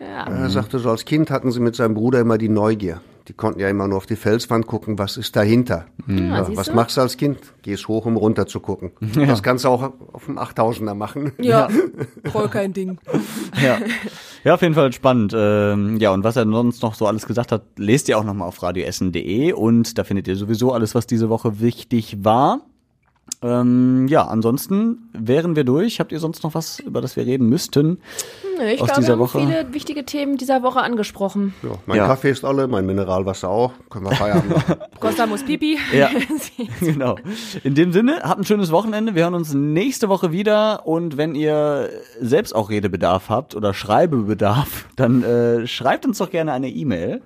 Ja. 0.00 0.26
Er 0.26 0.50
sagte 0.50 0.78
so, 0.78 0.90
als 0.90 1.04
Kind 1.04 1.30
hatten 1.30 1.50
sie 1.52 1.60
mit 1.60 1.76
seinem 1.76 1.94
Bruder 1.94 2.20
immer 2.20 2.36
die 2.38 2.48
Neugier. 2.48 3.00
Die 3.28 3.32
konnten 3.32 3.58
ja 3.60 3.70
immer 3.70 3.88
nur 3.88 3.96
auf 3.96 4.04
die 4.06 4.16
Felswand 4.16 4.66
gucken, 4.66 4.98
was 4.98 5.16
ist 5.16 5.34
dahinter. 5.34 5.86
Ja, 6.06 6.14
Ja, 6.14 6.44
siehst 6.44 6.58
was 6.58 6.66
du? 6.66 6.74
machst 6.74 6.96
du 6.98 7.00
als 7.00 7.16
Kind? 7.16 7.38
Gehst 7.62 7.88
hoch, 7.88 8.04
um 8.04 8.18
runter 8.18 8.46
zu 8.46 8.60
gucken. 8.60 8.90
Das 9.14 9.42
kannst 9.42 9.64
du 9.64 9.68
auch 9.70 9.92
auf 10.12 10.26
dem 10.26 10.38
8000er 10.38 10.92
machen. 10.94 11.32
Ja, 11.38 11.68
voll 12.30 12.48
kein 12.48 12.74
Ding. 12.74 12.98
Ja. 13.62 13.78
ja, 14.44 14.54
auf 14.54 14.62
jeden 14.62 14.74
Fall 14.74 14.92
spannend. 14.92 15.32
Ähm, 15.34 15.98
ja, 15.98 16.12
und 16.12 16.22
was 16.22 16.36
er 16.36 16.44
sonst 16.44 16.82
noch 16.82 16.94
so 16.94 17.06
alles 17.06 17.26
gesagt 17.26 17.50
hat, 17.50 17.62
lest 17.76 18.08
ihr 18.08 18.18
auch 18.18 18.24
nochmal 18.24 18.48
auf 18.48 18.62
radioessen.de 18.62 19.52
und 19.52 19.98
da 19.98 20.04
findet 20.04 20.28
ihr 20.28 20.36
sowieso 20.36 20.72
alles, 20.72 20.94
was 20.94 21.06
diese 21.06 21.28
Woche 21.30 21.60
wichtig 21.60 22.24
war. 22.24 22.60
Ähm, 23.42 24.08
ja, 24.08 24.26
ansonsten 24.26 25.10
wären 25.12 25.54
wir 25.54 25.64
durch. 25.64 26.00
Habt 26.00 26.12
ihr 26.12 26.18
sonst 26.20 26.42
noch 26.44 26.54
was, 26.54 26.78
über 26.78 27.02
das 27.02 27.14
wir 27.14 27.26
reden 27.26 27.46
müssten? 27.48 27.98
Nö, 28.58 28.64
ich 28.66 28.80
aus 28.80 28.88
glaube, 28.88 28.92
wir 28.92 29.00
dieser 29.00 29.12
haben 29.12 29.18
Woche? 29.18 29.38
viele 29.40 29.66
wichtige 29.74 30.04
Themen 30.06 30.38
dieser 30.38 30.62
Woche 30.62 30.80
angesprochen. 30.80 31.52
Ja, 31.62 31.70
mein 31.84 31.98
Ja. 31.98 32.06
Kaffee 32.06 32.30
ist 32.30 32.44
alle, 32.44 32.68
mein 32.68 32.86
Mineralwasser 32.86 33.50
auch. 33.50 33.72
Können 33.90 34.06
wir 34.06 34.12
Feierabend 34.12 34.50
machen. 34.50 34.76
Costa 34.98 35.26
muss 35.28 35.42
pipi. 35.44 35.78
Ja, 35.92 36.08
genau. 36.80 37.16
In 37.64 37.74
dem 37.74 37.92
Sinne, 37.92 38.20
habt 38.22 38.40
ein 38.40 38.44
schönes 38.44 38.70
Wochenende. 38.70 39.14
Wir 39.14 39.24
hören 39.24 39.34
uns 39.34 39.52
nächste 39.52 40.08
Woche 40.08 40.32
wieder. 40.32 40.86
Und 40.86 41.18
wenn 41.18 41.34
ihr 41.34 41.90
selbst 42.20 42.54
auch 42.54 42.70
Redebedarf 42.70 43.28
habt 43.28 43.54
oder 43.54 43.74
Schreibebedarf, 43.74 44.86
dann 44.96 45.22
äh, 45.22 45.66
schreibt 45.66 46.06
uns 46.06 46.16
doch 46.16 46.30
gerne 46.30 46.52
eine 46.52 46.70
E-Mail 46.70 47.20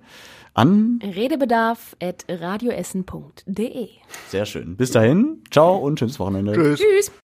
an. 0.58 0.98
Redebedarf 1.02 1.96
at 2.02 2.24
radioessen.de. 2.28 3.88
Sehr 4.28 4.46
schön. 4.46 4.76
Bis 4.76 4.90
dahin. 4.90 5.42
Ciao 5.50 5.76
und 5.76 5.98
schönes 5.98 6.18
Wochenende. 6.18 6.52
Tschüss. 6.52 6.80
Tschüss. 6.80 7.12